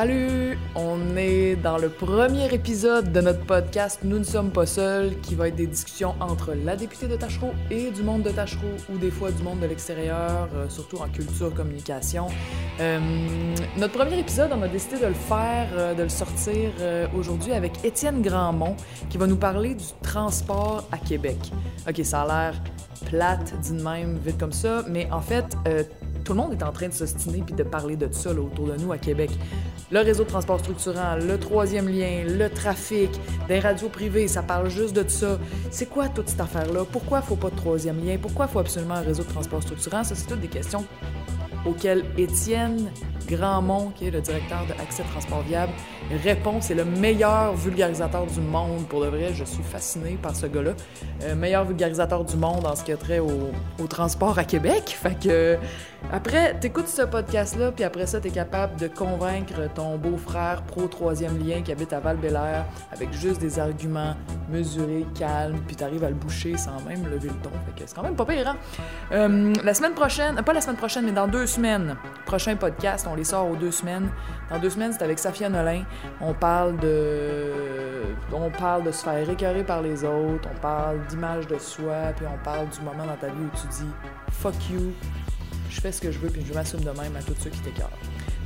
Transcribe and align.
Salut! 0.00 0.56
On 0.76 1.14
est 1.18 1.56
dans 1.56 1.76
le 1.76 1.90
premier 1.90 2.54
épisode 2.54 3.12
de 3.12 3.20
notre 3.20 3.44
podcast 3.44 4.00
Nous 4.02 4.18
ne 4.18 4.24
sommes 4.24 4.50
pas 4.50 4.64
seuls, 4.64 5.20
qui 5.20 5.34
va 5.34 5.48
être 5.48 5.56
des 5.56 5.66
discussions 5.66 6.14
entre 6.20 6.54
la 6.54 6.74
députée 6.74 7.06
de 7.06 7.16
Tachereau 7.16 7.52
et 7.70 7.90
du 7.90 8.02
monde 8.02 8.22
de 8.22 8.30
Tachereau, 8.30 8.72
ou 8.90 8.96
des 8.96 9.10
fois 9.10 9.30
du 9.30 9.42
monde 9.42 9.60
de 9.60 9.66
l'extérieur, 9.66 10.48
euh, 10.54 10.70
surtout 10.70 10.96
en 10.96 11.08
culture, 11.10 11.52
communication. 11.52 12.28
Euh, 12.80 12.98
notre 13.76 13.92
premier 13.92 14.18
épisode, 14.18 14.50
on 14.56 14.62
a 14.62 14.68
décidé 14.68 14.96
de 15.00 15.06
le 15.06 15.12
faire, 15.12 15.68
euh, 15.74 15.92
de 15.92 16.04
le 16.04 16.08
sortir 16.08 16.70
aujourd'hui 17.14 17.52
avec 17.52 17.84
Étienne 17.84 18.22
Grandmont, 18.22 18.76
qui 19.10 19.18
va 19.18 19.26
nous 19.26 19.36
parler 19.36 19.74
du 19.74 19.84
transport 20.02 20.88
à 20.92 20.96
Québec. 20.96 21.36
Ok, 21.86 22.00
ça 22.04 22.22
a 22.22 22.26
l'air 22.26 22.62
plate, 23.04 23.52
dit 23.60 23.76
de 23.76 23.82
même, 23.82 24.16
vite 24.16 24.38
comme 24.38 24.52
ça, 24.52 24.82
mais 24.88 25.10
en 25.10 25.20
fait, 25.20 25.56
tout 26.24 26.32
le 26.32 26.38
monde 26.38 26.52
est 26.52 26.62
en 26.62 26.72
train 26.72 26.88
de 26.88 26.92
s'ostiner 26.92 27.42
puis 27.42 27.54
de 27.54 27.62
parler 27.62 27.96
de 27.96 28.08
ça 28.12 28.30
autour 28.30 28.66
de 28.66 28.76
nous 28.76 28.92
à 28.92 28.98
Québec. 28.98 29.30
Le 29.90 30.00
réseau 30.00 30.24
de 30.24 30.28
transport 30.28 30.58
structurant, 30.60 31.16
le 31.16 31.38
troisième 31.38 31.88
lien, 31.88 32.24
le 32.26 32.48
trafic, 32.48 33.10
des 33.48 33.58
radios 33.58 33.88
privées, 33.88 34.28
ça 34.28 34.42
parle 34.42 34.68
juste 34.68 34.94
de 34.94 35.08
ça. 35.08 35.38
C'est 35.70 35.86
quoi 35.86 36.08
toute 36.08 36.28
cette 36.28 36.40
affaire-là? 36.40 36.84
Pourquoi 36.90 37.22
faut 37.22 37.36
pas 37.36 37.50
de 37.50 37.56
troisième 37.56 38.04
lien? 38.04 38.16
Pourquoi 38.20 38.46
faut 38.46 38.60
absolument 38.60 38.94
un 38.94 39.02
réseau 39.02 39.22
de 39.22 39.28
transport 39.28 39.62
structurant? 39.62 40.04
Ça, 40.04 40.14
c'est 40.14 40.26
toutes 40.26 40.40
des 40.40 40.48
questions 40.48 40.84
auxquelles 41.66 42.04
Étienne 42.16 42.90
Grandmont, 43.28 43.92
qui 43.96 44.06
est 44.06 44.10
le 44.10 44.20
directeur 44.20 44.64
de 44.66 44.72
Accès 44.80 45.02
Transport 45.02 45.42
Viable, 45.42 45.72
répond. 46.16 46.60
C'est 46.60 46.74
le 46.74 46.84
meilleur 46.84 47.54
vulgarisateur 47.54 48.26
du 48.26 48.40
monde. 48.40 48.86
Pour 48.88 49.02
de 49.02 49.08
vrai, 49.08 49.30
je 49.34 49.44
suis 49.44 49.62
fasciné 49.62 50.18
par 50.20 50.34
ce 50.34 50.46
gars-là. 50.46 50.72
Euh, 51.24 51.34
meilleur 51.34 51.64
vulgarisateur 51.64 52.24
du 52.24 52.36
monde 52.36 52.66
en 52.66 52.74
ce 52.74 52.84
qui 52.84 52.92
a 52.92 52.96
trait 52.96 53.18
au, 53.18 53.86
transport 53.88 54.38
à 54.38 54.44
Québec. 54.44 54.96
Fait 55.02 55.18
que, 55.18 55.56
après, 56.12 56.58
t'écoutes 56.58 56.88
ce 56.88 57.02
podcast-là, 57.02 57.72
puis 57.72 57.84
après 57.84 58.06
ça, 58.06 58.20
t'es 58.20 58.30
capable 58.30 58.76
de 58.76 58.88
convaincre 58.88 59.54
ton 59.74 59.96
beau-frère 59.98 60.62
pro-troisième 60.62 61.38
lien 61.38 61.62
qui 61.62 61.72
habite 61.72 61.92
à 61.92 62.00
val 62.00 62.18
avec 62.92 63.12
juste 63.12 63.40
des 63.40 63.58
arguments 63.58 64.14
mesurés, 64.50 65.06
calmes, 65.14 65.60
puis 65.66 65.76
t'arrives 65.76 66.04
à 66.04 66.08
le 66.08 66.14
boucher 66.14 66.56
sans 66.56 66.80
même 66.82 67.04
lever 67.04 67.28
le 67.28 67.34
ton. 67.42 67.50
Fait 67.66 67.82
que 67.82 67.88
c'est 67.88 67.94
quand 67.94 68.02
même 68.02 68.16
pas 68.16 68.24
pire, 68.24 68.48
hein? 68.48 68.56
Euh, 69.12 69.52
la 69.62 69.74
semaine 69.74 69.94
prochaine, 69.94 70.36
pas 70.42 70.52
la 70.52 70.60
semaine 70.60 70.76
prochaine, 70.76 71.04
mais 71.04 71.12
dans 71.12 71.28
deux 71.28 71.46
semaines, 71.46 71.96
prochain 72.26 72.56
podcast, 72.56 73.06
on 73.10 73.14
les 73.14 73.24
sort 73.24 73.48
aux 73.48 73.56
deux 73.56 73.70
semaines. 73.70 74.08
Dans 74.50 74.58
deux 74.58 74.70
semaines, 74.70 74.92
c'est 74.92 75.02
avec 75.02 75.18
Safia 75.18 75.48
Nolin. 75.48 75.82
On 76.20 76.34
parle 76.34 76.78
de. 76.78 77.52
On 78.32 78.50
parle 78.50 78.92
se 78.92 79.02
faire 79.02 79.28
écœurer 79.28 79.64
par 79.64 79.82
les 79.82 80.04
autres, 80.04 80.48
on 80.50 80.60
parle 80.60 81.04
d'image 81.08 81.46
de 81.46 81.58
soi, 81.58 82.12
puis 82.16 82.26
on 82.26 82.44
parle 82.44 82.68
du 82.68 82.80
moment 82.80 83.04
dans 83.04 83.16
ta 83.16 83.26
vie 83.26 83.42
où 83.42 83.56
tu 83.60 83.66
dis 83.68 83.90
fuck 84.30 84.54
you, 84.70 84.92
je 85.68 85.80
fais 85.80 85.92
ce 85.92 86.00
que 86.00 86.12
je 86.12 86.18
veux, 86.18 86.28
puis 86.28 86.44
je 86.46 86.54
m'assume 86.54 86.80
de 86.80 86.90
même 86.90 87.16
à 87.16 87.22
tous 87.22 87.34
ceux 87.42 87.50
qui 87.50 87.60
t'écœurent. 87.60 87.90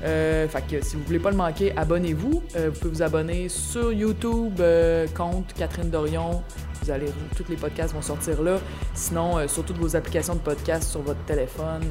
Euh, 0.02 0.48
fait 0.48 0.64
que 0.66 0.84
si 0.84 0.96
vous 0.96 1.04
voulez 1.04 1.18
pas 1.18 1.30
le 1.30 1.36
manquer, 1.36 1.72
abonnez-vous. 1.76 2.42
Euh, 2.56 2.70
vous 2.70 2.78
pouvez 2.78 2.94
vous 2.94 3.02
abonner 3.02 3.48
sur 3.48 3.92
YouTube, 3.92 4.60
euh, 4.60 5.06
compte 5.16 5.52
Catherine 5.54 5.90
Dorion. 5.90 6.42
Vous 6.82 6.90
allez, 6.90 7.06
tous 7.36 7.44
les 7.48 7.56
podcasts 7.56 7.94
vont 7.94 8.02
sortir 8.02 8.42
là. 8.42 8.58
Sinon, 8.94 9.48
sur 9.48 9.64
toutes 9.64 9.78
vos 9.78 9.96
applications 9.96 10.34
de 10.34 10.40
podcast 10.40 10.90
sur 10.90 11.00
votre 11.00 11.24
téléphone, 11.24 11.82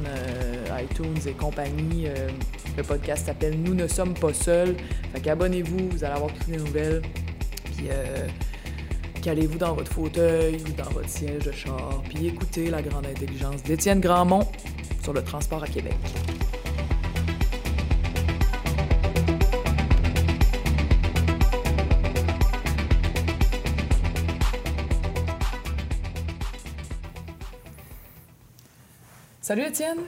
iTunes 0.79 1.17
et 1.25 1.31
compagnie, 1.31 2.05
le 2.77 2.83
podcast 2.83 3.25
s'appelle 3.25 3.59
Nous 3.59 3.73
ne 3.73 3.87
sommes 3.87 4.13
pas 4.13 4.33
seuls. 4.33 4.75
Fait 5.11 5.19
qu'abonnez-vous, 5.19 5.89
vous 5.89 6.03
allez 6.03 6.13
avoir 6.13 6.31
toutes 6.31 6.47
les 6.47 6.57
nouvelles. 6.57 7.01
Puis 7.63 7.89
calez-vous 9.23 9.57
dans 9.57 9.73
votre 9.73 9.91
fauteuil 9.91 10.57
ou 10.57 10.73
dans 10.73 10.91
votre 10.91 11.09
siège 11.09 11.45
de 11.45 11.51
char, 11.51 12.03
puis 12.09 12.27
écoutez 12.27 12.69
la 12.69 12.83
grande 12.83 13.07
intelligence 13.07 13.63
d'Étienne 13.63 13.99
Grandmont 13.99 14.47
sur 15.01 15.13
le 15.13 15.23
transport 15.23 15.63
à 15.63 15.67
Québec. 15.67 15.95
Salut 29.53 29.67
Étienne! 29.67 29.99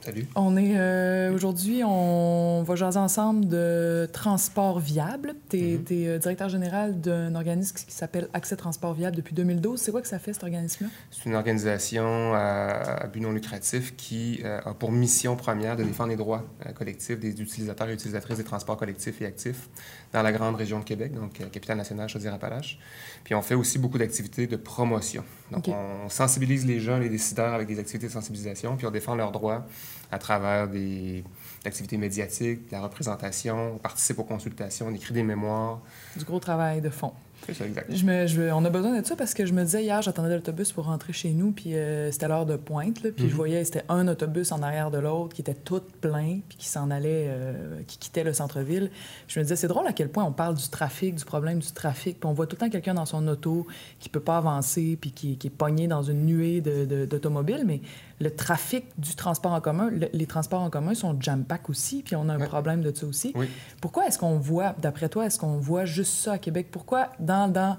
Salut. 0.00 0.26
On 0.36 0.56
est 0.56 0.74
euh, 0.76 1.32
aujourd'hui, 1.32 1.82
on 1.84 2.62
va 2.64 2.74
jaser 2.76 2.98
ensemble 3.00 3.46
de 3.48 4.08
transport 4.12 4.78
viable. 4.80 5.34
Tu 5.48 5.58
es, 5.58 5.78
Mhm. 5.78 6.18
directeur 6.18 6.48
général 6.48 7.00
d'un 7.00 7.34
organisme 7.36 7.76
qui 7.86 7.94
s'appelle 7.94 8.28
Accès 8.32 8.56
Transport 8.56 8.94
Viable 8.94 9.16
depuis 9.16 9.34
2012. 9.34 9.80
C'est 9.80 9.90
quoi 9.92 10.02
que 10.02 10.08
ça 10.08 10.18
fait 10.20 10.32
cet 10.32 10.42
organisme-là? 10.44 10.88
C'est 11.10 11.24
une 11.28 11.34
organisation 11.36 12.32
à, 12.34 12.98
à 13.02 13.06
but 13.08 13.20
non 13.20 13.32
lucratif 13.32 13.96
qui 13.96 14.40
euh, 14.44 14.60
a 14.64 14.74
pour 14.74 14.90
mission 14.92 15.34
première 15.36 15.76
de 15.76 15.82
défendre 15.84 16.10
les 16.10 16.16
droits 16.16 16.44
euh, 16.66 16.72
collectifs 16.72 17.18
des 17.20 17.40
utilisateurs 17.40 17.88
et 17.88 17.94
utilisatrices 17.94 18.38
des 18.38 18.44
transports 18.44 18.76
collectifs 18.76 19.20
et 19.22 19.26
actifs 19.26 19.68
dans 20.12 20.22
la 20.22 20.32
grande 20.32 20.56
région 20.56 20.78
de 20.78 20.84
Québec, 20.84 21.14
donc 21.14 21.40
euh, 21.40 21.46
capitale 21.46 21.78
nationale 21.78 22.08
Chaudière-Appalaches. 22.08 22.78
Puis 23.24 23.34
on 23.34 23.42
fait 23.42 23.54
aussi 23.54 23.78
beaucoup 23.78 23.98
d'activités 23.98 24.46
de 24.46 24.56
promotion. 24.56 25.24
Donc 25.50 25.68
on 25.68 26.08
sensibilise 26.08 26.66
les 26.66 26.80
gens, 26.80 26.98
les 26.98 27.08
décideurs 27.08 27.54
avec 27.54 27.66
des 27.66 27.78
activités 27.78 28.08
de 28.08 28.12
sensibilisation, 28.12 28.76
puis 28.76 28.86
on 28.86 28.90
défend 28.90 29.14
leurs 29.14 29.32
droits 29.32 29.66
à 30.10 30.18
travers 30.18 30.68
des 30.68 31.24
activités 31.64 31.96
médiatiques, 31.96 32.66
de 32.68 32.72
la 32.72 32.82
représentation, 32.82 33.74
on 33.76 33.78
participe 33.78 34.18
aux 34.18 34.24
consultations, 34.24 34.86
on 34.88 34.94
écrit 34.94 35.14
des 35.14 35.22
mémoires. 35.22 35.80
Du 36.16 36.24
gros 36.24 36.40
travail 36.40 36.80
de 36.80 36.90
fond. 36.90 37.12
C'est 37.46 37.54
ça, 37.54 37.64
exact. 37.66 37.92
Je 37.94 38.04
me, 38.04 38.26
je- 38.26 38.52
on 38.52 38.64
a 38.64 38.70
besoin 38.70 39.00
de 39.00 39.04
ça 39.04 39.16
parce 39.16 39.34
que 39.34 39.44
je 39.46 39.52
me 39.52 39.64
disais 39.64 39.82
hier, 39.82 40.00
j'attendais 40.00 40.34
l'autobus 40.34 40.70
pour 40.72 40.84
rentrer 40.84 41.12
chez 41.12 41.30
nous, 41.30 41.50
puis 41.50 41.74
euh, 41.74 42.10
c'était 42.12 42.28
l'heure 42.28 42.46
de 42.46 42.56
pointe, 42.56 43.02
là, 43.02 43.10
puis 43.10 43.24
je 43.24 43.30
Mhm. 43.30 43.36
voyais, 43.36 43.64
c'était 43.64 43.82
un 43.88 44.06
autobus 44.06 44.52
en 44.52 44.62
arrière 44.62 44.90
de 44.92 44.98
l'autre 44.98 45.34
qui 45.34 45.40
était 45.40 45.54
tout 45.54 45.82
plein, 46.00 46.38
puis 46.48 46.56
qui 46.58 46.68
s'en 46.68 46.90
allait, 46.90 47.26
euh, 47.28 47.80
qui 47.86 47.98
quittait 47.98 48.22
le 48.24 48.32
centre-ville. 48.32 48.90
Je 49.26 49.40
me 49.40 49.44
disais, 49.44 49.56
c'est 49.56 49.66
drôle 49.68 49.86
à 49.88 49.92
quel 49.92 50.08
point 50.08 50.22
on 50.24 50.32
parle 50.32 50.54
du 50.54 50.68
trafic, 50.68 51.16
du 51.16 51.24
problème 51.24 51.58
du 51.58 51.72
trafic, 51.72 52.20
puis 52.20 52.28
on 52.28 52.32
voit 52.32 52.46
tout 52.46 52.54
le 52.56 52.60
temps 52.60 52.70
quelqu'un 52.70 52.94
dans 52.94 53.06
son 53.06 53.26
auto 53.26 53.66
qui 53.98 54.08
peut 54.08 54.20
pas 54.20 54.36
avancer, 54.36 54.96
puis 55.00 55.10
qui, 55.10 55.36
qui 55.36 55.48
est 55.48 55.50
pogné 55.50 55.88
dans 55.88 56.02
une 56.02 56.24
nuée 56.24 56.60
de- 56.60 56.84
de- 56.84 57.06
d'automobiles, 57.06 57.64
mais 57.66 57.80
le 58.22 58.30
trafic 58.34 58.84
du 58.98 59.14
transport 59.14 59.52
en 59.52 59.60
commun, 59.60 59.90
le- 59.90 60.08
les 60.12 60.26
transports 60.26 60.62
en 60.62 60.70
commun 60.70 60.94
sont 60.94 61.16
jam-pack 61.20 61.68
aussi, 61.68 62.02
puis 62.02 62.14
on 62.16 62.28
a 62.28 62.34
un 62.34 62.40
Ouais. 62.40 62.46
problème 62.46 62.80
de 62.80 62.94
ça 62.94 63.04
aussi. 63.06 63.32
Oui. 63.34 63.48
Pourquoi 63.80 64.06
est-ce 64.06 64.18
qu'on 64.18 64.38
voit, 64.38 64.74
d'après 64.80 65.08
toi, 65.08 65.26
est-ce 65.26 65.38
qu'on 65.38 65.56
voit 65.58 65.84
juste 65.84 66.14
ça 66.14 66.32
à 66.34 66.38
Québec? 66.38 66.68
Pourquoi 66.70 67.10
dans, 67.18 67.50
dans 67.52 67.76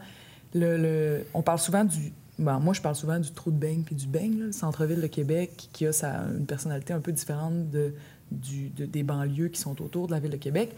le, 0.53 0.77
le- 0.77 1.25
On 1.33 1.41
parle 1.41 1.59
souvent 1.59 1.83
du... 1.85 2.11
ben, 2.37 2.59
moi, 2.59 2.73
je 2.73 2.81
parle 2.81 2.95
souvent 2.95 3.19
du 3.19 3.31
trou 3.31 3.51
de 3.51 3.57
beigne 3.57 3.83
puis 3.83 3.95
du 3.95 4.05
beigne, 4.07 4.37
le 4.39 4.51
centre-ville 4.51 5.01
de 5.01 5.07
Québec, 5.07 5.69
qui 5.71 5.85
a 5.87 5.93
sa, 5.93 6.25
une 6.37 6.45
personnalité 6.45 6.91
un 6.93 6.99
peu 6.99 7.11
différente 7.13 7.69
de, 7.69 7.93
du, 8.31 8.69
de- 8.69 8.85
des 8.85 9.03
banlieues 9.03 9.47
qui 9.49 9.61
sont 9.61 9.81
autour 9.81 10.07
de 10.07 10.11
la 10.11 10.19
ville 10.19 10.31
de 10.31 10.37
Québec. 10.37 10.75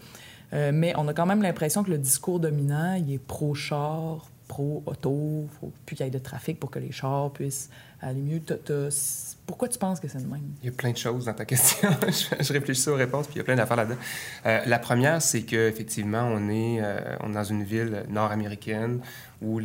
Euh, 0.52 0.70
mais 0.72 0.94
on 0.96 1.08
a 1.08 1.12
quand 1.12 1.26
même 1.26 1.42
l'impression 1.42 1.82
que 1.82 1.90
le 1.90 1.98
discours 1.98 2.38
dominant, 2.38 2.94
il 2.94 3.12
est 3.12 3.18
pro-char, 3.18 4.30
pro-auto, 4.46 5.48
faut 5.60 5.72
plus 5.86 5.96
qu'il 5.96 6.06
y 6.06 6.08
ait 6.08 6.12
de 6.12 6.18
trafic 6.18 6.60
pour 6.60 6.70
que 6.70 6.78
les 6.78 6.92
chars 6.92 7.32
puissent 7.32 7.68
aller. 8.00 8.42
T'as- 8.44 8.56
t'as- 8.56 9.36
Pourquoi 9.46 9.68
tu 9.68 9.78
penses 9.78 10.00
que 10.00 10.08
c'est 10.08 10.18
le 10.18 10.26
même? 10.26 10.42
Il 10.62 10.66
y 10.66 10.68
a 10.68 10.72
plein 10.72 10.90
de 10.90 10.96
choses 10.96 11.26
dans 11.26 11.32
ta 11.34 11.44
question. 11.44 11.88
je, 12.40 12.52
réfléchis 12.52 12.88
aux 12.88 12.96
réponses, 12.96 13.26
puis 13.26 13.36
il 13.36 13.38
y 13.38 13.40
a 13.40 13.44
plein 13.44 13.56
d'affaires 13.56 13.76
là-dedans. 13.76 13.98
Euh, 14.44 14.60
la 14.66 14.78
première, 14.78 15.22
c'est 15.22 15.42
qu'effectivement, 15.42 16.22
on, 16.22 16.48
est, 16.48 16.80
euh, 16.82 17.16
on 17.20 17.30
est 17.30 17.34
dans 17.34 17.44
une 17.44 17.62
ville 17.62 18.04
nord-américaine 18.08 19.00
où 19.42 19.60
euh, 19.60 19.62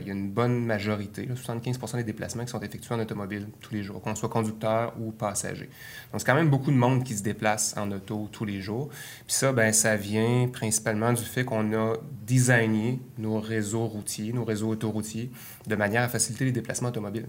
il 0.00 0.06
y 0.06 0.10
a 0.10 0.12
une 0.12 0.30
bonne 0.30 0.64
majorité, 0.64 1.26
là, 1.26 1.34
75 1.34 1.94
des 1.94 2.04
déplacements 2.04 2.44
qui 2.44 2.50
sont 2.50 2.60
effectués 2.60 2.94
en 2.94 3.00
automobile 3.00 3.48
tous 3.60 3.74
les 3.74 3.82
jours, 3.82 4.00
qu'on 4.00 4.14
soit 4.14 4.28
conducteur 4.28 4.94
ou 5.00 5.10
passager. 5.10 5.68
Donc, 6.12 6.20
c'est 6.20 6.26
quand 6.26 6.34
même 6.34 6.50
beaucoup 6.50 6.70
de 6.70 6.76
monde 6.76 7.02
qui 7.02 7.16
se 7.16 7.22
déplace 7.22 7.74
en 7.76 7.90
auto 7.90 8.28
tous 8.30 8.44
les 8.44 8.60
jours. 8.60 8.88
Puis 9.26 9.34
ça, 9.34 9.52
ben, 9.52 9.72
ça 9.72 9.96
vient 9.96 10.48
principalement 10.52 11.12
du 11.12 11.24
fait 11.24 11.44
qu'on 11.44 11.72
a 11.72 11.94
designé 12.24 13.00
nos 13.18 13.40
réseaux 13.40 13.86
routiers, 13.86 14.32
nos 14.32 14.44
réseaux 14.44 14.68
autoroutiers, 14.68 15.30
de 15.66 15.76
manière 15.76 16.02
à 16.02 16.08
faciliter 16.08 16.44
les 16.44 16.52
déplacements 16.52 16.88
automobiles. 16.88 17.26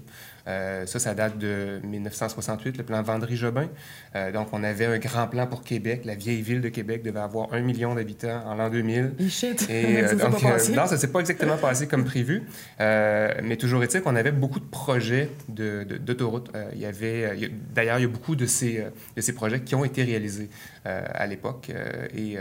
Euh, 0.48 0.86
ça, 0.86 1.00
ça 1.00 1.14
date 1.14 1.38
de 1.38 1.80
1968, 1.84 2.78
le 2.78 2.84
plan 2.84 3.02
Vendry-Jobin. 3.02 3.68
Euh, 4.16 4.32
donc, 4.32 4.48
on 4.54 4.64
avait 4.64 4.86
un 4.86 4.98
grand 4.98 5.28
plan 5.28 5.46
pour 5.48 5.64
Québec. 5.64 6.02
La 6.06 6.16
vieille 6.16 6.42
ville 6.42 6.62
de 6.62 6.70
Québec 6.70 7.04
devait 7.04 7.20
avoir 7.20 7.54
un 7.54 7.62
million 7.62 7.94
d'habitants 7.96 8.44
en 8.46 8.56
l'an 8.56 8.70
2000. 8.70 9.14
Et 9.20 9.30
shit! 9.30 9.70
Et, 9.70 10.08
ça 10.08 10.16
donc, 10.16 10.42
pas 10.42 10.48
euh, 10.50 10.52
passé. 10.54 10.74
non, 10.74 10.88
ça 10.88 10.98
s'est 10.98 11.12
pas 11.12 11.20
exactement 11.20 11.58
passé 11.58 11.88
comme 11.88 12.04
prévu. 12.06 12.44
Mais 12.80 13.58
toujours 13.58 13.84
est-il 13.84 14.02
qu'on 14.02 14.16
avait 14.16 14.32
beaucoup 14.32 14.60
de 14.60 14.66
projets 14.66 15.30
de- 15.50 15.84
de- 15.84 15.98
d'autoroutes. 15.98 16.50
Euh, 16.56 16.70
il 16.74 16.80
y 16.80 16.86
avait, 16.86 17.52
d'ailleurs, 17.74 18.00
il 18.00 18.04
y 18.04 18.06
a 18.06 18.08
beaucoup 18.10 18.36
de 18.36 18.46
ces, 18.46 18.84
de 19.16 19.22
ces 19.22 19.34
projets 19.34 19.62
qui 19.62 19.76
ont 19.76 19.86
été 19.86 20.04
réalisés 20.04 20.50
à 20.86 21.28
l'époque. 21.28 21.72
Et 22.16 22.38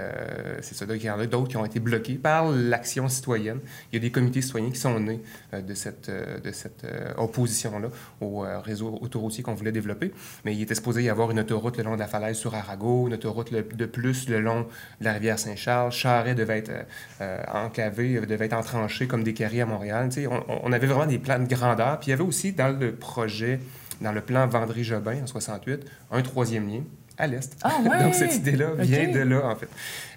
c'est 0.62 0.74
ça. 0.74 0.86
Donc, 0.86 0.96
il 1.00 1.06
y 1.06 1.10
en 1.10 1.18
a 1.20 1.26
d'autres 1.26 1.48
qui 1.48 1.56
ont 1.56 1.64
été 1.66 1.80
bloqués 1.80 2.14
par 2.14 2.50
l'action 2.50 3.08
citoyenne. 3.08 3.58
Il 3.92 3.96
y 3.96 3.98
a 3.98 4.00
des 4.00 4.10
comités 4.10 4.40
citoyens 4.40 4.70
qui 4.70 4.78
sont 4.80 4.98
nés 4.98 5.20
de 5.52 5.74
cette, 5.74 6.10
de 6.10 6.50
cette 6.52 6.86
opposition-là 7.18 7.89
au 8.20 8.44
euh, 8.44 8.58
réseau 8.60 8.98
autoroutier 9.00 9.42
qu'on 9.42 9.54
voulait 9.54 9.72
développer. 9.72 10.12
Mais 10.44 10.54
il 10.54 10.62
était 10.62 10.74
supposé 10.74 11.02
y 11.02 11.08
avoir 11.08 11.30
une 11.30 11.40
autoroute 11.40 11.76
le 11.76 11.82
long 11.84 11.94
de 11.94 12.00
la 12.00 12.06
falaise 12.06 12.36
sur 12.36 12.54
Arago, 12.54 13.06
une 13.08 13.14
autoroute 13.14 13.50
le- 13.50 13.62
de 13.62 13.86
plus 13.86 14.28
le 14.28 14.40
long 14.40 14.66
de 15.00 15.04
la 15.04 15.12
rivière 15.14 15.38
Saint-Charles. 15.38 15.92
Charret 15.92 16.34
devait 16.34 16.58
être 16.58 16.70
euh, 16.70 16.82
euh, 17.20 17.42
enclavé, 17.52 18.16
euh, 18.16 18.26
devait 18.26 18.46
être 18.46 18.52
entranché 18.56 19.06
comme 19.06 19.22
des 19.22 19.34
carrés 19.34 19.60
à 19.60 19.66
Montréal. 19.66 20.08
Tu 20.10 20.22
sais, 20.22 20.26
on, 20.26 20.42
on 20.64 20.72
avait 20.72 20.86
vraiment 20.86 21.06
des 21.06 21.18
plans 21.18 21.38
de 21.38 21.46
grandeur. 21.52 21.98
Puis 22.00 22.08
il 22.08 22.10
y 22.10 22.14
avait 22.14 22.22
aussi 22.24 22.52
dans 22.52 22.68
le 22.76 22.92
projet, 22.92 23.60
dans 24.00 24.12
le 24.12 24.20
plan 24.20 24.46
Vendry-Jobin 24.46 25.22
en 25.22 25.26
68, 25.26 25.84
un 26.10 26.22
troisième 26.22 26.68
lien 26.68 26.82
à 27.18 27.26
l'Est. 27.26 27.54
Ah 27.62 27.72
ouais? 27.84 28.02
donc, 28.02 28.14
cette 28.14 28.34
idée-là 28.36 28.70
vient 28.78 29.10
de 29.10 29.20
là, 29.20 29.46
en 29.46 29.54
fait. 29.56 29.68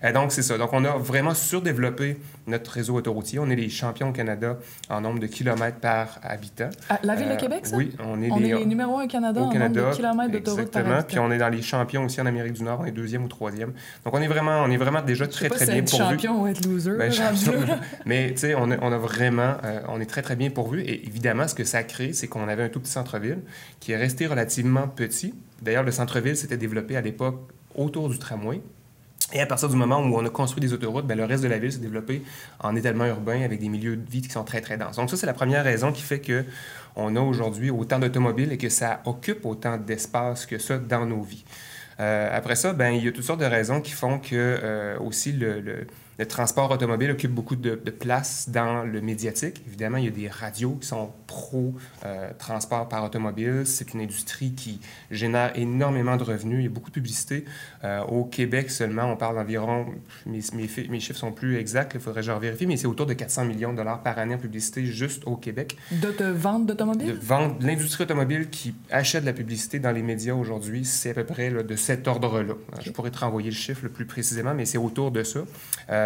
Euh, 0.04 0.12
donc, 0.12 0.32
c'est 0.32 0.42
ça. 0.42 0.58
Donc, 0.58 0.70
on 0.74 0.84
a 0.86 0.98
vraiment 0.98 1.34
surdéveloppé 1.34 2.18
notre 2.48 2.72
réseau 2.72 2.96
autoroutier. 2.96 3.40
On 3.40 3.50
est 3.50 3.56
les 3.56 3.70
champions 3.70 4.10
au 4.10 4.12
Canada 4.12 4.58
en 4.90 5.02
nombre 5.02 5.20
de 5.20 5.28
kilomètres 5.28 5.78
par 5.78 6.20
habitant. 6.24 6.70
Ah, 6.90 7.00
la 7.04 7.16
ville 7.16 7.28
de 7.30 7.34
Euh, 7.34 7.38
Québec, 7.38 7.66
ça? 7.66 7.76
Oui, 7.78 7.92
on 8.04 8.22
est 8.22 8.30
On 8.32 8.38
les, 8.40 8.50
est 8.50 8.56
les 8.58 8.66
numéro 8.66 8.98
un 8.98 9.06
au 9.06 9.08
Canada 9.08 9.42
au 9.42 9.46
en 9.46 9.50
Canada. 9.50 9.80
nombre 9.82 9.92
de 9.92 9.96
kilomètres 9.96 10.32
d'autoroute 10.32 10.72
par 10.72 10.82
Exactement. 10.82 10.94
habitant. 10.96 11.08
Puis 11.08 11.20
on 11.20 11.32
est 11.32 11.38
dans 11.38 11.50
les 11.50 11.62
champions 11.62 12.06
aussi 12.06 12.20
en 12.20 12.26
Amérique 12.26 12.54
du 12.54 12.64
Nord. 12.64 12.80
On 12.82 12.86
est 12.86 12.92
deuxième 12.92 13.24
ou 13.24 13.28
troisième. 13.28 13.74
Donc, 14.04 14.14
on 14.14 14.22
est 14.22 14.28
vraiment, 14.28 14.62
on 14.64 14.70
est 14.72 14.78
vraiment 14.78 15.02
déjà 15.02 15.26
très, 15.28 15.50
très 15.50 15.66
bien 15.66 15.84
pourvu. 15.84 15.98
champion 16.04 16.42
ou 16.42 16.48
être 16.48 16.66
loser. 16.66 16.92
Ben, 16.98 17.12
champion. 17.12 17.54
Mais 18.06 18.32
tu 18.34 18.40
sais, 18.40 18.56
on 18.56 18.72
a, 18.72 18.78
on 18.82 18.92
a 18.92 18.98
vraiment, 18.98 19.54
euh, 19.64 19.80
on 19.88 20.02
est 20.02 20.06
très 20.06 20.22
très 20.22 20.36
bien 20.36 20.50
pourvu. 20.50 20.82
Et 20.82 21.06
évidemment, 21.08 21.48
ce 21.48 21.56
que 21.56 21.64
ça 21.64 21.84
crée, 21.84 22.12
c'est 22.14 22.28
qu'on 22.28 22.48
avait 22.50 22.64
un 22.64 22.70
tout 22.70 22.80
petit 22.82 22.92
centre-ville 22.92 23.40
qui 23.80 23.94
est 23.94 23.98
resté 23.98 24.28
relativement 24.28 24.88
petit. 24.88 25.34
D'ailleurs, 25.62 25.84
le 25.84 25.92
centre-ville 25.92 26.36
s'était 26.36 26.58
développé 26.58 26.98
à 26.98 27.02
l'époque 27.02 27.40
autour 27.76 28.10
du 28.10 28.20
tramway. 28.20 28.62
Et 29.36 29.42
à 29.42 29.46
partir 29.48 29.68
du 29.68 29.76
moment 29.76 30.00
où 30.00 30.16
on 30.16 30.24
a 30.26 30.30
construit 30.30 30.62
des 30.62 30.74
autoroutes, 30.74 31.08
ben, 31.08 31.18
le 31.18 31.26
reste 31.26 31.42
de 31.44 31.48
la 31.48 31.58
ville 31.58 31.72
s'est 31.72 31.80
développé 31.80 32.22
en 32.60 32.76
étalement 32.76 33.06
urbain 33.06 33.42
avec 33.42 33.60
des 33.60 33.68
milieux 33.68 33.96
de 33.98 34.08
vie 34.10 34.22
qui 34.22 34.30
sont 34.30 34.44
très 34.44 34.62
très 34.62 34.78
denses. 34.78 34.96
Donc 34.98 35.10
ça, 35.10 35.18
c'est 35.18 35.26
la 35.26 35.34
première 35.34 35.64
raison 35.64 35.92
qui 35.92 36.04
fait 36.04 36.20
que 36.20 36.46
on 36.96 37.16
a 37.16 37.20
aujourd'hui 37.20 37.72
autant 37.72 37.98
d'automobiles 37.98 38.52
et 38.52 38.58
que 38.58 38.70
ça 38.70 39.02
occupe 39.06 39.46
autant 39.46 39.78
d'espace 39.78 40.46
que 40.46 40.60
ça 40.60 40.78
dans 40.78 41.08
nos 41.08 41.24
vies. 41.24 41.44
Euh, 42.00 42.30
après 42.32 42.56
ça, 42.56 42.74
ben, 42.74 42.92
il 42.92 43.04
y 43.04 43.08
a 43.08 43.12
toutes 43.12 43.24
sortes 43.24 43.40
de 43.40 43.46
raisons 43.46 43.82
qui 43.82 43.92
font 43.92 44.20
que 44.20 44.30
euh, 44.34 44.98
aussi 45.00 45.32
le, 45.32 45.60
le- 45.62 45.88
le 46.20 46.26
transport 46.26 46.72
automobile 46.72 47.12
occupe 47.12 47.32
beaucoup 47.32 47.56
de, 47.56 47.80
de 47.84 47.92
place 47.92 48.50
dans 48.50 48.84
le 48.84 49.02
médiatique. 49.02 49.62
Évidemment, 49.68 49.98
il 49.98 50.06
y 50.06 50.08
a 50.08 50.12
des 50.12 50.28
radios 50.28 50.78
qui 50.82 50.88
sont 50.88 51.12
pro-transport 51.28 52.88
par 52.88 53.04
automobile. 53.04 53.64
C'est 53.66 53.94
une 53.94 54.02
industrie 54.02 54.54
qui 54.54 54.80
génère 55.10 55.52
énormément 55.56 56.16
de 56.16 56.24
revenus. 56.24 56.60
Il 56.60 56.64
y 56.64 56.68
a 56.68 56.70
beaucoup 56.70 56.90
de 56.90 56.94
publicité. 56.94 57.46
Euh, 57.84 58.02
au 58.04 58.24
Québec 58.26 58.70
seulement, 58.70 59.12
on 59.12 59.18
parle 59.18 59.36
d'environ, 59.36 59.88
mes, 60.26 60.42
mes, 60.54 61.00
chiffres 61.00 61.20
sont 61.20 61.32
plus 61.32 61.58
exacts, 61.58 61.94
il 61.96 62.00
faudrait 62.00 62.22
que 62.22 62.28
je 62.28 62.32
vérifie, 62.32 62.68
mais 62.68 62.78
c'est 62.78 62.88
autour 62.88 63.06
de 63.06 63.14
400 63.14 63.46
millions 63.46 63.72
de 63.72 63.78
dollars 63.78 64.02
par 64.02 64.18
année 64.20 64.36
en 64.36 64.38
publicité 64.38 64.86
juste 64.86 65.24
au 65.26 65.36
Québec 65.36 65.78
De 65.92 66.12
de 66.12 66.66
d'automobile? 66.66 67.18
vendre 67.22 67.56
l'industrie 67.62 68.04
automobile 68.04 68.50
qui 68.50 68.74
achète 68.92 69.22
de 69.22 69.28
la 69.28 69.34
publicité 69.34 69.80
dans 69.80 69.92
les 69.92 70.02
médias 70.02 70.34
aujourd'hui, 70.34 70.86
c'est 70.86 71.12
à 71.12 71.14
peu 71.14 71.26
près 71.26 71.50
là, 71.50 71.64
de 71.64 71.76
cet 71.76 72.08
ordre-là. 72.08 72.54
Je 72.82 72.92
pourrais 72.92 73.12
te 73.12 73.20
renvoyer 73.20 73.50
le 73.50 73.56
chiffre 73.56 73.82
le 73.84 73.90
plus 73.90 74.06
précisément, 74.06 74.54
mais 74.54 74.66
c'est 74.66 74.78
autour 74.78 75.12
de 75.12 75.24
ça. 75.24 75.40
Euh, 75.90 76.03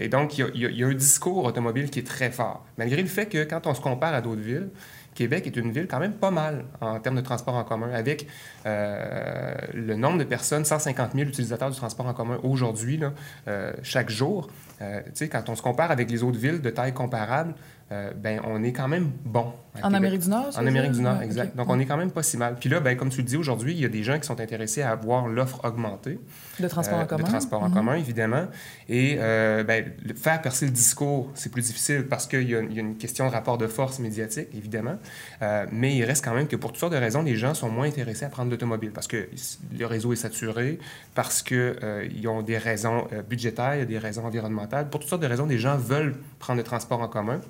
et 0.00 0.08
donc, 0.08 0.38
il 0.38 0.56
y, 0.56 0.84
a, 0.84 0.86
un 0.86 0.94
discours 0.94 1.44
automobile 1.44 1.90
qui 1.90 1.98
est 1.98 2.06
très 2.06 2.30
fort. 2.30 2.64
Malgré 2.78 3.02
le 3.02 3.08
fait 3.08 3.26
que 3.26 3.44
quand 3.44 3.66
on 3.66 3.74
se 3.74 3.80
compare 3.80 4.14
à 4.14 4.20
d'autres 4.20 4.40
villes, 4.40 4.70
Québec 5.14 5.46
est 5.46 5.56
une 5.56 5.70
ville 5.70 5.86
quand 5.86 6.00
même 6.00 6.14
pas 6.14 6.30
mal 6.30 6.64
en 6.80 6.98
termes 6.98 7.16
de 7.16 7.20
transport 7.20 7.54
en 7.54 7.64
commun, 7.64 7.90
avec 7.92 8.26
euh, 8.66 9.54
le 9.72 9.94
nombre 9.94 10.18
de 10.18 10.24
personnes, 10.24 10.64
150 10.64 11.12
000 11.14 11.28
utilisateurs 11.28 11.70
du 11.70 11.76
transport 11.76 12.06
en 12.06 12.14
commun 12.14 12.38
aujourd'hui, 12.42 13.00
euh, 13.48 13.72
chaque 13.82 14.10
jour. 14.10 14.48
Euh, 14.82 15.00
quand 15.30 15.48
on 15.48 15.54
se 15.54 15.62
compare 15.62 15.90
avec 15.90 16.10
les 16.10 16.22
autres 16.22 16.38
villes 16.38 16.60
de 16.60 16.70
taille 16.70 16.92
comparable, 16.92 17.54
euh, 17.92 18.12
ben, 18.14 18.40
on 18.44 18.62
est 18.62 18.72
quand 18.72 18.88
même 18.88 19.10
bon. 19.24 19.52
En 19.82 19.88
Québec. 19.88 19.96
Amérique 19.96 20.20
du 20.20 20.28
Nord? 20.30 20.50
En 20.56 20.66
Amérique 20.66 20.92
du 20.92 21.00
Nord, 21.02 21.20
exact. 21.22 21.56
Donc, 21.56 21.68
on 21.68 21.78
est 21.80 21.86
quand 21.86 21.96
même 21.96 22.10
pas 22.12 22.22
si 22.22 22.36
mal. 22.36 22.54
Puis 22.60 22.68
là, 22.68 22.78
ben, 22.80 22.96
comme 22.96 23.08
tu 23.08 23.18
le 23.18 23.24
dis, 23.24 23.36
aujourd'hui, 23.36 23.72
il 23.74 23.80
y 23.80 23.84
a 23.84 23.88
des 23.88 24.04
gens 24.04 24.18
qui 24.20 24.24
sont 24.26 24.40
intéressés 24.40 24.82
à 24.82 24.90
avoir 24.92 25.26
l'offre 25.26 25.64
augmentée. 25.64 26.20
De 26.60 26.68
transport 26.68 27.00
euh, 27.00 27.02
en 27.02 27.06
commun? 27.06 27.22
De 27.24 27.28
transport 27.28 27.62
en 27.62 27.68
Mhm. 27.68 27.74
commun, 27.74 27.94
évidemment. 27.96 28.46
Et 28.88 29.16
euh, 29.18 29.64
ben, 29.64 29.86
le- 30.04 30.14
faire 30.14 30.40
percer 30.42 30.66
le 30.66 30.70
discours, 30.70 31.30
c'est 31.34 31.50
plus 31.50 31.62
difficile 31.62 32.06
parce 32.08 32.26
qu'il 32.28 32.48
y, 32.48 32.54
a- 32.54 32.60
il 32.62 32.72
y 32.72 32.78
a 32.78 32.82
une 32.82 32.96
question 32.96 33.26
de 33.26 33.32
rapport 33.32 33.58
de 33.58 33.66
force 33.66 33.98
médiatique, 33.98 34.48
évidemment. 34.54 34.96
Euh, 35.42 35.66
mais 35.72 35.96
il 35.96 36.04
reste 36.04 36.24
quand 36.24 36.34
même 36.34 36.46
que 36.46 36.54
pour 36.56 36.70
toutes 36.70 36.80
sortes 36.80 36.92
de 36.92 36.98
raisons, 36.98 37.22
les 37.22 37.34
gens 37.36 37.54
sont 37.54 37.68
moins 37.68 37.88
intéressés 37.88 38.24
à 38.24 38.28
prendre 38.28 38.50
l'automobile 38.52 38.92
parce 38.92 39.08
que 39.08 39.28
le 39.76 39.86
réseau 39.86 40.12
est 40.12 40.16
saturé, 40.16 40.78
parce 41.16 41.42
qu'ils 41.42 42.28
ont 42.28 42.42
des 42.42 42.58
raisons 42.58 43.08
euh, 43.12 43.22
budgétaires, 43.22 43.74
il 43.74 43.78
y 43.80 43.82
a 43.82 43.86
des 43.86 43.98
raisons 43.98 44.24
environnementales. 44.24 44.88
Pour 44.88 45.00
toutes 45.00 45.08
sortes 45.10 45.22
de 45.22 45.26
raisons, 45.26 45.46
les 45.46 45.58
gens 45.58 45.76
veulent 45.76 46.14
prendre 46.38 46.58
le 46.58 46.64
transport 46.64 47.00
en 47.00 47.08
commun. 47.08 47.40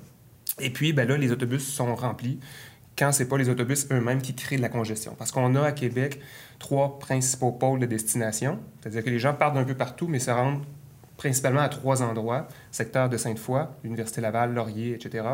Et 0.59 0.69
puis, 0.69 0.93
ben 0.93 1.07
là, 1.07 1.17
les 1.17 1.31
autobus 1.31 1.67
sont 1.67 1.95
remplis 1.95 2.39
quand 2.97 3.11
ce 3.11 3.23
n'est 3.23 3.29
pas 3.29 3.37
les 3.37 3.49
autobus 3.49 3.87
eux-mêmes 3.91 4.21
qui 4.21 4.33
créent 4.33 4.57
de 4.57 4.61
la 4.61 4.69
congestion. 4.69 5.15
Parce 5.17 5.31
qu'on 5.31 5.55
a 5.55 5.61
à 5.61 5.71
Québec 5.71 6.21
trois 6.59 6.97
principaux 6.99 7.51
pôles 7.51 7.79
de 7.79 7.85
destination. 7.85 8.59
C'est-à-dire 8.79 9.03
que 9.03 9.09
les 9.09 9.19
gens 9.19 9.33
partent 9.33 9.55
d'un 9.55 9.65
peu 9.65 9.75
partout, 9.75 10.07
mais 10.07 10.19
se 10.19 10.31
rendent 10.31 10.63
principalement 11.17 11.61
à 11.61 11.69
trois 11.69 12.01
endroits. 12.01 12.47
Secteur 12.71 13.09
de 13.09 13.17
Sainte-Foy, 13.17 13.67
l'Université 13.83 14.21
Laval, 14.21 14.53
Laurier, 14.53 14.93
etc. 14.93 15.25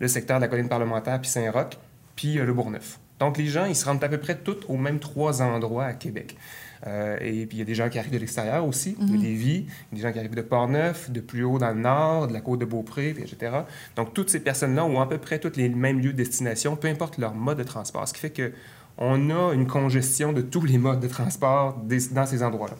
Le 0.00 0.08
secteur 0.08 0.38
de 0.38 0.42
la 0.42 0.48
colline 0.48 0.68
parlementaire, 0.68 1.20
puis 1.20 1.30
Saint-Roch, 1.30 1.78
puis 2.16 2.38
euh, 2.38 2.44
le 2.44 2.52
Bourgneuf. 2.54 2.98
Donc, 3.20 3.38
les 3.38 3.46
gens, 3.46 3.66
ils 3.66 3.76
se 3.76 3.84
rendent 3.84 4.02
à 4.02 4.08
peu 4.08 4.18
près 4.18 4.36
tous 4.36 4.56
aux 4.68 4.76
mêmes 4.76 4.98
trois 4.98 5.42
endroits 5.42 5.84
à 5.84 5.92
Québec. 5.92 6.36
Euh, 6.86 7.16
et 7.20 7.46
puis, 7.46 7.56
il 7.56 7.60
y 7.60 7.62
a 7.62 7.64
des 7.64 7.74
gens 7.74 7.88
qui 7.88 7.98
arrivent 7.98 8.12
de 8.12 8.18
l'extérieur 8.18 8.66
aussi, 8.66 8.94
de 8.98 9.16
Lévis, 9.16 9.66
des 9.92 10.00
gens 10.02 10.12
qui 10.12 10.18
arrivent 10.18 10.34
de 10.34 10.42
Portneuf, 10.42 11.10
de 11.10 11.20
plus 11.20 11.42
haut 11.44 11.58
dans 11.58 11.70
le 11.72 11.80
nord, 11.80 12.28
de 12.28 12.32
la 12.34 12.40
côte 12.40 12.60
de 12.60 12.64
Beaupré, 12.66 13.10
etc. 13.10 13.52
Donc, 13.96 14.12
toutes 14.12 14.28
ces 14.30 14.40
personnes-là 14.40 14.84
ont 14.84 15.00
à 15.00 15.06
peu 15.06 15.18
près 15.18 15.38
tous 15.38 15.56
les 15.56 15.68
mêmes 15.70 16.00
lieux 16.00 16.12
de 16.12 16.16
destination, 16.18 16.76
peu 16.76 16.88
importe 16.88 17.16
leur 17.18 17.34
mode 17.34 17.58
de 17.58 17.62
transport. 17.64 18.06
Ce 18.06 18.12
qui 18.12 18.20
fait 18.20 18.30
que 18.30 18.52
on 18.96 19.30
a 19.30 19.52
une 19.54 19.66
congestion 19.66 20.32
de 20.32 20.40
tous 20.40 20.62
les 20.64 20.78
modes 20.78 21.00
de 21.00 21.08
transport 21.08 21.76
des- 21.82 22.08
dans 22.12 22.26
ces 22.26 22.42
endroits-là. 22.44 22.76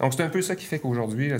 Donc, 0.00 0.14
c'est 0.14 0.22
un 0.22 0.28
peu 0.28 0.42
ça 0.42 0.56
qui 0.56 0.64
fait 0.64 0.78
qu'aujourd'hui, 0.78 1.32
on, 1.32 1.38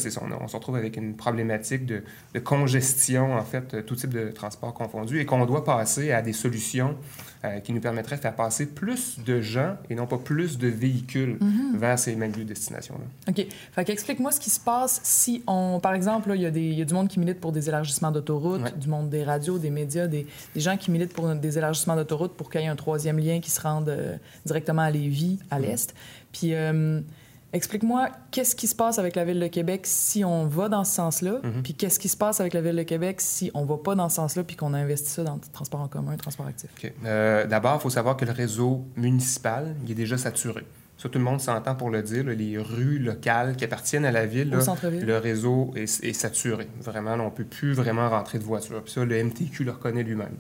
se 0.49 0.57
retrouve 0.57 0.77
avec 0.77 0.97
une 0.97 1.17
problématique 1.17 1.87
de, 1.87 2.03
de 2.35 2.39
congestion, 2.41 3.35
en 3.35 3.45
fait, 3.45 3.75
euh, 3.75 3.83
tout 3.83 3.97
type 3.97 4.11
de 4.11 4.29
transport 4.29 4.75
confondu, 4.75 5.19
et 5.21 5.25
qu'on 5.25 5.45
doit 5.47 5.65
passer 5.65 6.13
à 6.13 6.21
des 6.23 6.33
solutions 6.33 6.97
euh, 7.45 7.59
qui 7.61 7.73
nous 7.73 7.81
permettraient 7.81 8.17
de 8.17 8.21
faire 8.21 8.37
passer 8.37 8.67
plus 8.67 9.19
de 9.25 9.41
gens 9.41 9.77
et 9.89 9.95
non 9.95 10.07
pas 10.07 10.19
plus 10.19 10.59
de 10.59 10.69
véhicules 10.69 11.39
Mhm. 11.41 11.79
vers 11.79 11.99
ces 11.99 12.15
mêmes 12.17 12.33
lieux 12.33 12.45
de 12.45 12.49
destination-là. 12.51 13.05
OK. 13.31 13.47
Fait 13.73 13.85
qu'explique-moi 13.85 14.31
ce 14.31 14.41
qui 14.41 14.51
se 14.51 14.61
passe 14.61 15.01
si 15.05 15.43
on... 15.47 15.81
Par 15.81 15.95
exemple, 15.95 16.31
il 16.35 16.43
y, 16.43 16.47
a 16.47 16.51
y 16.51 16.85
du 16.85 16.93
monde 16.95 17.09
qui 17.09 17.19
milite 17.19 17.41
pour 17.41 17.53
des 17.53 17.69
élargissements 17.69 18.11
d'autoroutes, 18.11 18.63
Ouais. 18.63 18.73
du 18.79 18.89
monde 18.89 19.09
des 19.09 19.25
radios, 19.25 19.59
des 19.59 19.71
médias, 19.71 20.07
des, 20.07 20.27
des 20.55 20.61
gens 20.61 20.77
qui 20.77 20.91
militent 20.91 21.15
pour 21.15 21.35
des 21.35 21.57
élargissements 21.59 21.97
d'autoroutes 21.97 22.35
pour 22.35 22.51
qu'il 22.51 22.61
y 22.61 22.65
ait 22.65 22.69
un 22.69 22.77
troisième 22.77 23.19
lien 23.19 23.41
qui 23.41 23.51
se 23.51 23.61
rende 23.61 23.89
euh, 23.89 24.17
directement 24.45 24.83
à 24.83 24.91
Lévis, 24.91 25.39
à 25.51 25.59
l'est. 25.59 25.95
Puis 26.33 26.55
euh, 26.55 27.01
explique-moi 27.53 28.09
qu'est-ce 28.31 28.55
qui 28.55 28.67
se 28.67 28.75
passe 28.75 28.99
avec 28.99 29.17
la 29.17 29.25
Ville 29.25 29.41
de 29.41 29.47
Québec 29.49 29.83
si 29.85 30.25
on 30.25 30.47
va 30.47 30.69
dans 30.69 30.85
ce 30.85 30.95
sens-là, 30.95 31.41
Mhm. 31.43 31.63
puis 31.63 31.75
qu'est-ce 31.75 31.99
qui 31.99 32.09
se 32.09 32.17
passe 32.17 32.41
avec 32.41 32.55
la 32.55 32.61
Ville 32.61 32.77
de 32.77 32.83
Québec 32.83 33.21
si 33.21 33.51
on 33.55 33.65
va 33.65 33.77
pas 33.77 33.95
dans 33.95 34.09
ce 34.09 34.17
sens-là 34.17 34.45
puis 34.45 34.57
qu'on 34.57 34.75
investit 34.75 35.11
ça 35.11 35.25
dans 35.25 35.35
le 35.35 35.41
transport 35.53 35.81
en 35.81 35.89
commun, 35.89 36.13
le 36.13 36.19
transport 36.19 36.47
actif? 36.47 36.71
Euh, 37.05 37.47
D'abord, 37.47 37.77
il 37.77 37.83
faut 37.83 37.91
savoir 37.91 38.17
que 38.17 38.25
le 38.25 38.33
réseau 38.33 38.85
municipal, 38.97 39.75
il 39.85 39.91
est 39.91 39.95
déjà 39.95 40.17
saturé. 40.19 40.65
Ça, 40.97 41.09
tout 41.09 41.19
le 41.19 41.25
monde 41.25 41.41
s'entend 41.41 41.75
pour 41.75 41.89
le 41.89 42.03
dire. 42.03 42.25
là, 42.25 42.35
les 42.35 42.59
rues 42.59 42.99
locales 42.99 43.57
qui 43.57 43.65
appartiennent 43.65 44.05
à 44.05 44.13
la 44.13 44.27
ville, 44.27 44.51
là, 44.51 44.59
le 45.07 45.17
réseau 45.17 45.73
est, 45.75 46.05
est 46.05 46.13
saturé. 46.13 46.69
Vraiment, 46.81 47.17
là, 47.17 47.23
on 47.23 47.27
ne 47.27 47.31
peut 47.31 47.45
plus 47.45 47.73
vraiment 47.73 48.11
rentrer 48.11 48.39
de 48.39 48.45
voiture. 48.45 48.83
Puis 48.85 48.93
ça, 48.93 49.05
le 49.05 49.25
MTQ 49.25 49.65
le 49.65 49.71
reconnaît 49.73 50.03
lui-même. 50.03 50.37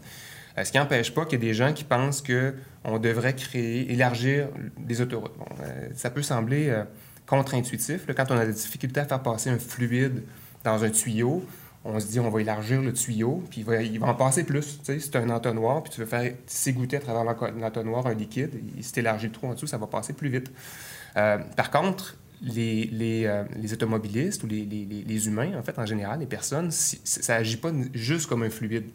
Ce 0.64 0.72
qui 0.72 0.78
n'empêche 0.78 1.12
pas 1.14 1.24
qu'il 1.24 1.38
y 1.38 1.42
a 1.42 1.46
des 1.46 1.54
gens 1.54 1.72
qui 1.72 1.84
pensent 1.84 2.22
qu'on 2.22 2.98
devrait 2.98 3.34
créer, 3.34 3.92
élargir 3.92 4.48
des 4.78 5.00
autoroutes? 5.00 5.32
Euh, 5.62 5.88
ça 5.94 6.10
peut 6.10 6.22
sembler 6.22 6.68
euh, 6.68 6.84
contre-intuitif. 7.26 8.06
quand 8.14 8.30
on 8.30 8.36
a 8.36 8.46
des 8.46 8.52
difficultés 8.52 9.00
à 9.00 9.04
faire 9.04 9.22
passer 9.22 9.50
un 9.50 9.58
fluide 9.58 10.22
dans 10.64 10.82
un 10.84 10.90
tuyau, 10.90 11.44
on 11.84 11.98
se 11.98 12.06
dit 12.06 12.20
on 12.20 12.28
va 12.28 12.40
élargir 12.40 12.82
le 12.82 12.92
tuyau, 12.92 13.42
puis 13.50 13.64
il 13.64 13.98
va, 13.98 14.06
en 14.06 14.14
passer 14.14 14.44
plus. 14.44 14.78
Tu 14.80 14.84
sais, 14.84 15.00
c'est 15.00 15.16
un 15.16 15.30
entonnoir, 15.30 15.82
puis 15.82 15.92
tu 15.92 16.00
veux 16.00 16.06
faire 16.06 16.32
s'égoutter 16.46 16.96
à 16.96 17.00
travers 17.00 17.24
l'entonnoir 17.56 18.06
un 18.06 18.14
liquide, 18.14 18.60
il 18.76 18.84
s'est 18.84 19.00
élargi 19.00 19.26
le 19.26 19.32
trou 19.32 19.46
en 19.46 19.54
dessous, 19.54 19.66
ça 19.66 19.78
va 19.78 19.86
passer 19.86 20.12
plus 20.12 20.28
vite. 20.28 20.50
Euh, 21.16 21.38
par 21.56 21.70
contre, 21.70 22.16
les, 22.42 23.26
automobilistes 23.72 24.42
ou 24.42 24.46
les, 24.46 25.26
humains, 25.26 25.58
en 25.58 25.62
fait, 25.62 25.78
en 25.78 25.86
général, 25.86 26.20
les 26.20 26.26
personnes, 26.26 26.70
si- 26.70 27.00
ça 27.04 27.36
agit 27.36 27.56
pas 27.56 27.70
juste 27.94 28.26
comme 28.26 28.42
un 28.42 28.50
fluide. 28.50 28.90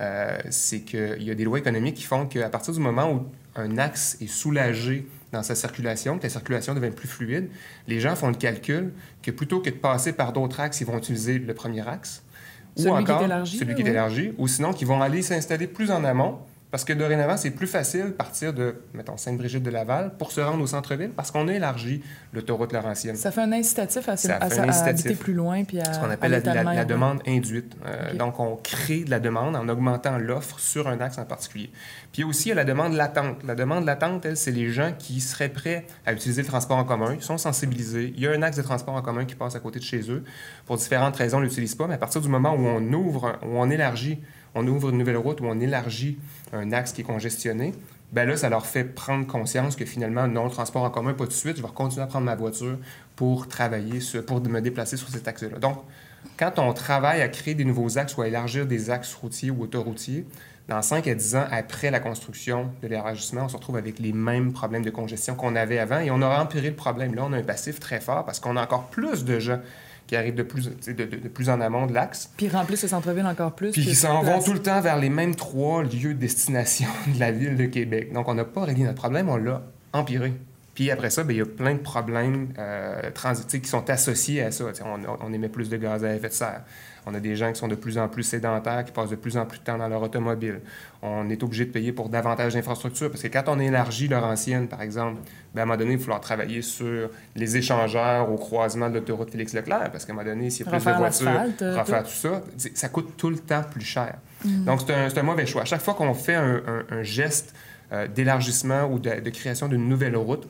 Euh, 0.00 0.38
c'est 0.48 0.80
qu'il 0.80 1.22
y 1.22 1.30
a 1.30 1.34
des 1.34 1.44
lois 1.44 1.58
économiques 1.58 1.96
qui 1.96 2.04
font 2.04 2.26
qu'à 2.26 2.48
partir 2.48 2.72
du 2.72 2.80
moment 2.80 3.12
où 3.12 3.26
un 3.54 3.76
axe 3.76 4.16
est 4.22 4.28
soulagé 4.28 5.06
dans 5.30 5.42
sa 5.42 5.54
circulation, 5.54 6.18
que 6.18 6.22
la 6.22 6.30
circulation 6.30 6.74
devient 6.74 6.90
plus 6.90 7.06
fluide, 7.06 7.50
les 7.86 8.00
gens 8.00 8.16
font 8.16 8.28
le 8.28 8.34
calcul 8.34 8.92
que 9.22 9.30
plutôt 9.30 9.60
que 9.60 9.68
de 9.68 9.74
passer 9.74 10.12
par 10.12 10.32
d'autres 10.32 10.60
axes, 10.60 10.80
ils 10.80 10.86
vont 10.86 10.96
utiliser 10.96 11.38
le 11.38 11.52
premier 11.54 11.86
axe. 11.86 12.22
Celui 12.76 12.90
ou 12.90 12.94
qui 12.94 12.98
est 12.98 13.02
encore 13.02 13.24
élargi, 13.24 13.58
celui 13.58 13.74
qui 13.74 13.82
est 13.82 13.88
élargi, 13.88 14.32
ou 14.38 14.48
sinon 14.48 14.72
qu'ils 14.72 14.88
vont 14.88 15.02
aller 15.02 15.22
s'installer 15.22 15.66
plus 15.66 15.90
en 15.90 16.02
amont, 16.04 16.38
parce 16.70 16.84
que 16.84 16.92
dorénavant, 16.92 17.36
c'est 17.36 17.50
plus 17.50 17.66
facile 17.66 18.12
partir 18.12 18.52
de, 18.52 18.76
mettons, 18.94 19.16
Sainte-Brigitte 19.16 19.62
de 19.62 19.70
Laval 19.70 20.12
pour 20.18 20.30
se 20.30 20.40
rendre 20.40 20.62
au 20.62 20.66
centre-ville, 20.66 21.10
parce 21.10 21.30
qu'on 21.30 21.48
a 21.48 21.54
élargi 21.54 22.02
l'autoroute 22.32 22.72
Laurentienne. 22.72 23.16
Ça 23.16 23.30
fait 23.30 23.40
un 23.40 23.52
incitatif 23.52 24.08
à, 24.08 24.16
Ça 24.16 24.36
à- 24.36 24.48
fait 24.48 24.60
un 24.60 24.64
à 24.64 24.68
incitatif. 24.68 25.06
habiter 25.06 25.14
plus 25.22 25.34
loin 25.34 25.64
puis 25.64 25.80
à 25.80 25.92
ce 25.92 25.98
qu'on 25.98 26.10
appelle 26.10 26.30
la, 26.30 26.84
demande 26.84 27.20
induite. 27.26 27.74
Euh. 27.86 28.14
Donc, 28.14 28.38
on 28.38 28.56
crée 28.56 29.04
de 29.04 29.10
la 29.10 29.20
demande 29.20 29.56
en 29.56 29.68
augmentant 29.68 30.16
l'offre 30.18 30.60
sur 30.60 30.88
un 30.88 31.00
axe 31.00 31.18
en 31.18 31.24
particulier. 31.24 31.70
Puis 32.12 32.24
aussi, 32.24 32.46
il 32.46 32.48
y 32.50 32.52
a 32.52 32.56
la 32.56 32.64
demande 32.64 32.94
latente. 32.94 33.42
La 33.44 33.54
demande 33.54 33.84
latente, 33.84 34.24
elle, 34.26 34.36
c'est 34.36 34.50
les 34.50 34.70
gens 34.70 34.92
qui 34.98 35.20
seraient 35.20 35.48
prêts 35.48 35.86
à 36.06 36.12
utiliser 36.12 36.42
le 36.42 36.48
transport 36.48 36.76
en 36.76 36.84
commun. 36.84 37.14
Ils 37.14 37.22
sont 37.22 37.38
sensibilisés. 37.38 38.12
Il 38.16 38.22
y 38.22 38.26
a 38.26 38.32
un 38.32 38.42
axe 38.42 38.56
de 38.56 38.62
transport 38.62 38.94
en 38.94 39.02
commun 39.02 39.24
qui 39.24 39.34
passe 39.34 39.54
à 39.56 39.60
côté 39.60 39.78
de 39.78 39.84
chez 39.84 40.10
eux. 40.10 40.24
Pour 40.66 40.76
différentes 40.76 41.16
raisons, 41.16 41.38
ils 41.38 41.42
ne 41.42 41.46
l'utilisent 41.46 41.74
pas. 41.74 41.86
Mais 41.86 41.94
à 41.94 41.98
partir 41.98 42.20
du 42.20 42.28
moment 42.28 42.54
où 42.54 42.66
on 42.66 42.92
ouvre, 42.92 43.38
où 43.42 43.58
on 43.58 43.70
élargit, 43.70 44.20
on 44.54 44.66
ouvre 44.66 44.90
une 44.90 44.98
nouvelle 44.98 45.16
route, 45.16 45.40
où 45.40 45.44
on 45.46 45.60
élargit 45.60 46.18
un 46.52 46.72
axe 46.72 46.92
qui 46.92 47.02
est 47.02 47.04
congestionné, 47.04 47.72
ben 48.12 48.28
là, 48.28 48.36
ça 48.36 48.48
leur 48.48 48.66
fait 48.66 48.84
prendre 48.84 49.26
conscience 49.26 49.76
que 49.76 49.84
finalement, 49.84 50.26
non, 50.26 50.44
le 50.44 50.50
transport 50.50 50.82
en 50.82 50.90
commun, 50.90 51.14
pas 51.14 51.24
tout 51.24 51.30
de 51.30 51.34
suite, 51.34 51.56
je 51.56 51.62
vais 51.62 51.68
continuer 51.68 52.02
à 52.02 52.06
prendre 52.06 52.26
ma 52.26 52.34
voiture 52.34 52.76
pour 53.14 53.46
travailler, 53.46 54.00
sur, 54.00 54.24
pour 54.24 54.40
me 54.40 54.60
déplacer 54.60 54.96
sur 54.96 55.08
cet 55.08 55.28
axe-là. 55.28 55.58
Donc, 55.58 55.78
quand 56.36 56.58
on 56.58 56.72
travaille 56.72 57.22
à 57.22 57.28
créer 57.28 57.54
des 57.54 57.64
nouveaux 57.64 57.98
axes 57.98 58.16
ou 58.16 58.22
à 58.22 58.28
élargir 58.28 58.66
des 58.66 58.90
axes 58.90 59.14
routiers 59.14 59.50
ou 59.50 59.62
autoroutiers, 59.62 60.26
dans 60.68 60.82
5 60.82 61.06
à 61.08 61.14
10 61.14 61.36
ans 61.36 61.44
après 61.50 61.90
la 61.90 62.00
construction 62.00 62.70
de 62.82 62.88
l'élargissement, 62.88 63.44
on 63.44 63.48
se 63.48 63.56
retrouve 63.56 63.76
avec 63.76 63.98
les 63.98 64.12
mêmes 64.12 64.52
problèmes 64.52 64.84
de 64.84 64.90
congestion 64.90 65.34
qu'on 65.34 65.56
avait 65.56 65.78
avant 65.78 65.98
et 65.98 66.10
on 66.10 66.22
aura 66.22 66.42
empiré 66.42 66.70
le 66.70 66.76
problème. 66.76 67.14
Là, 67.14 67.24
on 67.26 67.32
a 67.32 67.38
un 67.38 67.42
passif 67.42 67.80
très 67.80 68.00
fort 68.00 68.24
parce 68.24 68.38
qu'on 68.38 68.56
a 68.56 68.62
encore 68.62 68.88
plus 68.88 69.24
de 69.24 69.38
gens 69.38 69.58
qui 70.10 70.16
arrivent 70.16 70.34
de 70.34 70.42
plus, 70.42 70.68
de, 70.68 70.92
de, 70.92 71.04
de 71.04 71.28
plus 71.28 71.50
en 71.50 71.60
amont 71.60 71.86
de 71.86 71.94
l'axe. 71.94 72.32
Puis 72.36 72.48
remplissent 72.48 72.82
le 72.82 72.88
centre-ville 72.88 73.26
encore 73.26 73.54
plus. 73.54 73.70
Puis 73.70 73.82
ils 73.82 73.94
s'en 73.94 74.22
vont 74.22 74.42
tout 74.42 74.52
le 74.52 74.58
temps 74.58 74.80
vers 74.80 74.96
les 74.98 75.08
mêmes 75.08 75.36
trois 75.36 75.84
lieux 75.84 76.14
de 76.14 76.18
destination 76.18 76.88
de 77.14 77.20
la 77.20 77.30
ville 77.30 77.56
de 77.56 77.66
Québec. 77.66 78.12
Donc, 78.12 78.26
on 78.26 78.34
n'a 78.34 78.44
pas 78.44 78.64
réglé 78.64 78.82
notre 78.82 78.96
problème, 78.96 79.28
on 79.28 79.36
l'a 79.36 79.62
empiré. 79.92 80.32
Puis 80.74 80.90
après 80.90 81.10
ça, 81.10 81.22
bien, 81.22 81.36
il 81.36 81.38
y 81.38 81.42
a 81.42 81.46
plein 81.46 81.74
de 81.74 81.78
problèmes 81.78 82.48
euh, 82.58 83.12
transitiques 83.14 83.62
qui 83.62 83.68
sont 83.68 83.88
associés 83.88 84.42
à 84.42 84.50
ça. 84.50 84.64
On, 84.84 84.98
on, 85.24 85.32
émet 85.32 85.48
plus 85.48 85.68
de 85.68 85.76
gaz 85.76 86.04
à 86.04 86.12
effet 86.12 86.28
de 86.28 86.32
serre. 86.32 86.62
On 87.06 87.14
a 87.14 87.20
des 87.20 87.36
gens 87.36 87.52
qui 87.52 87.58
sont 87.58 87.68
de 87.68 87.74
plus 87.74 87.98
en 87.98 88.08
plus 88.08 88.22
sédentaires, 88.22 88.84
qui 88.84 88.92
passent 88.92 89.10
de 89.10 89.16
plus 89.16 89.36
en 89.36 89.46
plus 89.46 89.58
de 89.58 89.64
temps 89.64 89.78
dans 89.78 89.88
leur 89.88 90.02
automobile. 90.02 90.60
On 91.02 91.28
est 91.30 91.42
obligé 91.42 91.64
de 91.64 91.70
payer 91.70 91.92
pour 91.92 92.08
davantage 92.08 92.54
d'infrastructures 92.54 93.10
parce 93.10 93.22
que 93.22 93.28
quand 93.28 93.44
on 93.46 93.58
élargit 93.58 94.08
leur 94.08 94.24
ancienne, 94.24 94.68
par 94.68 94.82
exemple, 94.82 95.20
bien, 95.54 95.62
à 95.62 95.64
un 95.64 95.66
moment 95.66 95.78
donné, 95.78 95.92
il 95.92 95.96
va 95.96 96.02
falloir 96.04 96.20
travailler 96.20 96.62
sur 96.62 97.08
les 97.36 97.56
échangeurs 97.56 98.30
au 98.30 98.36
croisement 98.36 98.88
de 98.90 98.94
l'autoroute 98.94 99.30
Félix-Leclerc 99.30 99.90
parce 99.90 100.04
qu'à 100.04 100.12
un 100.12 100.16
moment 100.16 100.28
donné, 100.28 100.50
s'il 100.50 100.66
y 100.66 100.68
a 100.68 100.72
plus 100.72 100.84
de 100.84 100.90
voitures, 100.90 101.78
refaire 101.78 102.02
tout 102.02 102.10
ça, 102.10 102.42
ça 102.74 102.88
coûte 102.88 103.16
tout 103.16 103.30
le 103.30 103.38
temps 103.38 103.62
plus 103.70 103.84
cher. 103.84 104.16
Mm. 104.44 104.64
Donc, 104.64 104.80
c'est 104.86 104.92
un, 104.94 105.08
un, 105.14 105.22
mauvais 105.22 105.46
choix. 105.46 105.62
À 105.62 105.66
chaque 105.66 105.82
fois 105.82 105.94
qu'on 105.94 106.14
fait 106.14 106.34
un, 106.34 106.60
un, 106.66 106.96
un 106.96 107.02
geste 107.02 107.54
euh, 107.92 108.06
d'élargissement 108.06 108.84
ou 108.84 108.98
de, 108.98 109.20
de 109.20 109.30
création 109.30 109.68
d'une 109.68 109.88
nouvelle 109.88 110.16
route, 110.16 110.46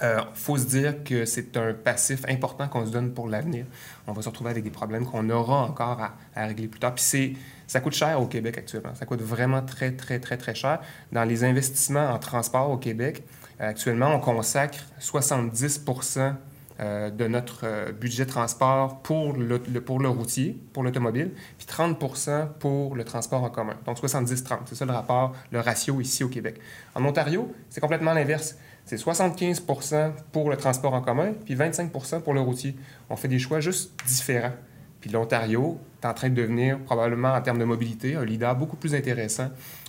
il 0.00 0.04
euh, 0.04 0.20
faut 0.34 0.56
se 0.56 0.66
dire 0.66 1.04
que 1.04 1.24
c'est 1.26 1.56
un 1.56 1.74
passif 1.74 2.24
important 2.28 2.66
qu'on 2.66 2.86
se 2.86 2.90
donne 2.90 3.12
pour 3.12 3.28
l'avenir. 3.28 3.66
On 4.06 4.12
va 4.12 4.22
se 4.22 4.28
retrouver 4.28 4.50
avec 4.50 4.64
des 4.64 4.70
problèmes 4.70 5.06
qu'on 5.06 5.28
aura 5.28 5.64
encore 5.64 6.00
à, 6.34 6.46
régler 6.46 6.68
plus 6.68 6.80
tard. 6.80 6.94
Puis 6.94 7.36
ça 7.66 7.80
coûte 7.80 7.94
cher 7.94 8.20
au 8.20 8.26
Québec 8.26 8.56
actuellement. 8.58 8.94
Ça 8.94 9.04
coûte 9.04 9.20
vraiment 9.20 9.62
très, 9.62 9.92
très, 9.92 10.18
très, 10.18 10.38
très 10.38 10.54
cher. 10.54 10.80
Dans 11.12 11.24
les 11.24 11.44
investissements 11.44 12.10
en 12.10 12.18
transport 12.18 12.70
au 12.70 12.78
Québec, 12.78 13.22
euh, 13.60 13.68
actuellement, 13.68 14.14
on 14.14 14.18
consacre 14.18 14.78
70% 15.00 16.34
euh, 16.80 17.10
de 17.10 17.28
notre 17.28 17.60
euh, 17.64 17.92
budget 17.92 18.24
transport 18.24 19.02
pour 19.02 19.34
le 19.34 19.58
pour 19.58 20.00
le 20.00 20.08
routier, 20.08 20.58
pour 20.72 20.82
l'automobile, 20.82 21.30
puis 21.58 21.66
30% 21.66 22.48
pour 22.58 22.96
le 22.96 23.04
transport 23.04 23.44
en 23.44 23.50
commun. 23.50 23.76
Donc 23.84 23.98
70-30, 23.98 24.60
c'est 24.66 24.74
ça 24.74 24.84
le 24.84 24.92
rapport, 24.92 25.34
le 25.50 25.60
ratio 25.60 26.00
ici 26.00 26.24
au 26.24 26.28
Québec. 26.28 26.58
En 26.94 27.04
Ontario, 27.04 27.52
c'est 27.68 27.80
complètement 27.80 28.14
l'inverse. 28.14 28.56
C'est 28.92 29.02
75% 29.02 30.12
pour 30.32 30.50
le 30.50 30.56
transport 30.58 30.92
en 30.92 31.00
commun, 31.00 31.32
puis 31.46 31.54
25% 31.54 32.20
pour 32.20 32.34
le 32.34 32.42
routier. 32.42 32.76
On 33.08 33.16
fait 33.16 33.26
des 33.26 33.38
choix 33.38 33.58
juste 33.58 33.90
différents. 34.06 34.52
Puis 35.00 35.08
l'Ontario 35.08 35.80
est 36.02 36.06
en 36.06 36.12
train 36.12 36.28
de 36.28 36.34
devenir, 36.34 36.78
probablement 36.80 37.32
en 37.32 37.40
termes 37.40 37.58
de 37.58 37.64
mobilité, 37.64 38.16
un 38.16 38.26
leader 38.26 38.54
beaucoup 38.54 38.76
plus 38.76 38.94
intéressant 38.94 39.48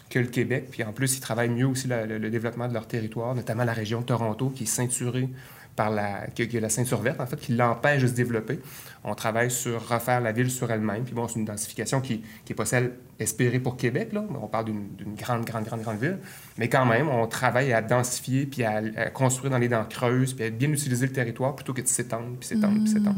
que 0.10 0.20
le 0.20 0.28
Québec. 0.28 0.70
Puis 0.72 0.86
en 0.86 0.94
plus, 0.94 1.18
ils 1.18 1.20
travaillent 1.20 1.50
mieux 1.50 1.68
aussi 1.68 1.90
le, 1.90 2.30
développement 2.30 2.70
de 2.70 2.74
leur 2.74 2.88
territoire, 2.88 3.36
notamment 3.36 3.66
la 3.66 3.74
région 3.74 4.04
Toronto, 4.04 4.50
qui 4.56 4.64
est 4.64 4.68
ceinturée 4.68 5.28
par 5.76 5.90
la, 5.90 6.28
que, 6.36 6.44
que 6.44 6.58
la 6.58 6.70
ceinture 6.70 7.02
verte, 7.02 7.20
en 7.20 7.26
fait, 7.26 7.40
qui 7.40 7.54
l'empêche 7.54 8.02
de 8.04 8.08
se 8.08 8.14
développer. 8.14 8.60
On 9.04 9.16
travaille 9.16 9.52
sur 9.52 9.88
refaire 9.88 10.22
la 10.22 10.32
ville 10.32 10.52
sur 10.52 10.72
elle-même. 10.72 11.04
Puis 11.04 11.14
bon, 11.14 11.28
c'est 11.28 11.40
une 11.40 11.46
densification 11.46 12.00
qui 12.00 12.24
n'est 12.48 12.56
pas 12.56 12.66
celle 12.66 12.92
espérée 13.20 13.60
pour 13.60 13.76
Québec. 13.76 14.14
Là. 14.14 14.24
On 14.42 14.48
parle 14.48 14.66
d'une 14.66 15.16
grande, 15.16 15.46
grande, 15.46 15.66
grande, 15.66 15.82
grande 15.82 16.00
ville. 16.00 16.20
Mais 16.58 16.70
quand 16.70 16.86
même, 16.86 17.10
on 17.10 17.28
travaille 17.28 17.74
à 17.74 17.82
densifier, 17.82 18.46
puis 18.46 18.64
à, 18.64 18.82
à 18.96 19.10
construire 19.10 19.52
dans 19.52 19.58
les 19.58 19.70
dents 19.70 19.86
creuses, 19.86 20.34
puis 20.34 20.46
à 20.46 20.50
bien 20.50 20.70
utiliser 20.70 21.08
le 21.08 21.14
territoire 21.14 21.56
plutôt 21.56 21.74
que 21.74 21.82
de 21.82 21.88
s'étendre, 21.88 22.38
puis 22.40 22.48
s'étendre, 22.48 22.80
puis 22.84 22.90
s'étendre. 22.90 23.18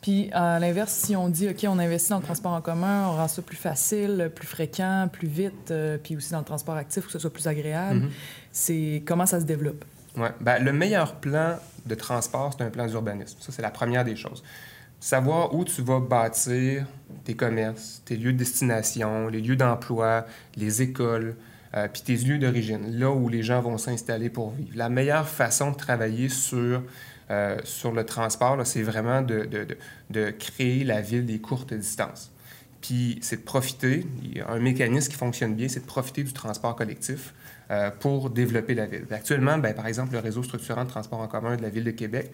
Puis, 0.00 0.30
à 0.32 0.60
l'inverse, 0.60 0.92
si 0.92 1.16
on 1.16 1.28
dit, 1.28 1.48
OK, 1.48 1.66
on 1.68 1.78
investit 1.78 2.10
dans 2.10 2.18
le 2.18 2.22
transport 2.22 2.52
en 2.52 2.60
commun, 2.60 3.08
on 3.08 3.16
rend 3.16 3.28
ça 3.28 3.42
plus 3.42 3.56
facile, 3.56 4.30
plus 4.34 4.46
fréquent, 4.46 5.08
plus 5.12 5.26
vite, 5.26 5.70
euh, 5.70 5.98
puis 5.98 6.16
aussi 6.16 6.30
dans 6.30 6.38
le 6.38 6.44
transport 6.44 6.76
actif, 6.76 7.06
que 7.06 7.12
ce 7.12 7.18
soit 7.18 7.32
plus 7.32 7.48
agréable, 7.48 8.00
mm 8.00 8.02
-hmm. 8.04 8.10
c'est 8.52 9.02
comment 9.04 9.26
ça 9.26 9.40
se 9.40 9.44
développe? 9.44 9.84
Oui. 10.16 10.28
Ben, 10.40 10.62
le 10.62 10.72
meilleur 10.72 11.16
plan 11.16 11.56
de 11.86 11.94
transport, 11.94 12.54
c'est 12.56 12.64
un 12.64 12.70
plan 12.70 12.86
d'urbanisme. 12.86 13.38
Ça, 13.40 13.52
c'est 13.52 13.62
la 13.62 13.70
première 13.70 14.04
des 14.04 14.16
choses. 14.16 14.42
Savoir 15.00 15.54
où 15.54 15.64
tu 15.64 15.82
vas 15.82 16.00
bâtir 16.00 16.86
tes 17.24 17.34
commerces, 17.34 18.02
tes 18.04 18.16
lieux 18.16 18.32
de 18.32 18.38
destination, 18.38 19.28
les 19.28 19.40
lieux 19.40 19.56
d'emploi, 19.56 20.26
les 20.56 20.82
écoles, 20.82 21.36
euh, 21.74 21.86
puis 21.92 22.02
tes 22.02 22.16
lieux 22.16 22.38
d'origine, 22.38 22.98
là 22.98 23.10
où 23.10 23.28
les 23.28 23.42
gens 23.42 23.60
vont 23.60 23.78
s'installer 23.78 24.30
pour 24.30 24.50
vivre. 24.52 24.70
La 24.74 24.88
meilleure 24.88 25.28
façon 25.28 25.70
de 25.70 25.76
travailler 25.76 26.28
sur, 26.28 26.82
euh, 27.30 27.58
sur 27.64 27.92
le 27.92 28.04
transport, 28.04 28.58
c'est 28.66 28.82
vraiment 28.82 29.22
de, 29.22 29.44
de, 29.44 29.64
de, 29.64 29.76
de, 30.10 30.30
créer 30.30 30.82
la 30.82 31.00
ville 31.00 31.26
des 31.26 31.38
courtes 31.38 31.74
distances. 31.74 32.32
Puis 32.80 33.18
c'est 33.22 33.36
de 33.36 33.42
profiter, 33.42 34.06
il 34.22 34.38
y 34.38 34.40
a 34.40 34.48
un 34.48 34.60
mécanisme 34.60 35.10
qui 35.10 35.16
fonctionne 35.16 35.54
bien, 35.54 35.68
c'est 35.68 35.80
de 35.80 35.86
profiter 35.86 36.22
du 36.22 36.32
transport 36.32 36.74
collectif 36.74 37.34
euh, 37.70 37.90
pour 37.90 38.30
développer 38.30 38.74
la 38.74 38.86
ville. 38.86 39.04
Actuellement, 39.10 39.58
ben, 39.58 39.74
par 39.74 39.86
exemple, 39.86 40.14
le 40.14 40.20
réseau 40.20 40.42
structurant 40.42 40.84
de 40.84 40.88
transport 40.88 41.20
en 41.20 41.28
commun 41.28 41.54
de 41.54 41.60
la 41.60 41.68
Ville 41.68 41.84
de 41.84 41.90
Québec, 41.90 42.32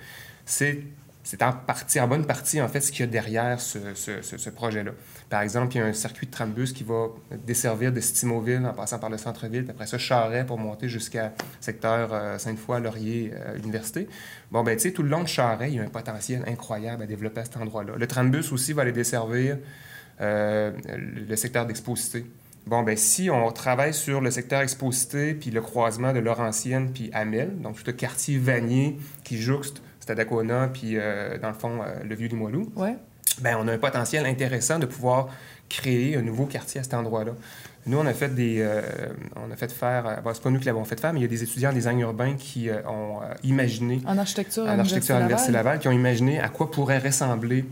c'est 1.24 1.42
en 1.42 1.52
partie, 1.52 1.98
en 1.98 2.06
bonne 2.06 2.24
partie, 2.24 2.60
en 2.60 2.68
fait, 2.68 2.80
ce 2.80 2.92
qu'il 2.92 3.00
y 3.00 3.02
a 3.02 3.06
derrière 3.08 3.60
ce, 3.60 4.50
projet-là. 4.50 4.92
Par 5.28 5.40
exemple, 5.40 5.74
il 5.74 5.78
y 5.78 5.80
a 5.80 5.86
un 5.86 5.92
circuit 5.92 6.28
de 6.28 6.30
trambus 6.30 6.72
qui 6.72 6.84
va 6.84 7.08
desservir 7.46 7.92
de 7.92 8.00
Stimoville 8.00 8.64
en 8.64 8.74
passant 8.74 9.00
par 9.00 9.10
le 9.10 9.18
centre-ville, 9.18 9.64
puis 9.64 9.72
après 9.72 9.86
ça, 9.86 9.98
Charret 9.98 10.46
pour 10.46 10.58
monter 10.58 10.88
jusqu'à 10.88 11.32
secteur 11.60 12.10
euh, 12.12 12.38
Sainte-Foy, 12.38 12.80
Laurier, 12.80 13.32
euh, 13.34 13.56
Université. 13.58 14.06
Bon, 14.52 14.62
ben, 14.62 14.76
tu 14.76 14.82
sais, 14.82 14.92
tout 14.92 15.02
le 15.02 15.08
long 15.08 15.22
de 15.22 15.28
Charret, 15.28 15.72
il 15.72 15.76
y 15.76 15.80
a 15.80 15.82
un 15.82 15.88
potentiel 15.88 16.44
incroyable 16.46 17.02
à 17.02 17.06
développer 17.06 17.40
à 17.40 17.44
cet 17.44 17.56
endroit-là. 17.56 17.94
Le 17.96 18.06
trambus 18.06 18.52
aussi 18.52 18.72
va 18.72 18.82
aller 18.82 18.92
desservir 18.92 19.58
le 20.20 21.34
secteur 21.34 21.66
d'Exposité. 21.66 22.24
Bon, 22.66 22.82
ben 22.82 22.96
si 22.96 23.28
on 23.28 23.50
travaille 23.52 23.92
sur 23.92 24.22
le 24.22 24.30
secteur 24.30 24.62
Exposité, 24.62 25.34
puis 25.34 25.50
le 25.50 25.60
croisement 25.60 26.14
de 26.14 26.18
Laurentienne, 26.18 26.92
puis 26.92 27.10
Amel, 27.12 27.60
donc 27.60 27.76
tout 27.76 27.82
le 27.86 27.92
quartier 27.92 28.38
Vanier 28.38 28.96
qui 29.22 29.38
jouxte 29.38 29.82
Stadacona, 30.00 30.68
puis 30.68 30.96
euh, 30.96 31.36
dans 31.38 31.48
le 31.48 31.54
fond, 31.54 31.82
euh, 31.82 32.02
le 32.02 32.14
Vieux-Limoilou, 32.14 32.72
ouais. 32.76 32.96
ben 33.42 33.58
on 33.60 33.68
a 33.68 33.72
un 33.72 33.78
potentiel 33.78 34.24
intéressant 34.24 34.78
de 34.78 34.86
pouvoir 34.86 35.28
créer 35.68 36.16
un 36.16 36.22
nouveau 36.22 36.46
quartier 36.46 36.80
à 36.80 36.84
cet 36.84 36.94
endroit-là. 36.94 37.32
Nous, 37.86 37.98
on 37.98 38.06
a 38.06 38.14
fait 38.14 38.34
des, 38.34 38.60
euh, 38.60 38.80
on 39.36 39.50
a 39.50 39.56
fait 39.56 39.70
faire, 39.70 40.22
bon, 40.24 40.30
c'est 40.32 40.42
pas 40.42 40.50
nous 40.50 40.58
qui 40.58 40.64
l'avons 40.64 40.84
fait 40.84 40.98
faire, 40.98 41.12
mais 41.12 41.20
il 41.20 41.22
y 41.22 41.26
a 41.26 41.28
des 41.28 41.42
étudiants 41.42 41.70
en 41.70 41.74
design 41.74 42.00
urbain 42.00 42.34
qui 42.34 42.70
euh, 42.70 42.80
ont 42.88 43.20
euh, 43.22 43.34
imaginé, 43.42 44.00
en 44.06 44.16
architecture, 44.16 44.64
en 44.64 44.78
architecture 44.78 45.16
à 45.16 45.18
l'Université 45.18 45.52
Laval. 45.52 45.74
Laval, 45.74 45.80
qui 45.80 45.88
ont 45.88 45.92
imaginé 45.92 46.40
à 46.40 46.48
quoi 46.48 46.70
pourrait 46.70 46.98
ressembler 46.98 47.66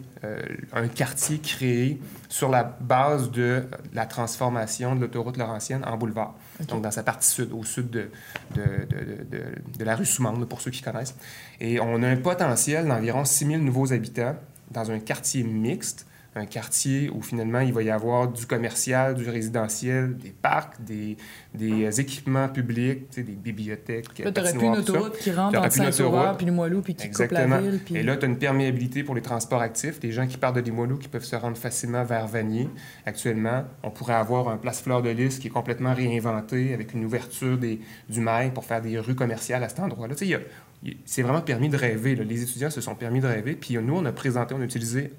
un 0.73 0.87
quartier 0.87 1.39
créé 1.39 2.01
sur 2.29 2.49
la 2.49 2.63
base 2.63 3.33
de 3.33 3.65
la 3.93 4.07
transformation 4.07 4.95
de 4.95 5.01
l'autoroute 5.01 5.37
Laurentienne 5.37 5.83
en 5.85 5.97
boulevard. 5.97 6.35
Okay. 6.61 6.71
Donc, 6.71 6.83
dans 6.83 6.93
sa 6.93 7.03
partie 7.03 7.29
sud, 7.29 7.53
au 7.53 7.65
sud 7.65 7.91
de, 7.91 8.09
de, 8.55 8.63
de, 8.63 9.25
de, 9.25 9.43
de 9.79 9.85
la 9.85 9.97
rue 9.97 10.07
Soumande, 10.07 10.49
pour 10.49 10.61
ceux 10.61 10.71
qui 10.71 10.81
connaissent. 10.81 11.17
Et 11.61 11.81
on 11.81 12.01
a 12.05 12.09
un 12.09 12.17
potentiel 12.17 12.87
d'environ 12.87 13.25
6 13.25 13.47
000 13.47 13.63
nouveaux 13.63 13.93
habitants 13.93 14.37
dans 14.71 14.93
un 14.93 15.01
quartier 15.01 15.43
mixte 15.43 16.07
un 16.35 16.47
quartier 16.47 17.11
où 17.11 17.21
finalement 17.21 17.61
il 17.61 17.73
va 17.73 17.83
y 17.83 17.91
avoir 17.91 18.29
du 18.29 18.47
commercial, 18.47 19.15
du 19.15 19.29
résidentiel, 19.29 20.17
des 20.17 20.31
parcs, 20.31 20.83
des, 20.83 21.17
des 21.55 22.01
équipements 22.01 22.49
publics, 22.49 23.11
des 23.15 23.23
bibliothèques. 23.23 24.19
Là, 24.19 24.33
tu 24.33 24.41
aurais 24.41 24.53
plus 24.53 24.67
une 24.67 24.77
autoroute 24.77 25.19
qui 25.19 25.31
rentre 25.31 25.61
dans 25.61 25.71
Saint-Sauveur, 25.71 26.37
puis 26.37 26.47
Limoilou, 26.47 26.81
puis 26.81 26.95
qui 26.95 27.07
Exactement. 27.07 27.41
coupe 27.41 27.51
la 27.51 27.71
ville. 27.71 27.81
Puis... 27.85 27.97
Et 27.97 28.03
là, 28.03 28.17
tu 28.17 28.25
as 28.25 28.29
une 28.29 28.39
perméabilité 28.39 29.05
pour 29.05 29.15
les 29.15 29.21
transports 29.21 29.61
actifs. 29.61 30.01
Des 30.01 30.13
gens 30.13 30.27
qui 30.27 30.39
partent 30.39 30.57
de 30.57 30.61
Limoilou 30.61 30.97
qui 30.97 31.09
peuvent 31.09 31.25
se 31.25 31.37
rendre 31.37 31.57
facilement 31.57 32.05
vers 32.05 32.27
Vanier. 32.27 32.69
Actuellement, 33.05 33.65
on 33.83 33.91
pourrait 33.91 34.15
avoir 34.15 34.49
un 34.49 34.57
place 34.57 34.81
Fleur 34.81 35.03
de 35.03 35.11
Lys 35.11 35.39
qui 35.39 35.49
est 35.49 35.51
complètement 35.51 35.95
réinventé 35.95 36.73
avec 36.73 36.95
une 36.95 37.05
ouverture 37.05 37.59
des, 37.59 37.81
du 38.09 38.21
mail 38.21 38.53
pour 38.53 38.65
faire 38.65 38.81
des 38.81 38.99
rues 38.99 39.15
commerciales 39.15 39.63
à 39.65 39.69
cet 39.69 39.81
endroit-là. 39.81 40.15
C'est 41.05 41.23
vraiment 41.23 41.41
permis 41.41 41.69
de 41.69 41.77
rêver. 41.77 42.15
Les 42.17 42.43
étudiants 42.43 42.71
se 42.71 42.81
sont 42.81 42.95
permis 42.95 43.21
de 43.21 43.27
rêver. 43.27 43.55
Puis 43.55 43.77
nous, 43.79 43.97
on 43.97 44.05
a 44.05 44.13
présenté, 44.13 44.55
on 44.55 44.61
a 44.61 44.65
utilisé, 44.65 45.13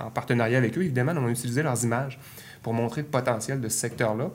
en, 0.00 0.06
en 0.06 0.10
partenariat 0.10 0.58
avec 0.58 0.76
eux, 0.78 0.82
évidemment, 0.82 1.12
on 1.16 1.26
a 1.26 1.30
utilisé 1.30 1.62
leurs 1.62 1.84
images 1.84 2.18
pour 2.62 2.72
montrer 2.72 3.02
le 3.02 3.08
potentiel 3.08 3.60
de 3.60 3.68
ce 3.68 3.78
secteur-là. 3.78 4.30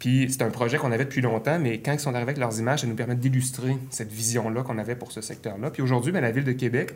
Puis 0.00 0.28
c'est 0.30 0.42
un 0.42 0.50
projet 0.50 0.78
qu'on 0.78 0.92
avait 0.92 1.04
depuis 1.04 1.20
longtemps, 1.20 1.58
mais 1.58 1.78
quand 1.80 1.92
ils 1.92 2.00
sont 2.00 2.14
arrivés 2.14 2.30
avec 2.30 2.38
leurs 2.38 2.58
images, 2.58 2.80
ça 2.80 2.86
nous 2.86 2.96
permet 2.96 3.14
d'illustrer 3.14 3.76
cette 3.90 4.10
vision-là 4.10 4.62
qu'on 4.62 4.78
avait 4.78 4.96
pour 4.96 5.12
ce 5.12 5.20
secteur-là. 5.20 5.70
Puis 5.70 5.82
aujourd'hui, 5.82 6.10
bien, 6.10 6.20
la 6.20 6.32
Ville 6.32 6.44
de 6.44 6.52
Québec 6.52 6.94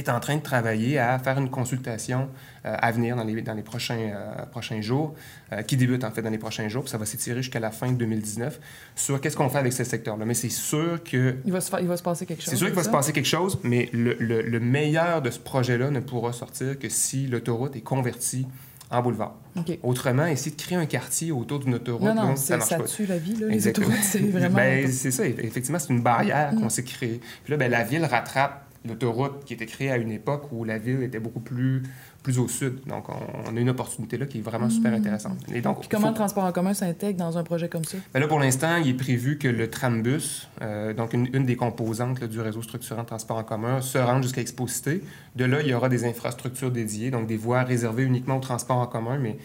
est 0.00 0.08
en 0.08 0.20
train 0.20 0.36
de 0.36 0.42
travailler 0.42 0.98
à 0.98 1.18
faire 1.18 1.38
une 1.38 1.50
consultation 1.50 2.28
euh, 2.64 2.74
à 2.78 2.92
venir 2.92 3.16
dans 3.16 3.24
les, 3.24 3.42
dans 3.42 3.54
les 3.54 3.62
prochains, 3.62 3.98
euh, 3.98 4.46
prochains 4.50 4.80
jours, 4.80 5.14
euh, 5.52 5.62
qui 5.62 5.76
débute 5.76 6.04
en 6.04 6.10
fait 6.10 6.22
dans 6.22 6.30
les 6.30 6.38
prochains 6.38 6.68
jours, 6.68 6.82
puis 6.82 6.90
ça 6.90 6.98
va 6.98 7.04
s'étirer 7.06 7.42
jusqu'à 7.42 7.60
la 7.60 7.70
fin 7.70 7.90
de 7.92 7.96
2019, 7.96 8.58
sur 8.96 9.20
qu'est-ce 9.20 9.36
qu'on 9.36 9.48
fait 9.48 9.58
avec 9.58 9.72
ce 9.72 9.84
secteur-là. 9.84 10.24
Mais 10.24 10.34
c'est 10.34 10.48
sûr 10.48 11.02
que... 11.02 11.36
Il 11.44 11.52
va 11.52 11.60
se, 11.60 11.70
il 11.80 11.86
va 11.88 11.96
se 11.96 12.02
passer 12.02 12.24
quelque 12.26 12.40
chose. 12.42 12.50
C'est 12.50 12.56
sûr 12.56 12.68
qu'il 12.68 12.76
va 12.76 12.84
se 12.84 12.90
passer 12.90 13.12
quelque 13.12 13.26
chose, 13.28 13.58
mais 13.62 13.88
le, 13.92 14.14
le, 14.18 14.42
le 14.42 14.60
meilleur 14.60 15.22
de 15.22 15.30
ce 15.30 15.38
projet-là 15.38 15.90
ne 15.90 16.00
pourra 16.00 16.32
sortir 16.32 16.78
que 16.78 16.88
si 16.88 17.26
l'autoroute 17.26 17.76
est 17.76 17.80
convertie 17.80 18.46
en 18.90 19.00
boulevard. 19.00 19.34
Autrement, 19.82 20.26
essayer 20.26 20.54
de 20.54 20.60
créer 20.60 20.76
un 20.76 20.84
quartier 20.84 21.32
autour 21.32 21.60
d'une 21.60 21.74
autoroute, 21.76 22.02
Non, 22.02 22.14
non, 22.14 22.36
ça 22.36 22.58
marche 22.58 22.68
ça 22.68 22.76
pas. 22.76 22.84
tue 22.84 23.06
la 23.06 23.16
vie, 23.16 23.34
là, 23.36 23.46
les 23.48 23.54
Exactement. 23.54 23.86
autoroutes, 23.86 24.04
c'est 24.04 24.18
vraiment... 24.18 24.56
Ben, 24.56 24.90
c'est 24.92 25.10
ça, 25.10 25.24
eff- 25.24 25.40
effectivement, 25.42 25.78
c'est 25.78 25.94
une 25.94 26.02
barrière 26.02 26.52
Mm. 26.52 26.60
qu'on 26.60 26.68
s'est 26.68 26.84
créée. 26.84 27.18
Puis 27.44 27.50
là, 27.52 27.56
ben, 27.56 27.70
la 27.70 27.84
ville 27.84 28.04
rattrape 28.04 28.66
l'autoroute 28.86 29.44
qui 29.44 29.54
était 29.54 29.66
créée 29.66 29.90
à 29.90 29.96
une 29.96 30.10
époque 30.12 30.50
où 30.52 30.64
la 30.64 30.78
ville 30.78 31.02
était 31.02 31.20
beaucoup 31.20 31.40
plus, 31.40 31.82
plus 32.22 32.38
au 32.38 32.48
sud. 32.48 32.80
Donc, 32.86 33.08
on, 33.08 33.50
on 33.52 33.56
a 33.56 33.60
une 33.60 33.70
opportunité 33.70 34.16
là 34.18 34.26
qui 34.26 34.38
est 34.38 34.42
vraiment 34.42 34.68
super 34.70 34.92
intéressante. 34.92 35.38
Et 35.54 35.60
donc. 35.60 35.80
Puis 35.80 35.88
comment 35.88 36.02
faut- 36.06 36.08
le 36.10 36.14
transport 36.16 36.44
en 36.44 36.52
commun 36.52 36.74
s'intègre 36.74 37.18
dans 37.18 37.38
un 37.38 37.44
projet 37.44 37.68
comme 37.68 37.84
ça? 37.84 37.98
ben 38.12 38.20
là, 38.20 38.26
pour 38.26 38.40
l'instant, 38.40 38.76
il 38.76 38.88
est 38.88 38.94
prévu 38.94 39.38
que 39.38 39.48
le 39.48 39.70
trambus, 39.70 40.48
euh, 40.62 40.92
donc 40.94 41.12
une, 41.12 41.28
une 41.32 41.46
des 41.46 41.56
composantes 41.56 42.20
là, 42.20 42.26
du 42.26 42.40
réseau 42.40 42.62
structurant 42.62 43.02
de 43.02 43.06
transport 43.06 43.36
en 43.38 43.44
commun, 43.44 43.80
se 43.80 43.98
rende 43.98 44.22
jusqu'à 44.22 44.40
Exposité. 44.40 45.02
De 45.36 45.44
là, 45.44 45.60
il 45.62 45.68
y 45.68 45.74
aura 45.74 45.88
des 45.88 46.04
infrastructures 46.04 46.70
dédiées, 46.70 47.10
donc 47.10 47.26
des 47.26 47.36
voies 47.36 47.62
réservées 47.62 48.02
uniquement 48.04 48.36
au 48.38 48.40
transport 48.40 48.78
en 48.78 48.86
commun, 48.86 49.18
mais 49.18 49.36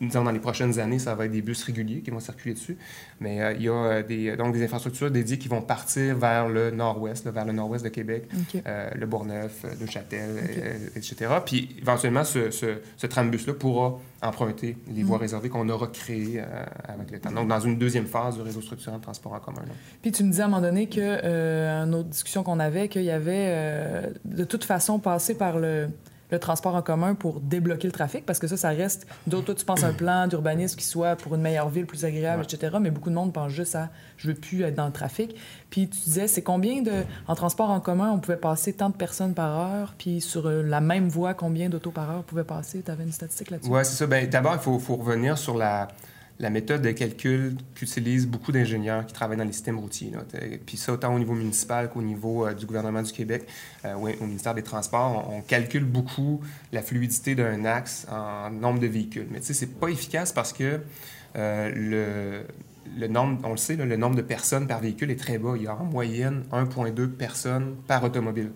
disons, 0.00 0.24
dans 0.24 0.30
les 0.30 0.38
prochaines 0.38 0.78
années, 0.78 0.98
ça 0.98 1.14
va 1.14 1.26
être 1.26 1.32
des 1.32 1.42
bus 1.42 1.62
réguliers 1.64 2.00
qui 2.02 2.10
vont 2.10 2.20
circuler 2.20 2.54
dessus. 2.54 2.76
Mais 3.20 3.40
euh, 3.42 3.52
il 3.54 3.62
y 3.62 3.68
a 3.68 3.72
euh, 3.72 4.02
des, 4.02 4.36
donc 4.36 4.52
des 4.52 4.62
infrastructures 4.64 5.10
dédiées 5.10 5.38
qui 5.38 5.48
vont 5.48 5.62
partir 5.62 6.16
vers 6.16 6.48
le 6.48 6.70
nord-ouest, 6.70 7.26
vers 7.28 7.44
le 7.44 7.52
nord-ouest 7.52 7.84
de 7.84 7.88
Québec, 7.88 8.28
euh, 8.66 8.90
le 8.94 9.06
Bourgneuf, 9.06 9.64
Ok. 9.64 9.98
euh, 10.12 10.76
etc. 10.96 11.16
Puis 11.44 11.76
éventuellement, 11.80 12.24
ce, 12.24 12.50
ce, 12.50 12.78
ce 12.96 13.06
trambus-là 13.06 13.54
pourra 13.54 13.98
emprunter 14.22 14.76
les 14.92 15.02
voies 15.02 15.18
Mm. 15.18 15.20
réservées 15.20 15.48
qu'on 15.48 15.68
aura 15.68 15.86
créées 15.88 16.42
avec 16.84 17.10
le 17.10 17.18
temps. 17.20 17.30
Donc, 17.32 17.48
dans 17.48 17.60
une 17.60 17.78
deuxième 17.78 18.06
phase 18.06 18.36
du 18.36 18.42
réseau 18.42 18.60
structurant 18.60 18.98
de 18.98 19.02
transport 19.02 19.32
en 19.32 19.38
commun. 19.40 19.62
là. 19.66 19.72
Puis 20.02 20.12
tu 20.12 20.24
me 20.24 20.30
disais 20.30 20.42
à 20.42 20.46
un 20.46 20.48
moment 20.48 20.62
donné 20.62 20.88
que, 20.88 21.00
une 21.84 21.94
autre 21.94 22.08
discussion 22.08 22.42
qu'on 22.42 22.58
avait, 22.60 22.88
qu'il 22.88 23.02
y 23.04 23.10
avait 23.10 24.02
de 24.24 24.44
toute 24.44 24.64
façon 24.64 24.98
passé 24.98 25.34
par 25.36 25.58
le, 25.58 25.88
le 26.30 26.38
transport 26.38 26.74
en 26.74 26.82
commun 26.82 27.14
pour 27.14 27.40
débloquer 27.40 27.86
le 27.88 27.92
trafic, 27.92 28.26
parce 28.26 28.38
que 28.38 28.46
ça, 28.46 28.56
ça 28.56 28.68
reste. 28.70 29.06
D'autres, 29.26 29.46
toi, 29.46 29.54
tu 29.54 29.64
penses 29.64 29.82
à 29.84 29.88
un 29.88 29.92
plan 29.92 30.26
d'urbanisme 30.26 30.78
qui 30.78 30.84
soit 30.84 31.16
pour 31.16 31.34
une 31.34 31.40
meilleure 31.40 31.68
ville, 31.70 31.86
plus 31.86 32.04
agréable, 32.04 32.42
Ouais. 32.42 32.54
etc. 32.54 32.76
Mais 32.80 32.90
beaucoup 32.90 33.10
de 33.10 33.14
monde 33.14 33.32
pense 33.32 33.50
juste 33.52 33.74
à 33.74 33.88
je 34.16 34.28
veux 34.28 34.34
plus 34.34 34.62
être 34.62 34.74
dans 34.74 34.86
le 34.86 34.92
trafic. 34.92 35.34
Puis 35.70 35.88
tu 35.88 35.98
disais, 36.00 36.28
c'est 36.28 36.42
combien 36.42 36.82
de. 36.82 37.04
En 37.28 37.34
transport 37.34 37.70
en 37.70 37.80
commun, 37.80 38.10
on 38.12 38.18
pouvait 38.18 38.36
passer 38.36 38.72
tant 38.72 38.90
de 38.90 38.94
personnes 38.96 39.34
par 39.34 39.58
heure, 39.58 39.94
puis 39.96 40.20
sur 40.20 40.46
euh, 40.46 40.62
la 40.62 40.80
même 40.80 41.08
voie, 41.08 41.34
combien 41.34 41.68
d'autos 41.68 41.90
par 41.90 42.10
heure 42.10 42.22
pouvaient 42.24 42.44
passer? 42.44 42.82
Tu 42.84 42.90
avais 42.90 43.04
une 43.04 43.12
statistique 43.12 43.50
là-dessus? 43.50 43.70
Oui, 43.70 43.80
c'est 43.84 43.96
ça. 43.96 44.06
Ben, 44.06 44.28
D'abord, 44.28 44.54
il 44.54 44.60
faut, 44.60 44.78
faut 44.78 44.96
revenir 44.96 45.38
sur 45.38 45.56
la, 45.56 45.88
la 46.40 46.50
méthode 46.50 46.82
de 46.82 46.92
calcul 46.92 47.56
qu'utilisent 47.74 48.26
beaucoup 48.26 48.52
d'ingénieurs 48.52 49.04
qui 49.06 49.12
travaillent 49.12 49.38
dans 49.38 49.44
les 49.44 49.52
systèmes 49.52 49.78
routiers. 49.78 50.10
là. 50.10 50.20
Puis 50.66 50.76
ça, 50.76 50.92
autant 50.92 51.14
au 51.14 51.18
niveau 51.18 51.34
municipal 51.34 51.90
qu'au 51.90 52.02
niveau 52.02 52.46
euh, 52.46 52.54
du 52.54 52.64
gouvernement 52.64 53.02
du 53.02 53.12
Québec, 53.12 53.46
euh, 53.84 53.94
au 53.94 54.24
ministère 54.24 54.54
des 54.54 54.62
Transports, 54.62 55.28
on, 55.32 55.40
calcule 55.40 55.84
beaucoup 55.84 56.40
la 56.72 56.82
fluidité 56.82 57.34
d'un 57.34 57.64
axe 57.64 58.06
en 58.10 58.50
nombre 58.50 58.78
de 58.78 58.86
véhicules. 58.86 59.26
Mais 59.30 59.40
tu 59.40 59.46
sais, 59.46 59.54
c'est 59.54 59.78
pas 59.78 59.88
efficace 59.88 60.32
parce 60.32 60.52
que 60.52 60.80
euh, 61.36 62.44
le, 62.96 63.06
nombre, 63.08 63.40
on 63.44 63.50
le 63.52 63.56
sait, 63.56 63.76
le 63.76 63.96
nombre 63.96 64.16
de 64.16 64.22
personnes 64.22 64.66
par 64.66 64.80
véhicule 64.80 65.10
est 65.10 65.18
très 65.18 65.38
bas. 65.38 65.54
Il 65.56 65.62
y 65.62 65.66
a 65.66 65.74
en 65.74 65.84
moyenne 65.84 66.44
1,2 66.52 67.08
personnes 67.08 67.76
par 67.86 68.04
automobile. 68.04 68.50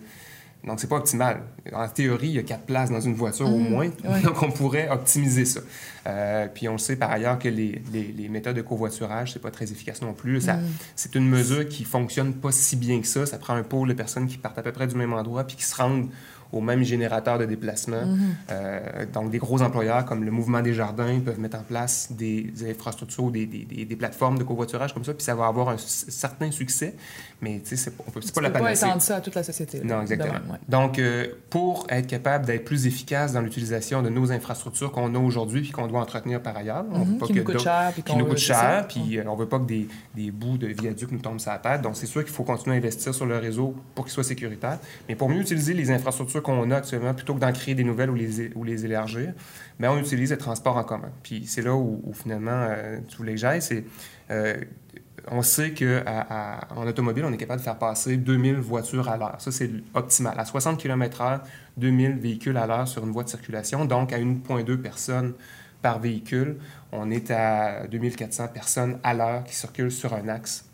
Donc, 0.65 0.79
c'est 0.79 0.87
pas 0.87 0.95
optimal. 0.95 1.41
En 1.73 1.87
théorie, 1.89 2.27
il 2.29 2.33
y 2.35 2.39
a 2.39 2.43
quatre 2.43 2.63
places 2.65 2.89
dans 2.89 3.01
une 3.01 3.15
voiture 3.15 3.47
au 3.53 3.57
Mhm, 3.59 3.69
moins. 3.69 3.87
ouais. 4.05 4.21
Donc, 4.23 4.41
on 4.43 4.49
pourrait 4.51 4.87
optimiser 4.89 5.43
ça. 5.45 5.59
Euh, 6.07 6.47
puis, 6.53 6.67
on 6.69 6.73
le 6.73 6.77
sait 6.77 6.95
par 6.95 7.11
ailleurs 7.11 7.37
que 7.37 7.49
les, 7.49 7.81
les- 7.91 8.13
les 8.15 8.29
méthodes 8.29 8.55
de 8.55 8.61
covoiturage, 8.61 9.33
c'est 9.33 9.41
pas 9.41 9.51
très 9.51 9.71
efficace 9.71 10.01
non 10.01 10.13
plus. 10.13 10.39
Ça- 10.41 10.53
Mm. 10.55 10.63
C'est 10.95 11.15
une 11.15 11.27
mesure 11.29 11.67
qui 11.67 11.83
fonctionne 11.83 12.33
pas 12.33 12.51
si 12.53 12.75
bien 12.77 13.01
que 13.01 13.07
ça. 13.07 13.25
Ça 13.25 13.37
prend 13.37 13.55
un 13.55 13.63
pôle 13.63 13.89
de 13.89 13.93
personnes 13.93 14.27
qui 14.27 14.37
partent 14.37 14.57
à 14.57 14.63
peu 14.63 14.71
près 14.71 14.87
du 14.87 14.95
même 14.95 15.11
endroit 15.13 15.43
puis 15.45 15.57
qui 15.57 15.63
se 15.65 15.75
rendent 15.75 16.07
au 16.53 16.61
même 16.61 16.83
générateur 16.83 17.37
de 17.37 17.45
déplacement. 17.45 18.05
Mhm. 18.05 18.19
Euh, 18.51 19.05
donc, 19.11 19.29
des 19.31 19.39
gros 19.39 19.61
employeurs 19.61 20.05
comme 20.05 20.23
le 20.23 20.31
Mouvement 20.31 20.61
des 20.61 20.73
Jardins 20.73 21.19
peuvent 21.19 21.39
mettre 21.39 21.57
en 21.57 21.63
place 21.63 22.07
des, 22.11 22.51
infrastructures 22.69 23.31
des, 23.31 23.45
des- 23.45 23.65
des- 23.65 23.85
des 23.85 23.95
plateformes 23.95 24.37
de 24.37 24.43
covoiturage 24.43 24.93
comme 24.93 25.03
ça, 25.03 25.13
puis 25.13 25.23
ça 25.23 25.35
va 25.35 25.47
avoir 25.47 25.69
un 25.69 25.77
certain 25.77 26.51
succès, 26.51 26.95
mais 27.41 27.59
tu 27.59 27.69
sais, 27.69 27.75
c'est 27.75 27.91
pas, 27.97 28.03
on 28.07 28.11
peut- 28.11 28.19
Tu 28.21 28.31
pas 28.31 28.41
la 28.41 28.49
peux 28.49 28.53
pas 28.53 28.59
panacée. 28.59 28.85
étendre 28.85 29.01
ça 29.01 29.15
à 29.17 29.21
toute 29.21 29.35
la 29.35 29.43
société. 29.43 29.79
là, 29.79 29.83
Non, 29.95 30.01
exactement. 30.01 30.33
de 30.33 30.39
même, 30.39 30.51
ouais. 30.51 30.57
Donc, 30.69 30.99
euh, 30.99 31.27
pour 31.49 31.85
être 31.89 32.07
capable 32.07 32.45
d'être 32.45 32.65
plus 32.65 32.85
efficace 32.87 33.33
dans 33.33 33.41
l'utilisation 33.41 34.01
de 34.01 34.09
nos 34.09 34.31
infrastructures 34.31 34.91
qu'on 34.91 35.13
a 35.15 35.19
aujourd'hui 35.19 35.61
puis 35.61 35.71
qu'on 35.71 35.87
doit 35.87 36.01
entretenir 36.01 36.41
par 36.41 36.55
ailleurs, 36.55 36.85
on 36.91 36.99
Mhm, 36.99 37.13
veut 37.13 37.17
pas 37.17 37.25
qui 37.27 37.33
que 37.33 37.37
nous 37.39 37.43
coûte 37.45 37.53
d'autres- 37.55 37.63
cher. 37.63 37.91
Puis 37.93 38.03
qui 38.03 38.15
nous 38.15 38.37
cher, 38.37 38.85
puis 38.87 39.17
euh, 39.19 39.23
on 39.27 39.35
veut 39.35 39.47
pas 39.47 39.59
que 39.59 39.65
des, 39.65 39.87
des 40.15 40.29
bouts 40.31 40.57
de 40.57 40.67
viaduc 40.67 41.11
nous 41.11 41.19
tombent 41.19 41.39
sur 41.39 41.51
la 41.51 41.57
tête. 41.57 41.81
Donc, 41.81 41.95
c'est 41.95 42.05
sûr 42.05 42.23
qu'il 42.23 42.33
faut 42.33 42.43
continuer 42.43 42.75
à 42.75 42.79
investir 42.79 43.13
sur 43.15 43.25
le 43.25 43.37
réseau 43.37 43.75
pour 43.95 44.05
qu'il 44.05 44.13
soit 44.13 44.23
sécuritaire. 44.23 44.77
Mais 45.09 45.15
pour 45.15 45.29
mieux 45.29 45.39
utiliser 45.39 45.73
les 45.73 45.89
infrastructures 45.91 46.42
qu'on 46.43 46.69
a 46.71 46.77
actuellement, 46.77 47.13
plutôt 47.13 47.33
que 47.33 47.39
d'en 47.39 47.51
créer 47.51 47.73
des 47.73 47.83
nouvelles 47.83 48.09
ou 48.09 48.15
les, 48.15 48.51
les 48.65 48.85
élargir, 48.85 49.33
ben, 49.79 49.89
on 49.91 49.97
utilise 49.97 50.31
le 50.31 50.37
transport 50.37 50.77
en 50.77 50.83
commun. 50.83 51.11
Puis 51.23 51.45
c'est 51.47 51.61
là 51.61 51.73
où, 51.73 52.13
finalement, 52.13 52.51
euh, 52.51 52.99
que 52.99 53.35
j'aille, 53.35 53.61
c'est... 53.61 53.83
euh, 54.29 54.55
on 55.31 55.41
sait 55.41 55.73
qu'en 55.73 56.85
automobile, 56.85 57.23
on 57.25 57.31
est 57.31 57.37
capable 57.37 57.59
de 57.59 57.63
faire 57.63 57.77
passer 57.77 58.17
2000 58.17 58.55
voitures 58.55 59.07
à 59.07 59.17
l'heure. 59.17 59.35
Ça, 59.39 59.51
c'est 59.51 59.69
optimal. 59.93 60.37
À 60.37 60.45
60 60.45 60.77
km/h, 60.77 61.41
2000 61.77 62.17
véhicules 62.17 62.57
à 62.57 62.67
l'heure 62.67 62.87
sur 62.87 63.05
une 63.05 63.11
voie 63.11 63.23
de 63.23 63.29
circulation. 63.29 63.85
Donc, 63.85 64.11
à 64.11 64.19
1,2 64.19 64.77
personnes 64.77 65.33
par 65.81 65.99
véhicule, 65.99 66.57
on 66.91 67.09
est 67.09 67.31
à 67.31 67.87
2400 67.87 68.49
personnes 68.49 68.99
à 69.03 69.13
l'heure 69.13 69.43
qui 69.43 69.55
circulent 69.55 69.91
sur 69.91 70.13
un 70.13 70.27
axe 70.27 70.65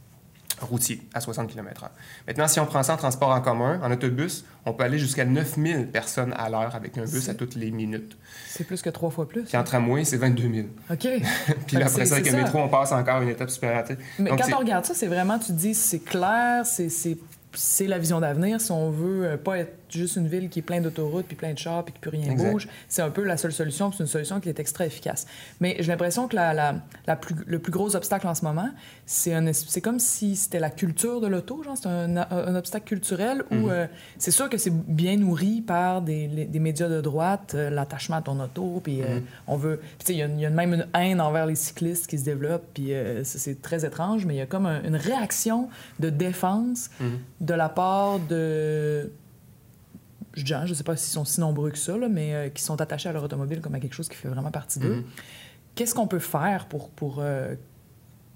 routier 0.61 1.01
à 1.13 1.21
60 1.21 1.49
km/h. 1.49 1.89
Maintenant, 2.27 2.47
si 2.47 2.59
on 2.59 2.65
prend 2.65 2.83
ça 2.83 2.93
en 2.93 2.97
transport 2.97 3.29
en 3.29 3.41
commun, 3.41 3.79
en 3.83 3.91
autobus, 3.91 4.45
on 4.65 4.73
peut 4.73 4.83
aller 4.83 4.99
jusqu'à 4.99 5.25
9000 5.25 5.87
personnes 5.87 6.33
à 6.37 6.49
l'heure 6.49 6.75
avec 6.75 6.97
un 6.97 7.05
bus 7.05 7.29
à 7.29 7.33
toutes 7.33 7.55
les 7.55 7.71
minutes. 7.71 8.17
C'est 8.47 8.65
plus 8.65 8.81
que 8.81 8.89
trois 8.89 9.09
fois 9.09 9.27
plus. 9.27 9.43
Puis 9.43 9.57
en 9.57 9.63
tramway, 9.63 10.03
c'est 10.03 10.17
22 10.17 10.43
000. 10.53 10.67
OK. 10.91 10.97
Puis 11.67 11.77
là, 11.77 11.87
après 11.87 12.05
ça, 12.05 12.15
avec 12.15 12.31
le 12.31 12.37
métro, 12.37 12.59
on 12.59 12.69
passe 12.69 12.91
encore 12.91 13.21
une 13.21 13.29
étape 13.29 13.49
supérieure. 13.49 13.85
Mais 14.19 14.29
Donc, 14.29 14.41
quand 14.41 14.55
on 14.55 14.59
regarde 14.59 14.85
ça, 14.85 14.93
c'est 14.93 15.07
vraiment, 15.07 15.39
tu 15.39 15.47
te 15.47 15.51
dis, 15.53 15.73
c'est 15.73 15.99
clair, 15.99 16.65
c'est 16.65 17.87
la 17.87 17.97
vision 17.97 18.19
d'avenir. 18.19 18.61
Si 18.61 18.71
on 18.71 18.91
veut 18.91 19.25
euh, 19.25 19.37
pas 19.37 19.57
être 19.59 19.78
juste 19.91 20.15
une 20.15 20.27
ville 20.27 20.49
qui 20.49 20.59
est 20.59 20.63
pleine 20.63 20.83
d'autoroutes, 20.83 21.25
puis 21.25 21.35
plein 21.35 21.53
de 21.53 21.57
chars, 21.57 21.83
puis 21.83 21.93
que 21.93 21.99
plus 21.99 22.09
rien 22.09 22.31
Exact. 22.31 22.51
bouge, 22.51 22.67
c'est 22.87 23.01
un 23.01 23.09
peu 23.09 23.23
la 23.23 23.37
seule 23.37 23.51
solution, 23.51 23.89
puis 23.89 23.97
c'est 23.97 24.03
une 24.03 24.07
solution 24.09 24.39
qui 24.39 24.49
est 24.49 24.59
extra 24.59 24.85
efficace. 24.85 25.25
Mais 25.59 25.75
j'ai 25.79 25.91
l'impression 25.91 26.27
que 26.27 26.35
la, 26.35 26.53
la, 26.53 26.75
la 27.07 27.15
plus, 27.15 27.35
le 27.45 27.59
plus 27.59 27.71
gros 27.71 27.95
obstacle 27.95 28.27
en 28.27 28.35
ce 28.35 28.43
moment, 28.45 28.69
c'est, 29.05 29.33
un, 29.33 29.45
es- 29.45 29.53
c'est 29.53 29.81
comme 29.81 29.99
si 29.99 30.35
c'était 30.35 30.59
la 30.59 30.69
culture 30.69 31.21
de 31.21 31.27
l'auto, 31.27 31.63
genre, 31.63 31.77
c'est 31.77 31.87
un, 31.87 32.15
un 32.17 32.55
obstacle 32.55 32.85
culturel 32.87 33.43
où 33.51 33.55
Mhm. 33.55 33.69
euh, 33.69 33.87
c'est 34.17 34.31
sûr 34.31 34.49
que 34.49 34.57
c'est 34.57 34.73
bien 34.73 35.17
nourri 35.17 35.61
par 35.61 36.01
des, 36.01 36.27
les- 36.27 36.45
des 36.45 36.59
médias 36.59 36.87
de 36.89 37.01
droite, 37.01 37.53
euh, 37.55 37.69
l'attachement 37.69 38.17
à 38.17 38.21
ton 38.21 38.39
auto, 38.39 38.81
puis 38.83 39.01
euh, 39.01 39.15
Mhm. 39.17 39.21
on 39.47 39.55
veut... 39.57 39.79
Puis 40.03 40.13
il 40.13 40.15
y 40.15 40.41
y 40.41 40.45
a 40.45 40.49
même 40.49 40.73
une 40.73 40.87
haine 40.95 41.19
envers 41.21 41.45
les 41.45 41.55
cyclistes 41.55 42.07
qui 42.07 42.17
se 42.17 42.25
développe, 42.25 42.63
puis 42.73 42.91
c'est 43.23 43.39
c'est 43.39 43.61
très 43.61 43.85
étrange, 43.85 44.25
mais 44.25 44.35
il 44.35 44.37
y 44.37 44.41
a 44.41 44.45
comme 44.45 44.65
un- 44.65 44.83
une 44.83 44.95
réaction 44.95 45.69
de 45.99 46.09
défense 46.09 46.89
Mhm. 46.99 47.19
de 47.41 47.53
la 47.53 47.69
part 47.69 48.19
de 48.19 49.09
gens, 50.33 50.65
je 50.65 50.73
sais 50.73 50.83
pas 50.83 50.95
s'ils 50.95 51.13
sont 51.13 51.25
si 51.25 51.39
nombreux 51.39 51.71
que 51.71 51.77
ça, 51.77 51.97
là, 51.97 52.07
mais 52.09 52.33
euh, 52.33 52.49
qui 52.49 52.63
sont 52.63 52.79
attachés 52.81 53.09
à 53.09 53.13
leur 53.13 53.23
automobile 53.23 53.61
comme 53.61 53.75
à 53.75 53.79
quelque 53.79 53.95
chose 53.95 54.09
qui 54.09 54.15
fait 54.15 54.27
vraiment 54.27 54.51
partie 54.51 54.79
d'eux. 54.79 54.95
Mhm. 54.95 55.03
Qu'est-ce 55.75 55.95
qu'on 55.95 56.07
peut 56.07 56.19
faire 56.19 56.65
pour, 56.67 56.89
pour, 56.89 57.17
euh, 57.19 57.55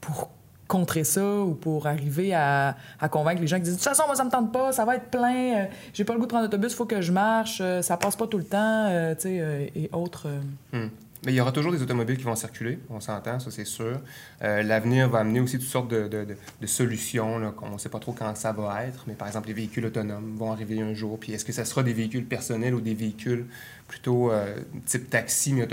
pour 0.02 0.32
contrer 0.68 1.04
ça 1.04 1.40
ou 1.40 1.54
pour 1.54 1.88
arriver 1.88 2.34
à, 2.34 2.76
à 3.00 3.10
convaincre 3.10 3.42
les 3.42 3.48
gens 3.48 3.58
qui 3.58 3.64
disent 3.64 3.74
de 3.74 3.78
toute 3.78 3.88
façon 3.88 4.04
moi 4.08 4.16
ça 4.16 4.24
me 4.24 4.32
tente 4.32 4.52
pas 4.52 4.72
ça 4.72 4.86
va 4.86 4.96
être 4.96 5.10
plein 5.12 5.62
euh, 5.62 5.66
j'ai 5.94 6.04
pas 6.04 6.14
le 6.14 6.20
goût 6.20 6.26
de 6.26 6.30
prendre 6.30 6.46
l'autobus 6.46 6.74
faut 6.74 6.86
que 6.86 7.02
je 7.02 7.12
marche 7.12 7.60
euh, 7.62 7.82
ça 7.82 7.98
passe 7.98 8.16
pas 8.16 8.28
tout 8.28 8.38
le 8.38 8.46
temps 8.46 8.88
tu 9.16 9.22
sais 9.22 9.72
et 9.76 9.90
autres 9.92 10.28
euh. 10.74 10.88
Mais 11.26 11.32
il 11.32 11.36
y 11.36 11.42
aura 11.42 11.54
toujours 11.54 11.72
des 11.72 11.82
automobiles 11.82 12.18
qui 12.18 12.24
vont 12.24 12.36
circuler, 12.36 12.80
on 12.90 13.00
s'entend, 13.00 13.40
ça 13.40 13.50
c'est 13.50 13.64
sûr. 13.66 14.02
Euh, 14.44 14.62
L'avenir 14.62 15.08
va 15.10 15.20
amener 15.20 15.40
aussi 15.40 15.58
toutes 15.58 15.68
sortes 15.70 15.88
de, 15.90 16.08
de- 16.10 16.26
de- 16.26 16.66
solutions, 16.68 17.52
qu'on 17.54 17.70
ne 17.72 17.78
sait 17.78 17.88
pas 17.90 18.00
trop 18.00 18.12
quand 18.12 18.36
ça 18.36 18.52
va 18.52 18.84
être, 18.86 19.06
mais 19.08 19.14
par 19.14 19.28
exemple 19.28 19.48
les 19.48 19.54
véhicules 19.54 19.86
autonomes 19.86 20.36
vont 20.36 20.52
arriver 20.52 20.82
un 20.82 20.94
jour, 20.94 21.18
puis 21.20 21.32
est-ce 21.32 21.46
que 21.46 21.54
ça 21.54 21.64
sera 21.64 21.82
des 21.84 21.94
véhicules 21.94 22.26
personnels 22.26 22.74
ou 22.74 22.82
des 22.82 22.94
véhicules 22.94 23.46
plutôt 23.88 24.32
euh, 24.32 24.56
type 24.86 25.10
taxi 25.10 25.54
mais 25.54 25.64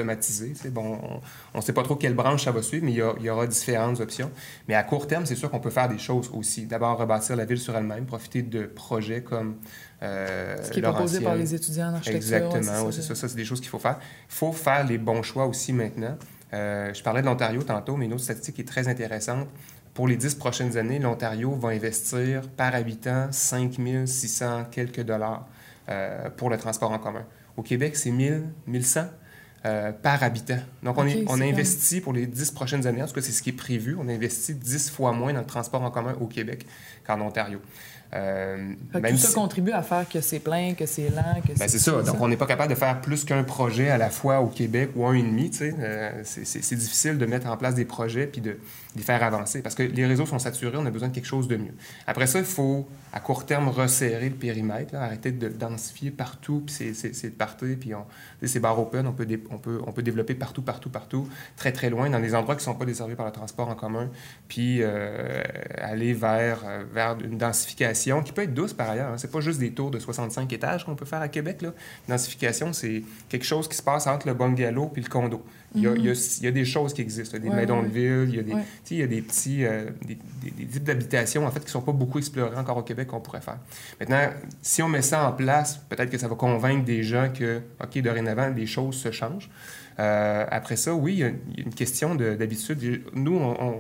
sais? 0.55 0.71
Bon, 0.71 0.99
on 1.55 1.59
ne 1.59 1.63
sait 1.63 1.73
pas 1.73 1.83
trop 1.83 1.97
quelle 1.97 2.15
branche 2.15 2.45
ça 2.45 2.53
va 2.53 2.63
suivre, 2.63 2.85
mais 2.85 2.93
il 2.93 2.99
y, 2.99 3.03
il 3.19 3.25
y 3.27 3.31
aura 3.31 3.47
différentes 3.47 4.01
options. 4.01 4.31
Mais 4.69 4.75
à 4.75 4.83
court 4.83 5.07
terme, 5.07 5.27
c'est 5.27 5.37
sûr 5.37 5.51
qu'on 5.51 5.61
peut 5.61 5.71
faire 5.71 5.89
des 5.89 5.99
choses 5.99 6.31
aussi. 6.33 6.67
D'abord, 6.67 6.99
rebâtir 6.99 7.35
la 7.37 7.45
ville 7.45 7.59
sur 7.59 7.77
elle-même, 7.77 8.07
profiter 8.07 8.43
de 8.43 8.67
projets 8.67 9.23
comme 9.23 9.57
euh, 10.03 10.57
ce 10.63 10.71
qui 10.71 10.79
est 10.79 10.83
proposé 10.83 11.21
par 11.21 11.35
les 11.35 11.55
étudiants 11.55 11.91
en 11.91 11.95
architecture 11.95 12.37
Exactement, 12.37 12.87
ouais, 12.87 12.93
c'est 12.93 13.03
ça. 13.03 13.15
Ça, 13.15 13.29
c'est 13.29 13.37
des 13.37 13.45
choses 13.45 13.61
qu'il 13.61 13.69
faut 13.69 13.79
faire. 13.79 13.99
Il 14.01 14.35
faut 14.35 14.53
faire 14.53 14.87
les 14.87 14.99
bons 14.99 15.23
choix 15.23 15.47
aussi 15.47 15.73
maintenant. 15.73 16.17
Euh, 16.53 16.93
je 16.93 17.03
parlais 17.03 17.21
de 17.21 17.27
l'Ontario 17.27 17.63
tantôt, 17.63 17.97
mais 17.97 18.07
une 18.07 18.15
autre 18.15 18.23
statistique 18.25 18.57
qui 18.57 18.61
est 18.63 18.65
très 18.65 18.89
intéressante. 18.89 19.49
Pour 19.95 20.09
les 20.09 20.17
dix 20.17 20.35
prochaines 20.35 20.77
années, 20.77 20.99
l'Ontario 20.99 21.53
va 21.53 21.71
investir 21.71 22.49
par 22.49 22.75
habitant 22.75 23.29
5 23.31 23.77
600 24.07 24.65
quelques 24.71 25.03
dollars 25.03 25.47
euh, 25.89 26.31
pour 26.31 26.49
le 26.49 26.57
transport 26.57 26.91
en 26.91 26.99
commun. 26.99 27.25
Au 27.57 27.63
Québec, 27.63 27.97
c'est 27.97 28.11
1000, 28.11 28.45
1100 28.67 29.01
euh, 29.67 29.93
par 29.93 30.23
habitant. 30.23 30.61
Donc, 30.83 30.97
on, 30.97 31.03
Ok, 31.03 31.15
est, 31.15 31.25
on 31.27 31.37
c'est 31.37 31.43
a 31.43 31.47
investi 31.47 32.01
pour 32.01 32.13
les 32.13 32.27
dix 32.27 32.51
prochaines 32.51 32.87
années, 32.87 33.03
en 33.03 33.07
tout 33.07 33.15
cas, 33.15 33.21
c'est 33.21 33.33
ce 33.33 33.43
qui 33.43 33.51
est 33.51 33.55
prévu. 33.55 33.97
On 33.99 34.09
a 34.09 34.13
investi 34.13 34.55
10 34.55 34.91
fois 34.91 35.13
moins 35.13 35.33
dans 35.33 35.41
le 35.41 35.47
transport 35.47 35.83
en 35.83 35.91
commun 35.91 36.17
au 36.21 36.27
Québec 36.27 36.67
qu'en 37.07 37.21
Ontario. 37.21 37.61
Euh, 38.13 38.73
tout 38.93 39.17
ça 39.19 39.33
contribue 39.33 39.71
à 39.71 39.83
faire 39.83 40.09
que 40.09 40.21
c'est 40.21 40.41
plein, 40.41 40.75
que 40.75 40.85
c'est 40.85 41.11
lent, 41.11 41.41
que 41.47 41.57
ben, 41.57 41.69
c'est 41.69 41.79
ça. 41.79 42.03
Donc, 42.03 42.21
on 42.21 42.29
n'est 42.29 42.37
pas 42.37 42.47
capable 42.47 42.71
de 42.71 42.79
faire 42.79 43.01
plus 43.01 43.25
qu'un 43.25 43.45
projet 43.45 43.89
à 43.89 43.99
la 43.99 44.11
fois 44.11 44.41
au 44.41 44.49
Québec 44.49 44.91
ou 44.97 45.07
un 45.07 45.15
et 45.15 45.23
demi. 45.23 45.51
Euh, 45.61 46.11
c'est 46.25 46.75
difficile 46.75 47.19
de 47.19 47.27
mettre 47.27 47.47
en 47.47 47.57
place 47.57 47.75
des 47.75 47.85
projets 47.85 48.27
puis 48.27 48.41
de, 48.41 48.59
les 48.97 49.03
faire 49.03 49.23
avancer 49.23 49.63
parce 49.63 49.75
que 49.75 49.83
les 49.83 50.07
réseaux 50.07 50.27
sont 50.27 50.39
saturés, 50.39 50.77
on 50.77 50.87
a 50.87 50.91
besoin 50.91 51.09
de 51.09 51.15
quelque 51.15 51.27
chose 51.27 51.49
de 51.49 51.57
mieux. 51.57 51.75
Après 52.07 52.27
ça, 52.27 52.41
il 52.41 52.45
faut, 52.45 52.89
à 53.13 53.21
court 53.21 53.47
terme, 53.47 53.69
resserrer 53.69 54.29
le 54.29 54.35
périmètre, 54.35 54.95
arrêter 54.95 55.31
de 55.33 55.49
densifier 55.49 56.11
partout, 56.11 56.63
puis 56.67 56.95
c'est 56.95 57.31
de 57.31 57.35
partir, 57.35 57.77
puis 57.79 57.93
ces 58.45 58.61
barres 58.61 58.79
open, 58.79 59.07
on 59.07 59.13
peut, 59.13 59.27
on, 59.51 59.59
peut, 59.59 59.81
on 59.87 59.93
peut 59.93 60.03
développer 60.03 60.35
partout, 60.35 60.63
partout, 60.63 60.91
partout, 60.91 61.29
très, 61.57 61.73
très 61.73 61.91
loin, 61.91 62.11
dans 62.11 62.21
des 62.21 62.35
endroits 62.35 62.57
qui 62.57 62.61
ne 62.61 62.73
sont 62.73 62.75
pas 62.75 62.85
desservis 62.85 63.15
par 63.15 63.27
le 63.27 63.33
transport 63.33 63.69
en 63.69 63.75
commun, 63.75 64.11
puis 64.49 64.79
euh, 64.81 65.43
aller 65.79 66.13
vers, 66.13 66.65
vers 66.93 67.17
une 67.21 67.39
densification 67.39 68.23
qui 68.23 68.33
peut 68.33 68.43
être 68.43 68.55
douce 68.55 68.73
par 68.73 68.91
ailleurs. 68.91 69.13
Hein. 69.13 69.19
C'est 69.19 69.31
pas 69.31 69.41
juste 69.41 69.61
des 69.61 69.73
tours 69.73 69.91
de 69.91 69.99
65 69.99 70.53
étages 70.53 70.85
qu'on 70.85 70.97
peut 70.97 71.05
faire 71.05 71.23
à 71.23 71.29
Québec. 71.29 71.63
Là. 71.63 71.73
Densification, 72.09 72.73
c'est 72.73 73.03
quelque 73.29 73.45
chose 73.45 73.69
qui 73.69 73.77
se 73.77 73.83
passe 73.83 74.07
entre 74.07 74.27
le 74.27 74.35
bungalow 74.35 74.93
et 74.97 75.01
le 75.01 75.09
condo. 75.09 75.45
Il 75.75 75.83
y, 75.83 75.87
a, 75.87 75.95
il, 75.95 76.05
y 76.05 76.47
a, 76.49 76.51
des 76.51 76.65
choses 76.65 76.93
qui 76.93 77.01
existent, 77.01 77.39
des 77.39 77.49
maisons 77.49 77.85
de 77.85 77.89
ville, 77.89 78.27
il 78.29 78.35
y 78.35 78.39
a 78.41 78.43
des, 78.43 78.55
il 78.91 78.97
y 78.99 79.03
a 79.03 79.07
des 79.07 79.23
petits 79.23 79.65
euh, 79.65 79.91
des, 80.05 80.17
types 80.67 80.85
d'habitations 80.85 81.47
en 81.47 81.51
fait 81.51 81.65
qui 81.65 81.71
sont 81.71 81.83
pas 81.83 81.93
beaucoup 81.93 82.19
explorés 82.19 82.57
encore 82.57 82.77
au 82.77 82.83
Québec 82.83 83.09
qu'on 83.09 83.21
pourrait 83.21 83.41
faire. 83.41 83.59
Maintenant, 83.99 84.31
si 84.63 84.83
on 84.83 84.89
met 84.89 85.03
ça 85.03 85.29
en 85.29 85.33
place, 85.33 85.79
peut-être 85.89 86.11
que 86.11 86.19
ça 86.19 86.29
va 86.29 86.35
convaincre 86.35 86.85
des 86.85 87.03
gens 87.03 87.31
que 87.33 87.61
ok 87.83 88.03
dorénavant 88.03 88.49
les 88.49 88.67
choses 88.67 88.97
se 88.97 89.11
changent. 89.11 89.51
Euh, 89.99 90.47
après 90.51 90.77
ça, 90.77 90.95
oui, 90.95 91.13
il 91.13 91.19
y, 91.19 91.25
a, 91.25 91.29
une 91.59 91.75
question 91.75 92.15
d'habitude. 92.15 93.03
Nous, 93.13 93.39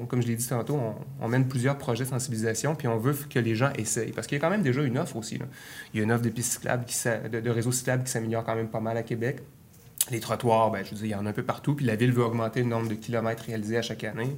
comme 0.08 0.20
je 0.20 0.26
l'ai 0.26 0.36
dit 0.36 0.46
tantôt, 0.46 0.78
on, 1.20 1.28
mène 1.28 1.48
plusieurs 1.48 1.78
projets 1.78 2.04
de 2.04 2.10
sensibilisation, 2.10 2.74
puis 2.74 2.88
on 2.88 2.98
veut 2.98 3.16
que 3.30 3.38
les 3.38 3.54
gens 3.54 3.70
essayent. 3.78 4.12
Parce 4.12 4.26
qu'il 4.26 4.36
y 4.36 4.40
a 4.40 4.42
quand 4.42 4.50
même 4.50 4.62
déjà 4.62 4.82
une 4.82 4.98
offre 4.98 5.16
aussi. 5.16 5.38
Il 5.94 5.98
y 5.98 6.00
a 6.00 6.04
une 6.04 6.12
offre 6.12 6.22
de 6.22 6.28
pistes 6.28 6.52
cyclables, 6.52 6.84
qui, 6.84 6.96
de 7.30 7.50
réseaux 7.50 7.72
cyclables 7.72 8.04
qui 8.04 8.10
s'améliore 8.10 8.44
quand 8.44 8.54
même 8.54 8.68
pas 8.68 8.80
mal 8.80 8.98
à 8.98 9.02
Québec. 9.02 9.42
Les 10.10 10.18
trottoirs, 10.18 10.70
ben, 10.70 10.84
je 10.84 10.90
veux 10.90 10.96
dire, 10.96 11.06
il 11.06 11.10
y 11.10 11.14
en 11.14 11.26
a 11.26 11.30
un 11.30 11.34
peu 11.34 11.42
partout. 11.42 11.74
Puis 11.74 11.84
la 11.84 11.94
ville 11.94 12.12
veut 12.12 12.24
augmenter 12.24 12.60
le 12.60 12.68
nombre 12.68 12.88
de 12.88 12.94
kilomètres 12.94 13.44
réalisés 13.46 13.76
à 13.76 13.82
chaque 13.82 14.02
année. 14.02 14.36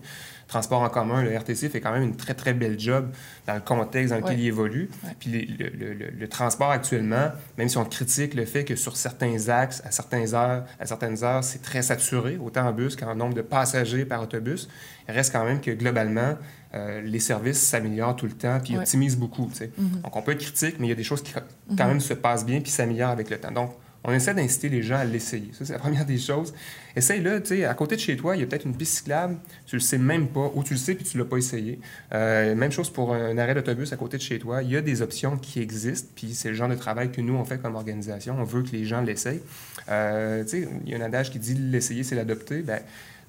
Transport 0.49 0.83
en 0.83 0.91
commun, 0.91 1.23
le 1.23 1.35
RTC 1.35 1.71
fait 1.71 1.81
quand 1.81 1.93
même 1.93 2.03
une 2.03 2.17
très, 2.17 2.35
très 2.35 2.53
belle 2.53 2.79
job 2.79 3.09
dans 3.47 3.55
le 3.55 3.61
contexte 3.61 4.13
dans 4.13 4.21
lequel 4.21 4.39
il 4.39 4.47
évolue. 4.49 4.91
Puis 5.19 5.57
le, 5.59 6.29
transport 6.29 6.71
actuellement, 6.71 7.31
même 7.57 7.69
si 7.69 7.79
on 7.79 7.85
critique 7.85 8.35
le 8.35 8.45
fait 8.45 8.65
que 8.65 8.77
sur 8.77 8.97
certains 8.97 9.49
axes, 9.49 9.83
à 9.85 9.91
certaines 9.91 10.35
heures, 10.35 10.65
à 10.79 10.85
certaines 10.85 11.25
heures, 11.25 11.43
c'est 11.43 11.63
très 11.63 11.81
saturé, 11.81 12.39
autant 12.39 12.67
en 12.67 12.73
bus 12.73 12.97
qu'en 12.97 13.15
nombre 13.15 13.35
de 13.35 13.43
passagers 13.43 14.05
par 14.05 14.21
autobus, 14.23 14.69
il 15.09 15.15
reste 15.15 15.33
quand 15.33 15.45
même 15.45 15.61
que 15.61 15.71
globalement, 15.71 16.37
euh, 16.75 17.01
les 17.01 17.21
services 17.21 17.61
s'améliorent 17.61 18.17
tout 18.17 18.27
le 18.27 18.33
temps 18.33 18.59
puis 18.63 18.77
optimisent 18.77 19.17
beaucoup. 19.17 19.47
Mm-hmm. 19.47 20.03
Donc, 20.03 20.17
on 20.17 20.23
peut 20.23 20.33
être 20.33 20.41
critique, 20.41 20.77
mais 20.79 20.87
il 20.87 20.91
y 20.91 20.93
a 20.93 20.97
des 20.97 21.05
choses 21.05 21.23
qui, 21.23 21.33
quand 21.33 21.43
mm-hmm. 21.75 21.87
même, 21.87 22.01
se 22.01 22.15
passent 22.15 22.45
bien 22.45 22.61
puis 22.61 22.71
s'améliorent 22.71 23.11
avec 23.11 23.31
le 23.31 23.39
temps. 23.39 23.53
Donc, 23.53 23.73
on 24.05 24.13
essaie 24.13 24.35
d'inciter 24.35 24.69
les 24.69 24.83
gens 24.83 24.97
à 24.97 25.05
l'essayer. 25.05 25.51
Ça, 25.53 25.65
c'est 25.65 25.73
la 25.73 25.79
première 25.79 26.05
des 26.05 26.19
choses. 26.19 26.53
Essaye-le, 26.97 27.41
tu 27.43 27.49
sais, 27.57 27.65
à 27.65 27.75
côté 27.75 27.97
de 27.97 28.01
chez 28.01 28.17
toi, 28.17 28.37
il 28.37 28.41
y 28.41 28.43
a 28.43 28.47
peut-être 28.47 28.67
une 28.67 28.77
piste 28.77 28.99
cyclable, 28.99 29.37
tu 29.67 29.77
le 29.77 29.81
sais 29.81 29.99
même 29.99 30.29
pas, 30.29 30.51
ou 30.55 30.65
tu 30.65 30.75
le 30.75 30.79
sais 30.79 30.95
puis 30.95 31.05
tu 31.05 31.19
l'as 31.19 31.25
pas 31.25 31.37
essayé. 31.37 31.79
Euh, 32.13 32.55
même 32.55 32.73
chose 32.73 32.91
pour 32.91 33.15
un 33.15 33.39
arrêt 33.39 33.55
d'autobus 33.55 33.93
à 33.93 33.97
côté 33.97 34.17
de 34.17 34.23
chez 34.23 34.39
toi. 34.39 34.63
Il 34.63 34.71
y 34.71 34.77
a 34.77 34.83
des 34.83 35.03
options 35.03 35.37
qui 35.37 35.61
existent, 35.61 36.11
puis 36.15 36.35
c'est 36.35 36.49
le 36.49 36.55
genre 36.55 36.69
de 36.69 36.75
travail 36.75 37.13
que 37.13 37.21
nous, 37.21 37.35
on 37.35 37.45
fait 37.45 37.59
comme 37.59 37.77
organisation. 37.77 38.37
On 38.39 38.45
veut 38.45 38.63
que 38.63 38.73
les 38.73 38.85
gens 38.85 39.01
l'essayent. 39.03 39.43
Euh, 39.89 40.43
tu 40.43 40.51
sais, 40.51 40.69
il 40.85 40.91
y 40.91 40.95
a 40.95 40.99
un 40.99 41.03
adage 41.03 41.31
qui 41.31 41.39
dit 41.39 41.55
l'essayer, 41.55 42.03
c'est 42.03 42.17
l'adopter. 42.17 42.63
Ben, 42.63 42.81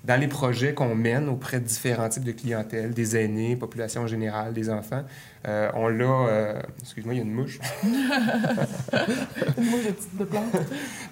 dans 0.04 0.20
les 0.20 0.28
projets 0.28 0.74
qu'on 0.74 0.96
mène 0.96 1.30
auprès 1.30 1.60
de 1.60 1.66
différents 1.66 2.10
types 2.10 2.24
de 2.24 2.34
clientèle, 2.34 2.94
des 2.94 3.16
aînés, 3.16 3.56
population 3.56 4.06
générale, 4.06 4.54
des 4.54 4.70
enfants, 4.70 5.04
euh, 5.48 5.70
on 5.74 5.88
l'a. 5.88 6.06
Euh, 6.06 6.62
excuse-moi, 6.82 7.14
il 7.14 7.18
y 7.18 7.20
a 7.20 7.24
une 7.24 7.34
mouche. 7.34 7.60
une 7.84 9.66
mouche 9.66 9.84
de 10.14 10.24
plante. 10.24 10.56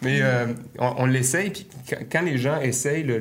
Mais 0.02 0.20
euh, 0.22 0.48
on, 0.78 1.06
l'essaye, 1.06 1.50
puis 1.50 1.68
quand 2.12 2.22
les 2.22 2.38
gens 2.38 2.60
essayent 2.62 3.04
le, 3.04 3.18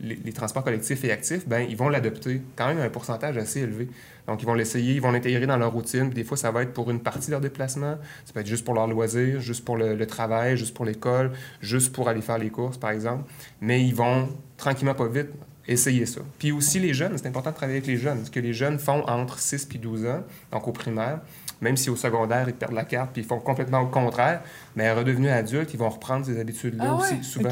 les, 0.00 0.32
transports 0.32 0.64
collectifs 0.64 1.04
et 1.04 1.12
actifs, 1.12 1.48
ben 1.48 1.66
ils 1.68 1.76
vont 1.76 1.88
l'adopter 1.88 2.42
quand 2.54 2.68
même 2.68 2.78
à 2.78 2.84
un 2.84 2.90
pourcentage 2.90 3.38
assez 3.38 3.60
élevé. 3.60 3.88
Donc, 4.26 4.42
ils 4.42 4.46
vont 4.46 4.54
l'essayer, 4.54 4.94
ils 4.94 5.00
vont 5.00 5.12
l'intégrer 5.12 5.46
dans 5.46 5.56
leur 5.56 5.72
routine. 5.72 6.06
Puis 6.06 6.14
des 6.14 6.24
fois, 6.24 6.36
ça 6.36 6.50
va 6.50 6.62
être 6.62 6.72
pour 6.72 6.90
une 6.90 7.00
partie 7.00 7.26
de 7.26 7.32
leur 7.32 7.40
déplacement. 7.40 7.96
Ça 8.24 8.32
peut 8.32 8.40
être 8.40 8.46
juste 8.46 8.64
pour 8.64 8.74
leur 8.74 8.88
loisir, 8.88 9.40
juste 9.40 9.64
pour 9.64 9.76
le, 9.76 10.06
travail, 10.06 10.56
juste 10.56 10.74
pour 10.74 10.84
l'école, 10.84 11.32
juste 11.60 11.92
pour 11.92 12.08
aller 12.08 12.22
faire 12.22 12.38
les 12.38 12.50
courses, 12.50 12.76
par 12.76 12.90
exemple. 12.90 13.24
Mais 13.60 13.84
ils 13.84 13.94
vont, 13.94 14.28
tranquillement, 14.56 14.94
pas 14.94 15.08
vite, 15.08 15.28
essayer 15.68 16.06
ça. 16.06 16.20
Puis 16.38 16.52
aussi, 16.52 16.78
les 16.78 16.94
jeunes, 16.94 17.16
c'est 17.18 17.26
important 17.26 17.50
de 17.50 17.56
travailler 17.56 17.78
avec 17.78 17.88
les 17.88 17.96
jeunes. 17.96 18.24
Ce 18.24 18.30
que 18.30 18.40
les 18.40 18.52
jeunes 18.52 18.78
font 18.78 19.04
entre 19.08 19.38
6 19.38 19.68
et 19.74 19.78
12 19.78 20.06
ans, 20.06 20.22
donc 20.52 20.68
au 20.68 20.72
primaire, 20.72 21.20
même 21.60 21.76
si 21.76 21.90
au 21.90 21.96
secondaire, 21.96 22.48
ils 22.48 22.54
perdent 22.54 22.74
la 22.74 22.84
carte 22.84 23.12
puis 23.12 23.22
ils 23.22 23.26
font 23.26 23.40
complètement 23.40 23.80
au 23.80 23.88
contraire, 23.88 24.42
mais 24.74 24.92
redevenus 24.92 25.30
adultes, 25.30 25.72
ils 25.72 25.78
vont 25.78 25.88
reprendre 25.88 26.26
ces 26.26 26.38
habitudes-là 26.38 26.90
ah 26.90 26.94
aussi. 26.94 27.24
Souvent, 27.24 27.50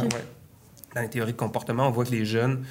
Dans 0.94 1.00
les 1.00 1.08
théories 1.08 1.32
de 1.32 1.38
comportement, 1.38 1.88
on 1.88 1.90
voit 1.90 2.04
que 2.04 2.10
les 2.10 2.24
jeunes 2.24 2.64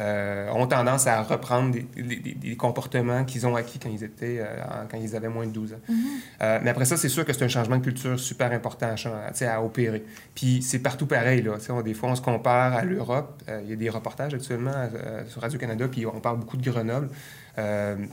euh, 0.00 0.48
ont 0.52 0.66
tendance 0.66 1.06
à 1.06 1.22
reprendre 1.22 1.74
des, 1.74 2.56
comportements 2.56 3.24
qu'ils 3.24 3.46
ont 3.46 3.54
acquis 3.54 3.78
quand 3.78 3.90
ils, 3.90 4.02
étaient, 4.02 4.38
euh, 4.40 4.46
quand 4.90 4.96
ils 4.96 5.14
avaient 5.14 5.28
moins 5.28 5.46
de 5.46 5.52
12 5.52 5.74
ans. 5.74 5.76
Mm-hmm. 5.76 5.94
Euh, 6.40 6.58
mais 6.62 6.70
après 6.70 6.86
ça, 6.86 6.96
c'est 6.96 7.10
sûr 7.10 7.26
que 7.26 7.34
c'est 7.34 7.44
un 7.44 7.48
changement 7.48 7.76
de 7.76 7.82
culture 7.82 8.18
super 8.18 8.50
important 8.52 8.94
à, 8.94 9.54
à 9.54 9.60
opérer. 9.60 10.02
Puis 10.34 10.62
c'est 10.62 10.78
partout 10.78 11.06
pareil. 11.06 11.42
Là. 11.42 11.58
des 11.82 11.92
fois, 11.92 12.08
on 12.08 12.16
se 12.16 12.22
compare 12.22 12.72
à 12.72 12.82
l'Europe. 12.82 13.42
Il 13.62 13.68
y 13.68 13.74
a 13.74 13.76
des 13.76 13.90
reportages 13.90 14.32
actuellement 14.32 14.88
sur 15.28 15.42
Radio-Canada, 15.42 15.86
puis 15.90 16.06
on 16.06 16.20
parle 16.20 16.38
beaucoup 16.38 16.56
de 16.56 16.64
Grenoble. 16.64 17.10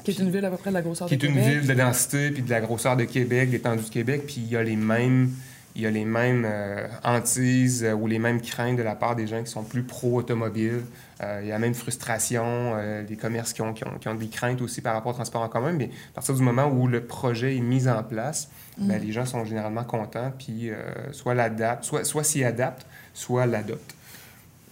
qui 0.03 0.11
est 0.11 0.19
une 0.19 0.31
ville 0.31 0.43
à 0.43 0.49
peu 0.49 0.57
près 0.57 0.71
de 0.71 0.75
la 0.75 0.81
grosseur 0.81 1.07
de 1.07 1.15
Québec. 1.15 1.31
Qui 1.31 1.39
est 1.39 1.41
une 1.41 1.59
ville 1.59 1.67
de 1.67 1.73
densité, 1.73 2.31
puis 2.31 2.41
de 2.41 2.49
la 2.49 2.59
grosseur 2.59 2.97
de 2.97 3.05
Québec, 3.05 3.49
l'étendue 3.49 3.83
de 3.83 3.89
Québec, 3.89 4.23
puis 4.25 4.37
il 4.39 4.51
y 4.51 4.57
a 4.57 4.63
les 4.63 4.75
mêmes 4.75 5.29
il 5.77 5.83
y 5.83 5.85
a 5.85 5.91
les 5.91 6.05
mêmes 6.05 6.43
euh, 6.45 6.87
hantises 7.03 7.83
euh, 7.83 7.93
ou 7.93 8.07
les 8.07 8.17
mêmes 8.17 8.41
craintes 8.41 8.77
de 8.77 8.81
la 8.81 8.95
part 8.95 9.15
des 9.15 9.27
gens 9.27 9.43
qui 9.43 9.51
sont 9.51 9.63
plus 9.63 9.83
pro-automobile. 9.83 10.81
Euh, 11.21 11.39
il 11.43 11.47
y 11.47 11.51
a 11.51 11.53
la 11.53 11.59
même 11.59 11.75
frustration, 11.75 12.75
des 13.07 13.15
commerces 13.15 13.53
qui 13.53 13.61
ont, 13.61 13.73
qui, 13.73 13.83
ont, 13.85 14.15
des 14.15 14.27
craintes 14.27 14.61
aussi 14.61 14.81
par 14.81 14.95
rapport 14.95 15.11
au 15.11 15.15
transport 15.15 15.41
en 15.41 15.49
commun. 15.49 15.73
Mais 15.73 15.91
à 16.11 16.15
partir 16.15 16.33
du 16.33 16.41
moment 16.41 16.67
où 16.67 16.87
le 16.87 17.05
projet 17.05 17.55
est 17.55 17.61
mis 17.61 17.87
en 17.87 18.03
place, 18.03 18.49
ben, 18.77 18.97
mm. 18.97 19.05
les 19.05 19.11
gens 19.11 19.25
sont 19.25 19.45
généralement 19.45 19.83
contents, 19.83 20.31
puis 20.37 20.71
soit 21.11 21.35
l'adaptent, 21.35 21.83
soit, 21.83 22.03
soit 22.03 22.23
s'y 22.23 22.43
adaptent, 22.43 22.85
soit 23.13 23.45
l'adoptent. 23.45 23.95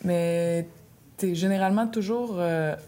Mais 0.03 0.67
tu 1.17 1.31
es 1.31 1.35
généralement 1.35 1.87
toujours 1.87 2.39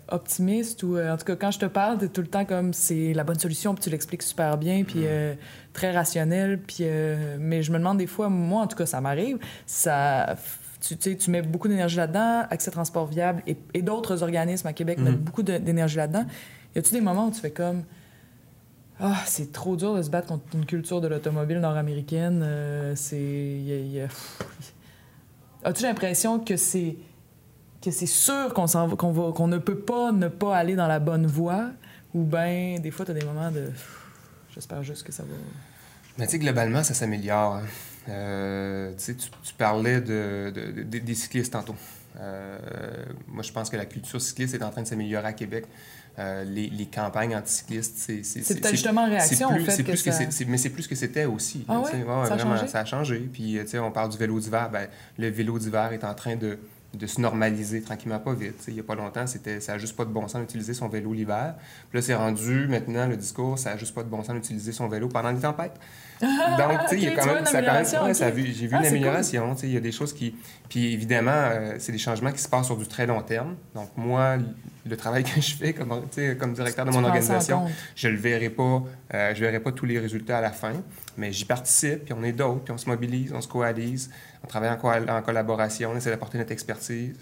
optimiste 0.10 0.84
ou 0.84 0.98
en 0.98 1.18
tout 1.18 1.26
cas 1.26 1.36
quand 1.36 1.52
je 1.52 1.60
te 1.60 1.66
parle, 1.66 1.98
tu 1.98 2.10
tout 2.10 2.22
le 2.22 2.28
temps 2.28 2.46
comme 2.46 2.74
c'est 2.74 3.14
la 3.14 3.24
bonne 3.24 3.40
solution 3.40 3.74
puis 3.74 3.84
tu 3.84 3.90
l'expliques 3.90 4.24
super 4.24 4.58
bien 4.58 4.84
puis 4.84 5.00
mm 5.00 5.38
très 5.78 5.92
rationnel. 5.92 6.60
Puis, 6.60 6.80
euh, 6.82 7.38
mais 7.40 7.64
je 7.64 7.72
me 7.72 7.78
demande 7.78 8.00
des 8.00 8.08
fois, 8.08 8.28
moi 8.28 8.64
en 8.64 8.68
tout 8.68 8.76
cas, 8.76 8.86
ça 8.86 9.00
m'arrive, 9.00 9.38
ça, 9.66 10.36
tu, 10.82 10.98
tu 10.98 11.32
mets 11.32 11.42
beaucoup 11.42 11.70
d'énergie 11.70 11.98
là-dedans, 11.98 12.46
Accès 12.50 12.72
Transport 12.72 13.06
Viable 13.06 13.44
et, 13.46 13.82
d'autres 13.82 14.24
organismes 14.24 14.68
à 14.68 14.74
Québec 14.74 15.00
mettent 15.00 15.14
mhm. 15.14 15.22
beaucoup 15.22 15.44
d'énergie 15.44 15.98
là-dedans. 15.98 16.26
Y 16.76 16.80
a-tu 16.80 16.92
des 16.92 17.02
moments 17.02 17.28
où 17.28 17.32
tu 17.32 17.40
fais 17.40 17.52
comme. 17.52 17.84
Ah, 19.00 19.22
c'est 19.26 19.52
trop 19.52 19.76
dur 19.76 19.94
de 19.94 20.02
se 20.02 20.10
battre 20.10 20.28
contre 20.28 20.44
une 20.56 20.66
culture 20.66 21.02
de 21.02 21.08
l'automobile 21.08 21.60
nord-américaine. 21.60 22.42
Euh, 22.44 22.94
c'est. 22.96 24.10
As-tu 25.64 25.84
l'impression 25.84 26.40
que 26.40 26.58
c'est 26.58 26.98
que 27.90 27.96
c'est 27.96 28.06
sûr 28.06 28.54
qu'on 28.54 28.68
qu'on 28.96 29.32
qu'on 29.32 29.48
ne 29.48 29.58
peut 29.58 29.80
pas 29.80 30.12
ne 30.12 30.28
pas 30.28 30.56
aller 30.56 30.76
dans 30.76 30.88
la 30.88 31.00
bonne 31.00 31.26
voie 31.26 31.70
ou 32.14 32.24
bien 32.24 32.78
des 32.80 32.92
fois 32.92 33.06
tu 33.06 33.12
as 33.12 33.14
des 33.14 33.26
moments 33.26 33.52
de 33.52 33.72
j'espère 34.54 34.84
juste 34.84 35.04
que 35.04 35.12
ça 35.12 35.24
va 35.24 35.36
mais 36.18 36.26
tu 36.26 36.32
sais, 36.32 36.40
globalement, 36.40 36.84
ça 36.84 36.94
s'améliore. 36.94 37.58
Hein. 37.58 37.64
Euh, 38.10 38.94
tu, 38.98 39.16
tu, 39.16 39.54
parlais 39.58 40.02
de, 40.02 40.52
des 40.84 41.16
cyclistes 41.16 41.54
tantôt. 41.54 41.76
Euh, 42.20 42.58
moi, 43.28 43.44
je 43.44 43.52
pense 43.52 43.70
que 43.70 43.78
la 43.78 43.86
culture 43.86 44.20
cycliste 44.20 44.56
est 44.56 44.64
en 44.64 44.70
train 44.70 44.82
de 44.82 44.88
s'améliorer 44.88 45.28
à 45.28 45.34
Québec. 45.34 45.66
Euh, 46.18 46.44
les, 46.46 46.70
les, 46.70 46.88
campagnes 46.88 47.36
anticyclistes, 47.36 47.98
c'est... 47.98 48.24
C'est 48.24 48.60
peut-être 48.60 48.72
justement 48.72 49.02
en 49.04 49.10
réaction, 49.10 49.50
plus, 49.50 49.62
au 49.62 49.66
fait 49.66 49.84
que, 49.84 49.96
ça... 49.96 50.24
Mais 50.48 50.58
c'est 50.58 50.72
plus 50.72 50.88
que 50.88 50.96
c'était 50.96 51.26
aussi. 51.26 51.64
Ah 51.68 51.80
ouais? 51.80 51.92
ça, 52.26 52.34
a 52.34 52.38
changé? 52.40 52.68
ça 52.68 52.80
a 52.80 52.86
changé. 52.86 53.20
Puis, 53.32 53.60
tu 53.62 53.68
sais, 53.68 53.78
on 53.78 53.92
parle 53.92 54.10
du 54.10 54.18
vélo 54.18 54.40
d'hiver. 54.40 54.72
Ben, 54.72 54.88
le 55.20 55.30
vélo 55.30 55.60
d'hiver 55.60 55.94
est 55.94 56.04
en 56.04 56.16
train 56.16 56.36
de, 56.36 56.58
de 56.94 57.08
se 57.08 57.22
normaliser 57.22 57.82
tranquillement, 57.82 58.20
pas 58.20 58.34
vite. 58.34 58.64
il 58.68 58.74
n'y 58.74 58.80
a 58.80 58.84
pas 58.84 58.96
longtemps, 58.96 59.28
c'était, 59.28 59.60
ça 59.60 59.74
n'a 59.74 59.78
juste 59.78 59.96
pas 59.96 60.06
de 60.06 60.10
bon 60.10 60.28
sens 60.28 60.42
d'utiliser 60.42 60.74
son 60.74 60.88
vélo 60.88 61.14
l'hiver. 61.14 61.56
Puis 61.90 62.00
là, 62.00 62.02
c'est 62.02 62.16
rendu, 62.16 62.68
maintenant, 62.68 63.08
le 63.08 63.18
discours, 63.18 63.60
ça 63.60 63.72
n'a 63.72 63.78
juste 63.78 63.94
pas 63.94 64.04
de 64.04 64.10
bon 64.10 64.24
sens 64.24 64.36
d'utiliser 64.36 64.72
son 64.72 64.88
vélo 64.88 65.08
pendant 65.08 65.32
les 65.32 65.42
tempêtes. 65.42 65.80
Donc, 66.22 66.80
tu 66.84 66.90
sais, 66.90 66.96
il 66.96 67.04
y 67.04 67.08
a 67.08 67.16
quand 67.16 67.26
même, 67.26 67.46
ça, 67.46 67.62
quand 67.62 67.74
même, 67.74 68.14
ça, 68.14 68.32
j'ai 68.32 68.32
vu 68.32 68.68
une 68.68 68.74
ah, 68.74 68.88
amélioration. 68.88 69.56
Il 69.64 69.74
y 69.74 69.78
a 69.78 69.80
des 69.80 69.92
choses 69.92 70.14
qui. 70.14 70.36
Puis 70.70 70.94
évidemment, 70.94 71.32
euh, 71.32 71.76
c'est 71.80 71.92
des 71.92 71.98
changements 71.98 72.32
qui 72.32 72.42
se 72.42 72.50
passent 72.50 72.66
sur 72.66 72.78
du 72.78 72.88
très 72.88 73.06
long 73.06 73.22
terme. 73.22 73.56
Donc, 73.76 73.90
moi, 73.96 74.38
le 74.86 74.98
travail 74.98 75.24
que 75.24 75.40
je 75.40 75.56
fais 75.56 75.74
comme, 75.74 75.90
comme 76.40 76.54
directeur 76.54 76.86
de 76.86 76.92
mon 76.92 77.04
organisation, 77.04 77.66
je 77.96 78.08
ne 78.08 78.18
verrai 78.18 78.50
pas, 78.50 78.84
euh, 79.14 79.36
je 79.36 79.40
verrai 79.40 79.60
pas 79.60 79.72
tous 79.72 79.86
les 79.86 80.00
résultats 80.00 80.40
à 80.40 80.42
la 80.42 80.52
fin, 80.52 80.74
mais 81.18 81.32
j'y 81.32 81.46
participe, 81.46 82.06
puis 82.06 82.14
on 82.14 82.24
est 82.24 82.32
d'autres, 82.32 82.64
puis 82.64 82.74
on 82.74 82.78
se 82.78 82.90
mobilise, 82.90 83.34
on 83.34 83.42
se 83.42 83.48
coalise, 83.48 84.10
on 84.44 84.48
travaille 84.48 84.70
en, 84.70 85.18
en 85.18 85.22
collaboration, 85.22 85.92
on 85.94 85.98
essaie 85.98 86.10
d'apporter 86.10 86.38
notre 86.38 86.52
expertise 86.52 87.16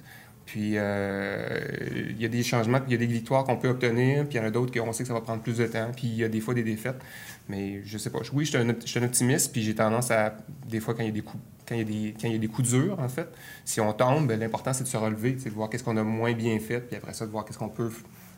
Puis, 0.45 0.71
il 0.71 2.19
y 2.19 2.25
a 2.25 2.27
des 2.27 2.43
changements, 2.43 2.79
il 2.87 2.91
y 2.91 2.95
a 2.95 2.99
des 2.99 3.05
victoires 3.07 3.43
qu'on 3.43 3.57
peut 3.57 3.69
obtenir, 3.69 4.25
puis 4.27 4.37
il 4.37 4.41
y 4.41 4.43
en 4.43 4.47
a 4.47 4.51
d'autres 4.51 4.71
qu'on 4.77 4.93
sait 4.93 5.03
que 5.03 5.07
ça 5.07 5.13
va 5.13 5.21
prendre 5.21 5.41
plus 5.41 5.57
de 5.57 5.65
temps, 5.65 5.91
puis 5.95 6.07
il 6.07 6.17
y 6.17 6.23
a 6.23 6.29
des 6.29 6.39
fois 6.39 6.53
des 6.53 6.63
défaites. 6.63 7.01
Mais 7.49 7.81
je 7.83 7.97
sais 7.97 8.09
pas. 8.09 8.19
Oui, 8.33 8.45
je 8.45 8.49
suis 8.51 8.57
un, 8.57 8.69
un 8.69 9.03
optimiste, 9.05 9.51
puis 9.51 9.63
j'ai 9.63 9.75
tendance 9.75 10.11
à, 10.11 10.35
des 10.67 10.79
fois, 10.79 10.93
quand 10.93 11.03
il 11.03 11.07
y 11.07 11.09
a 11.09 11.13
des 11.13 11.21
coups 11.21 11.43
quand 11.67 11.75
il, 11.75 11.79
y 11.79 11.81
a 11.81 11.83
des, 11.83 12.15
quand 12.19 12.27
il 12.27 12.33
y 12.33 12.35
a 12.35 12.39
des 12.39 12.47
coups 12.47 12.69
durs, 12.69 12.99
en 12.99 13.09
fait. 13.09 13.27
Si 13.63 13.81
on 13.81 13.91
tombe, 13.93 14.27
ben, 14.27 14.39
l'important, 14.39 14.73
c'est 14.73 14.83
de 14.83 14.87
se 14.89 14.97
relever, 14.97 15.33
de 15.33 15.49
voir 15.49 15.69
qu'est-ce 15.69 15.83
qu'on 15.83 15.97
a 15.97 16.03
moins 16.03 16.33
bien 16.33 16.59
fait, 16.59 16.79
puis 16.79 16.95
après 16.95 17.13
ça, 17.13 17.25
de 17.25 17.31
voir 17.31 17.45
qu'est-ce 17.45 17.57
qu'on 17.57 17.69
peut 17.69 17.89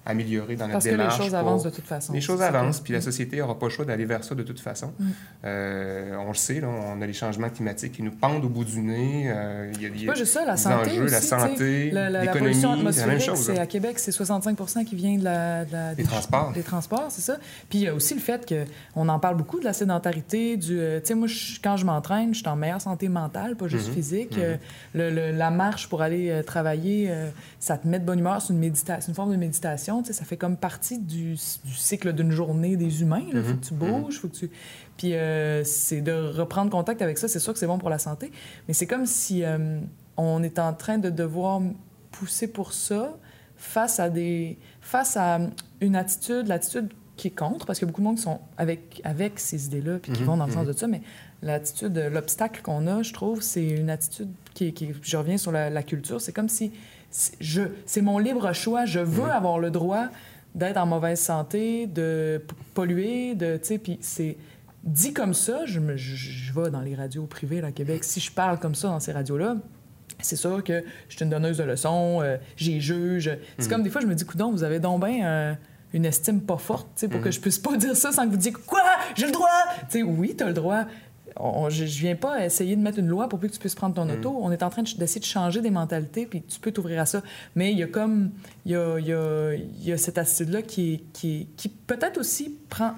améliorer 0.07 0.55
dans 0.55 0.67
notre 0.67 0.83
démarche. 0.83 1.17
Parce 1.17 1.17
que 1.17 1.23
les 1.23 1.29
choses 1.29 1.35
avancent 1.35 1.63
de 1.63 1.69
toute 1.69 1.85
façon. 1.85 2.13
Les 2.13 2.21
choses 2.21 2.41
avancent, 2.41 2.79
puis 2.79 2.93
la 2.93 3.01
société 3.01 3.37
n'aura 3.37 3.59
pas 3.59 3.65
le 3.65 3.71
choix 3.71 3.85
d'aller 3.85 4.05
vers 4.05 4.23
ça 4.23 4.35
de 4.35 4.43
toute 4.43 4.59
façon. 4.59 4.93
Mm. 4.97 5.05
Euh, 5.45 6.15
on 6.25 6.29
le 6.29 6.35
sait, 6.35 6.61
là, 6.61 6.69
on 6.69 7.01
a 7.01 7.05
les 7.05 7.13
changements 7.13 7.49
climatiques 7.49 7.93
qui 7.93 8.03
nous 8.03 8.11
pendent 8.11 8.45
au 8.45 8.49
bout 8.49 8.63
du 8.63 8.79
nez. 8.79 9.25
Euh, 9.27 9.71
il 9.75 9.81
y 9.81 9.85
a, 9.85 9.89
des, 9.89 10.05
pas 10.05 10.15
juste 10.15 10.33
ça, 10.33 10.45
la 10.45 10.55
santé 10.55 10.91
enjeux, 10.91 11.03
aussi, 11.03 11.13
la 11.13 11.21
santé, 11.21 11.91
l'économie, 11.91 12.93
c'est 12.93 13.01
la 13.01 13.07
même 13.07 13.19
chose. 13.19 13.39
C'est 13.39 13.59
à 13.59 13.65
Québec, 13.65 13.99
c'est 13.99 14.13
65 14.13 14.85
qui 14.85 14.95
vient 14.95 15.17
de 15.17 15.23
la, 15.25 15.65
des, 15.95 16.03
transports. 16.03 16.53
Des 16.53 16.63
transports, 16.63 17.07
c'est 17.09 17.21
ça. 17.21 17.37
Puis 17.69 17.79
il 17.79 17.81
y 17.81 17.87
a 17.87 17.93
aussi 17.93 18.13
le 18.13 18.21
fait 18.21 18.51
qu'on 18.93 19.09
en 19.09 19.19
parle 19.19 19.35
beaucoup 19.35 19.59
de 19.59 19.65
la 19.65 19.73
sédentarité, 19.73 20.55
du... 20.55 20.79
Euh, 20.79 20.99
tu 21.01 21.07
sais, 21.07 21.15
moi, 21.15 21.27
quand 21.61 21.75
je 21.75 21.85
m'entraîne, 21.85 22.33
je 22.33 22.39
suis 22.39 22.47
en 22.47 22.55
meilleure 22.55 22.81
santé 22.81 23.09
mentale, 23.09 23.57
pas 23.57 23.67
juste 23.67 23.89
mm-hmm. 23.89 23.93
physique. 23.93 24.37
Mm-hmm. 24.37 24.57
le, 24.95 25.31
la 25.31 25.51
marche 25.51 25.89
pour 25.89 26.01
aller 26.01 26.41
travailler, 26.45 27.11
ça 27.59 27.77
te 27.77 27.87
met 27.87 27.99
de 27.99 28.05
bonne 28.05 28.19
humeur, 28.19 28.41
c'est 28.41 28.53
une, 28.53 28.63
une 28.63 29.13
forme 29.13 29.31
de 29.31 29.37
méditation, 29.37 29.96
ça 30.05 30.25
fait 30.25 30.37
comme 30.37 30.57
partie 30.57 30.99
du, 30.99 31.35
cycle 31.37 32.13
d'une 32.13 32.31
journée 32.31 32.75
des 32.75 33.01
humains. 33.01 33.23
Il 33.33 33.41
faut 33.41 33.55
que 33.55 33.65
tu 33.65 33.73
mhm. 33.73 34.01
bouges, 34.01 34.19
faut 34.19 34.27
que 34.27 34.35
tu... 34.35 34.51
Puis 34.97 35.13
euh, 35.13 35.63
c'est 35.63 36.01
de 36.01 36.11
reprendre 36.11 36.71
contact 36.71 37.01
avec 37.01 37.17
ça. 37.17 37.27
C'est 37.27 37.39
sûr 37.39 37.53
que 37.53 37.59
c'est 37.59 37.67
bon 37.67 37.77
pour 37.77 37.89
la 37.89 37.99
santé, 37.99 38.31
mais 38.67 38.73
c'est 38.73 38.87
comme 38.87 39.05
si 39.05 39.43
euh, 39.43 39.79
on 40.17 40.43
est 40.43 40.59
en 40.59 40.73
train 40.73 40.97
de 40.97 41.09
devoir 41.09 41.61
pousser 42.11 42.47
pour 42.47 42.73
ça 42.73 43.15
face 43.55 43.99
à 43.99 44.09
des... 44.09 44.57
face 44.81 45.17
à 45.17 45.39
une 45.81 45.95
attitude, 45.95 46.47
l'attitude 46.47 46.89
qui 47.17 47.29
est 47.29 47.31
contre, 47.31 47.65
parce 47.65 47.79
qu'il 47.79 47.87
y 47.87 47.89
a 47.89 47.91
beaucoup 47.91 48.01
de 48.01 48.07
monde 48.07 48.17
qui 48.17 48.21
sont 48.21 48.39
avec, 48.57 49.01
avec 49.03 49.39
ces 49.39 49.65
idées-là, 49.65 49.97
puis 49.99 50.11
qui 50.11 50.21
mhm. 50.21 50.27
vont 50.27 50.37
dans 50.37 50.45
le 50.45 50.51
sens 50.51 50.65
mhm. 50.65 50.73
de 50.73 50.77
ça, 50.77 50.87
mais 50.87 51.01
l'attitude, 51.41 51.97
l'obstacle 52.11 52.61
qu'on 52.61 52.87
a, 52.87 53.01
je 53.01 53.13
trouve, 53.13 53.41
c'est 53.41 53.65
une 53.65 53.89
attitude 53.89 54.29
qui, 54.53 54.73
qui, 54.73 54.91
je 55.01 55.17
reviens 55.17 55.37
sur 55.37 55.51
la, 55.51 55.83
culture, 55.83 56.21
c'est 56.21 56.33
comme 56.33 56.49
si 56.49 56.71
c'est 57.09 58.01
mon 58.01 58.19
libre 58.19 58.53
choix, 58.53 58.85
je 58.85 58.99
veux 58.99 59.29
avoir 59.29 59.59
le 59.59 59.71
droit 59.71 60.07
d'être 60.55 60.77
en 60.77 60.85
mauvaise 60.85 61.19
santé, 61.19 61.87
de 61.87 62.41
polluer, 62.73 63.35
de, 63.35 63.57
tu 63.57 63.65
sais, 63.65 63.77
puis 63.77 63.97
c'est 64.01 64.37
dit 64.83 65.13
comme 65.13 65.33
ça, 65.33 65.65
je, 65.65 65.79
me, 65.79 65.97
je, 65.97 66.53
vais 66.53 66.69
dans 66.71 66.81
les 66.81 66.95
radios 66.95 67.25
privées 67.25 67.63
à 67.63 67.71
Québec, 67.71 68.03
si 68.03 68.19
je 68.19 68.31
parle 68.31 68.59
comme 68.59 68.75
ça 68.75 68.87
dans 68.87 68.99
ces 68.99 69.11
radios-là, 69.11 69.57
c'est 70.19 70.35
sûr 70.35 70.63
que 70.63 70.83
je 71.09 71.15
suis 71.15 71.23
une 71.23 71.29
donneuse 71.29 71.57
de 71.57 71.63
leçons, 71.63 72.21
euh, 72.21 72.37
j'ai 72.55 72.79
juge. 72.79 73.37
C'est 73.59 73.67
mm. 73.67 73.69
comme 73.69 73.83
des 73.83 73.89
fois, 73.89 74.01
je 74.01 74.07
me 74.07 74.15
dis, 74.15 74.25
coudon, 74.25 74.51
vous 74.51 74.63
avez 74.63 74.79
donc 74.79 75.05
bien 75.05 75.27
euh, 75.27 75.53
une 75.93 76.05
estime 76.05 76.41
pas 76.41 76.57
forte, 76.57 77.05
pour 77.07 77.21
que 77.21 77.29
mm. 77.29 77.31
je 77.31 77.39
puisse 77.39 77.59
pas 77.59 77.75
dire 77.77 77.95
ça 77.95 78.11
sans 78.11 78.25
que 78.25 78.31
vous 78.31 78.37
disiez, 78.37 78.53
quoi, 78.53 78.81
j'ai 79.15 79.27
le 79.27 79.31
droit! 79.31 79.49
Tu 79.89 79.99
sais, 79.99 80.03
oui, 80.03 80.33
t'as 80.35 80.47
le 80.47 80.53
droit 80.53 80.85
je, 81.69 81.83
ne 81.83 81.87
viens 81.87 82.15
pas 82.15 82.45
essayer 82.45 82.75
de 82.75 82.81
mettre 82.81 82.99
une 82.99 83.07
loi 83.07 83.29
pour 83.29 83.39
que 83.39 83.47
tu 83.47 83.59
puisses 83.59 83.75
prendre 83.75 83.95
ton 83.95 84.05
mm. 84.05 84.11
auto. 84.11 84.39
On 84.41 84.51
est 84.51 84.63
en 84.63 84.69
train 84.69 84.83
d'essayer 84.83 85.21
de, 85.21 85.25
changer 85.25 85.61
des 85.61 85.69
mentalités, 85.69 86.25
puis 86.25 86.41
tu 86.41 86.59
peux 86.59 86.71
t'ouvrir 86.71 87.01
à 87.01 87.05
ça. 87.05 87.21
Mais 87.55 87.71
il 87.71 87.77
y 87.77 87.83
a 87.83 87.87
comme, 87.87 88.31
il 88.65 88.71
y 88.71 88.75
a, 88.75 88.99
y 88.99 89.91
a 89.91 89.97
cette 89.97 90.17
attitude-là 90.17 90.61
qui, 90.61 91.03
qui, 91.13 91.47
qui 91.57 91.69
peut-être 91.69 92.17
aussi 92.17 92.57
prend... 92.69 92.93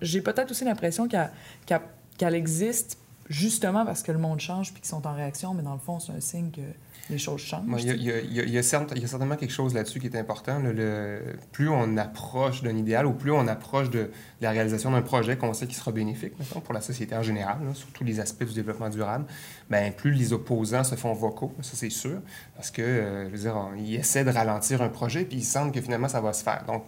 J'ai 0.00 0.20
peut-être 0.20 0.50
aussi 0.50 0.64
l'impression 0.64 1.08
qu'elle 1.08 2.34
existe 2.34 2.98
justement 3.28 3.84
parce 3.84 4.02
que 4.02 4.12
le 4.12 4.18
monde 4.18 4.40
change 4.40 4.72
puis 4.72 4.82
qu'ils 4.82 4.90
sont 4.90 5.06
en 5.06 5.14
réaction, 5.14 5.54
mais 5.54 5.62
dans 5.62 5.72
le 5.72 5.78
fond, 5.78 6.00
c'est 6.00 6.12
un 6.12 6.20
signe 6.20 6.50
que 6.50 6.60
les 7.10 7.18
choses 7.18 7.40
changent. 7.40 7.82
Il 7.82 8.02
y, 8.02 8.58
a 8.58 8.62
certainement 8.62 9.36
quelque 9.36 9.52
chose 9.52 9.74
là-dessus 9.74 10.00
qui 10.00 10.06
est 10.06 10.16
important. 10.16 10.60
Le, 10.60 11.20
plus 11.52 11.68
on 11.68 11.96
approche 11.96 12.62
d'un 12.62 12.76
idéal 12.76 13.06
ou 13.06 13.12
plus 13.12 13.32
on 13.32 13.46
approche 13.48 13.90
de, 13.90 14.10
la 14.40 14.50
réalisation 14.50 14.90
d'un 14.90 15.02
projet 15.02 15.36
qu'on 15.36 15.52
sait 15.52 15.66
qui 15.66 15.74
sera 15.74 15.92
bénéfique 15.92 16.34
pour 16.64 16.74
la 16.74 16.80
société 16.80 17.14
en 17.14 17.22
général, 17.22 17.58
sur 17.74 17.88
tous 17.88 18.04
les 18.04 18.20
aspects 18.20 18.44
du 18.44 18.54
développement 18.54 18.88
durable, 18.88 19.24
ben, 19.70 19.92
plus 19.92 20.12
les 20.12 20.32
opposants 20.32 20.84
se 20.84 20.94
font 20.94 21.12
vocaux, 21.12 21.52
ça 21.60 21.72
c'est 21.74 21.90
sûr, 21.90 22.20
parce 22.54 22.70
que, 22.70 22.82
euh, 22.82 23.26
je 23.26 23.32
veux 23.32 23.38
dire, 23.38 23.56
ils 23.78 23.96
essaient 23.96 24.24
de 24.24 24.30
ralentir 24.30 24.82
un 24.82 24.88
projet 24.88 25.24
puis 25.24 25.38
ils 25.38 25.44
sentent 25.44 25.72
que 25.72 25.80
finalement 25.80 26.08
ça 26.08 26.20
va 26.20 26.32
se 26.32 26.42
faire. 26.42 26.64
Donc, 26.66 26.84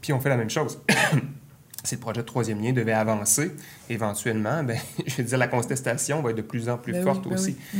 puis 0.00 0.12
on 0.12 0.20
fait 0.20 0.28
la 0.28 0.36
même 0.36 0.50
chose. 0.50 0.80
si 1.84 1.94
le 1.94 2.00
projet 2.00 2.22
de 2.22 2.26
troisième 2.26 2.62
lien 2.62 2.72
devait 2.72 2.92
avancer, 2.92 3.52
éventuellement, 3.88 4.62
ben, 4.62 4.78
je 5.06 5.16
veux 5.16 5.24
dire, 5.24 5.38
la 5.38 5.48
contestation 5.48 6.22
va 6.22 6.30
être 6.30 6.36
de 6.36 6.42
plus 6.42 6.68
en 6.68 6.78
plus 6.78 6.92
ben 6.92 7.02
forte 7.02 7.28
ben 7.28 7.34
aussi. 7.34 7.56
Mm. 7.72 7.78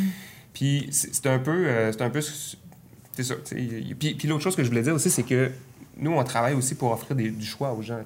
Puis 0.54 0.88
c'est 0.90 1.26
un 1.26 1.38
peu. 1.38 1.66
Euh, 1.66 1.92
un 2.00 2.10
peu. 2.10 2.20
Ça. 2.22 3.34
Puis, 3.98 4.14
puis 4.14 4.28
l'autre 4.28 4.42
chose 4.42 4.56
que 4.56 4.64
je 4.64 4.68
voulais 4.68 4.82
dire 4.82 4.94
aussi, 4.94 5.10
c'est 5.10 5.22
que 5.22 5.50
nous, 5.98 6.12
on 6.12 6.24
travaille 6.24 6.54
aussi 6.54 6.74
pour 6.74 6.90
offrir 6.90 7.14
des, 7.14 7.30
du 7.30 7.44
choix 7.44 7.72
aux 7.72 7.82
gens. 7.82 8.02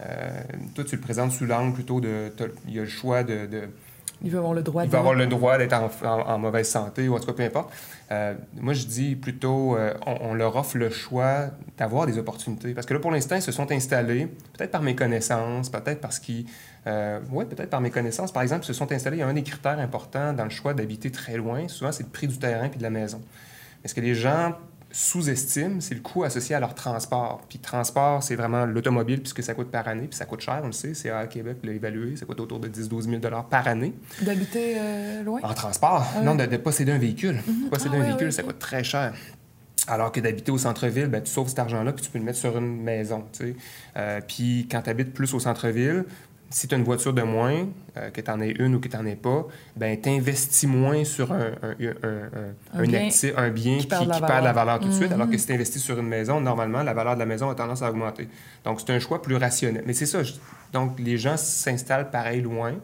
Euh, 0.00 0.42
toi, 0.74 0.84
tu 0.84 0.96
le 0.96 1.00
présentes 1.00 1.32
sous 1.32 1.46
l'angle 1.46 1.74
plutôt 1.74 2.00
de. 2.00 2.32
Il 2.66 2.74
y 2.74 2.78
a 2.78 2.82
le 2.82 2.88
choix 2.88 3.22
de 3.22 3.68
il 4.24 4.30
va 4.30 4.38
avoir 4.38 4.54
le 4.54 4.62
droit. 4.62 4.84
Il 4.84 4.90
va 4.90 4.98
avoir 4.98 5.14
le 5.14 5.26
droit 5.26 5.58
d'être 5.58 5.74
en, 6.02 6.38
mauvaise 6.38 6.68
santé 6.68 7.08
ou 7.08 7.14
en 7.14 7.20
tout 7.20 7.26
cas 7.26 7.34
peu 7.34 7.42
importe. 7.42 7.70
Euh, 8.10 8.34
moi, 8.58 8.72
je 8.72 8.86
dis 8.86 9.16
plutôt, 9.16 9.76
euh, 9.76 9.92
on, 10.06 10.34
leur 10.34 10.56
offre 10.56 10.78
le 10.78 10.90
choix 10.90 11.50
d'avoir 11.76 12.06
des 12.06 12.18
opportunités. 12.18 12.72
Parce 12.72 12.86
que 12.86 12.94
là, 12.94 13.00
pour 13.00 13.10
l'instant, 13.10 13.36
ils 13.36 13.42
se 13.42 13.52
sont 13.52 13.70
installés, 13.70 14.28
peut-être 14.56 14.70
par 14.70 14.82
mes 14.82 14.94
connaissances, 14.94 15.68
peut-être 15.68 16.00
parce 16.00 16.18
qu'ils 16.18 16.46
euh, 16.86 17.20
oui, 17.30 17.44
peut-être 17.44 17.70
par 17.70 17.80
mes 17.80 17.90
connaissances. 17.90 18.32
Par 18.32 18.42
exemple, 18.42 18.64
se 18.64 18.72
sont 18.72 18.90
installés, 18.92 19.18
il 19.18 19.20
y 19.20 19.22
a 19.22 19.28
un 19.28 19.34
des 19.34 19.42
critères 19.42 19.78
importants 19.78 20.32
dans 20.32 20.44
le 20.44 20.50
choix 20.50 20.74
d'habiter 20.74 21.10
très 21.10 21.36
loin, 21.36 21.68
souvent, 21.68 21.92
c'est 21.92 22.04
le 22.04 22.08
prix 22.08 22.26
du 22.26 22.38
terrain 22.38 22.68
puis 22.68 22.78
de 22.78 22.82
la 22.82 22.90
maison. 22.90 23.20
Est-ce 23.84 23.94
que 23.94 24.00
les 24.00 24.14
gens 24.14 24.54
sous-estiment, 24.94 25.80
c'est 25.80 25.96
le 25.96 26.00
coût 26.00 26.22
associé 26.22 26.54
à 26.54 26.60
leur 26.60 26.72
transport. 26.74 27.42
Puis 27.48 27.58
transport, 27.58 28.22
c'est 28.22 28.36
vraiment 28.36 28.64
l'automobile, 28.64 29.20
puisque 29.20 29.42
ça 29.42 29.52
coûte 29.52 29.70
par 29.70 29.88
année, 29.88 30.06
puis 30.06 30.16
ça 30.16 30.24
coûte 30.24 30.40
cher, 30.40 30.60
on 30.62 30.68
le 30.68 30.72
sait. 30.72 30.94
C'est 30.94 31.10
à 31.10 31.26
Québec 31.26 31.58
l'a 31.64 31.72
évalué, 31.72 32.16
ça 32.16 32.26
coûte 32.26 32.38
autour 32.38 32.60
de 32.60 32.68
10-12 32.68 33.20
000 33.20 33.20
par 33.50 33.66
année. 33.66 33.92
D'habiter 34.22 34.76
euh, 34.78 35.22
loin? 35.24 35.40
En 35.42 35.52
transport. 35.52 36.06
Ah 36.16 36.22
non, 36.22 36.36
de, 36.36 36.56
posséder 36.58 36.92
un 36.92 36.98
véhicule. 36.98 37.42
Mhm. 37.44 37.70
Posséder 37.70 37.96
ah 37.98 38.02
un 38.02 38.06
véhicule, 38.06 38.32
ça 38.32 38.44
coûte 38.44 38.60
très 38.60 38.84
cher. 38.84 39.14
Alors 39.88 40.12
que 40.12 40.20
d'habiter 40.20 40.52
au 40.52 40.58
centre-ville, 40.58 41.08
ben, 41.08 41.20
tu 41.20 41.30
sauves 41.30 41.48
cet 41.48 41.58
argent-là, 41.58 41.92
puis 41.92 42.04
tu 42.04 42.10
peux 42.10 42.18
le 42.18 42.24
mettre 42.24 42.38
sur 42.38 42.56
une 42.56 42.80
maison. 42.80 43.24
Euh, 43.96 44.20
puis 44.26 44.68
quand 44.70 44.82
tu 44.82 44.90
habites 44.90 45.12
plus 45.12 45.34
au 45.34 45.40
centre-ville, 45.40 46.04
si 46.54 46.68
tu 46.68 46.74
as 46.76 46.78
une 46.78 46.84
voiture 46.84 47.12
de 47.12 47.22
moins, 47.22 47.66
euh, 47.96 48.10
que 48.10 48.20
tu 48.20 48.30
en 48.30 48.40
aies 48.40 48.54
une 48.60 48.76
ou 48.76 48.80
que 48.80 48.86
tu 48.86 48.96
n'en 48.96 49.04
aies 49.06 49.16
pas, 49.16 49.44
ben 49.74 50.00
tu 50.00 50.08
investis 50.08 50.68
moins 50.68 51.02
sur 51.02 51.32
un, 51.32 51.50
un, 51.62 51.74
un, 52.72 52.82
bien, 52.82 53.08
un 53.36 53.50
bien 53.50 53.78
qui, 53.78 53.88
perd, 53.88 54.08
la 54.08 54.52
valeur 54.52 54.78
tout 54.78 54.86
de 54.86 54.92
suite, 54.92 55.10
alors 55.10 55.28
que 55.28 55.36
si 55.36 55.46
tu 55.46 55.52
investis 55.52 55.82
sur 55.82 55.98
une 55.98 56.06
maison, 56.06 56.40
normalement, 56.40 56.84
la 56.84 56.94
valeur 56.94 57.14
de 57.14 57.18
la 57.18 57.26
maison 57.26 57.50
a 57.50 57.56
tendance 57.56 57.82
à 57.82 57.90
augmenter. 57.90 58.28
Donc, 58.64 58.80
c'est 58.80 58.92
un 58.92 59.00
choix 59.00 59.20
plus 59.20 59.34
rationnel. 59.34 59.82
Mais 59.84 59.94
c'est 59.94 60.06
ça. 60.06 60.20
Donc, 60.72 61.00
les 61.00 61.18
gens 61.18 61.36
s'installent 61.36 62.12
pareil 62.12 62.40
loin 62.40 62.74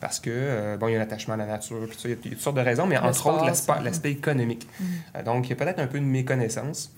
parce 0.00 0.18
que, 0.18 0.30
euh, 0.32 0.78
bon, 0.78 0.88
il 0.88 0.94
y 0.94 0.96
a 0.96 1.00
un 1.00 1.02
attachement 1.02 1.34
à 1.34 1.36
la 1.36 1.46
nature, 1.46 1.86
il 2.04 2.10
y 2.10 2.12
a 2.14 2.16
toutes 2.16 2.40
sortes 2.40 2.56
de 2.56 2.62
raisons, 2.62 2.86
mais 2.86 2.96
entre 2.96 3.26
autres, 3.26 3.44
l'aspect 3.44 4.10
économique. 4.10 4.66
Mm-hmm. 4.66 4.86
Euh, 5.16 5.22
donc, 5.22 5.46
il 5.46 5.50
y 5.50 5.52
a 5.52 5.56
peut-être 5.56 5.80
un 5.80 5.86
peu 5.86 6.00
de 6.00 6.04
méconnaissance. 6.06 6.90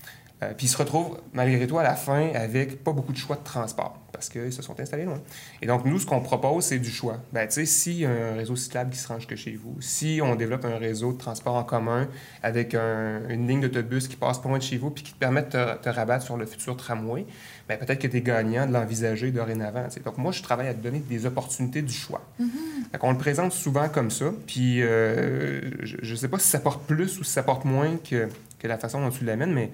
Puis, 0.56 0.66
ils 0.66 0.68
se 0.68 0.76
retrouvent, 0.76 1.18
malgré 1.32 1.66
tout, 1.66 1.78
à 1.78 1.82
la 1.82 1.94
fin, 1.94 2.30
avec 2.34 2.84
pas 2.84 2.92
beaucoup 2.92 3.12
de 3.12 3.18
choix 3.18 3.36
de 3.36 3.44
transport 3.44 4.04
parce 4.14 4.28
qu'ils 4.28 4.52
se 4.52 4.62
sont 4.62 4.78
installés 4.78 5.04
loin. 5.04 5.20
Et 5.60 5.66
donc, 5.66 5.84
nous, 5.84 5.98
ce 5.98 6.06
qu'on 6.06 6.20
propose, 6.20 6.64
c'est 6.64 6.78
du 6.78 6.90
choix. 6.90 7.18
Ben, 7.32 7.46
tu 7.48 7.54
sais, 7.54 7.66
s'il 7.66 7.98
y 7.98 8.06
a 8.06 8.10
un 8.10 8.34
réseau 8.36 8.54
cyclable 8.54 8.90
qui 8.90 8.98
se 8.98 9.08
range 9.08 9.26
que 9.26 9.34
chez 9.34 9.56
vous, 9.56 9.76
si 9.80 10.20
on 10.22 10.36
développe 10.36 10.64
un 10.64 10.78
réseau 10.78 11.12
de 11.12 11.18
transport 11.18 11.56
en 11.56 11.64
commun 11.64 12.08
avec 12.42 12.74
une 12.74 13.48
ligne 13.48 13.60
d'autobus 13.60 14.06
qui 14.06 14.16
passe 14.16 14.38
pas 14.38 14.48
loin 14.48 14.58
de 14.58 14.62
chez 14.62 14.78
vous 14.78 14.90
puis 14.90 15.02
qui 15.02 15.12
te 15.12 15.18
permet 15.18 15.42
de 15.42 15.48
te, 15.48 15.88
rabattre 15.88 16.24
sur 16.24 16.36
le 16.36 16.46
futur 16.46 16.76
tramway, 16.76 17.26
ben, 17.68 17.76
peut-être 17.76 17.98
que 17.98 18.06
tu 18.06 18.18
es 18.18 18.20
gagnant 18.20 18.66
de 18.66 18.72
l'envisager 18.72 19.32
dorénavant. 19.32 19.88
Donc, 20.04 20.16
moi, 20.16 20.30
je 20.30 20.42
travaille 20.42 20.68
à 20.68 20.74
te 20.74 20.82
donner 20.82 21.00
des 21.00 21.26
opportunités 21.26 21.82
du 21.82 21.92
choix. 21.92 22.22
Mm-hmm. 22.40 22.98
On 23.02 23.10
le 23.10 23.18
présente 23.18 23.52
souvent 23.52 23.88
comme 23.88 24.10
ça. 24.10 24.26
Puis, 24.46 24.80
euh, 24.80 25.60
je 25.82 26.10
ne 26.10 26.16
sais 26.16 26.28
pas 26.28 26.38
si 26.38 26.48
ça 26.48 26.60
porte 26.60 26.86
plus 26.86 27.18
ou 27.18 27.24
si 27.24 27.32
ça 27.32 27.42
porte 27.42 27.64
moins 27.64 27.96
que, 27.96 28.28
que 28.60 28.68
la 28.68 28.78
façon 28.78 29.00
dont 29.00 29.10
tu 29.10 29.24
l'amènes, 29.24 29.52
mais 29.52 29.70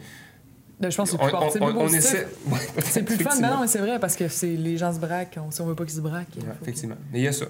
je 0.89 0.97
pense 0.97 1.11
que 1.11 1.17
c'est 1.19 1.29
plus, 1.29 1.37
on, 1.37 1.51
c'est 1.51 1.61
on, 1.63 1.89
essaie... 1.89 2.29
c'est 2.85 3.03
plus 3.03 3.17
fun, 3.17 3.31
mais 3.41 3.49
non, 3.49 3.61
mais 3.61 3.67
c'est 3.67 3.81
vrai, 3.81 3.99
parce 3.99 4.17
que 4.17 4.29
c'est, 4.29 4.57
les 4.57 4.79
gens 4.79 4.93
se 4.93 4.99
braquent. 4.99 5.39
si 5.51 5.61
on 5.61 5.67
veut 5.67 5.75
pas 5.75 5.85
qu'ils 5.85 5.97
se 5.97 6.01
braquent. 6.01 6.39
effectivement. 6.63 6.97
Mais 7.13 7.21
il 7.21 7.25
y 7.25 7.29
a 7.29 7.33
ça. 7.33 7.47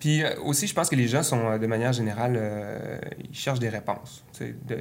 Puis 0.00 0.24
euh, 0.24 0.34
aussi, 0.44 0.66
je 0.66 0.74
pense 0.74 0.88
que 0.88 0.96
les 0.96 1.06
gens 1.06 1.22
sont, 1.22 1.46
euh, 1.46 1.58
de 1.58 1.66
manière 1.66 1.92
générale, 1.92 2.34
euh, 2.36 2.98
ils 3.30 3.36
cherchent 3.36 3.60
des 3.60 3.68
réponses. 3.68 4.24
De, 4.40 4.78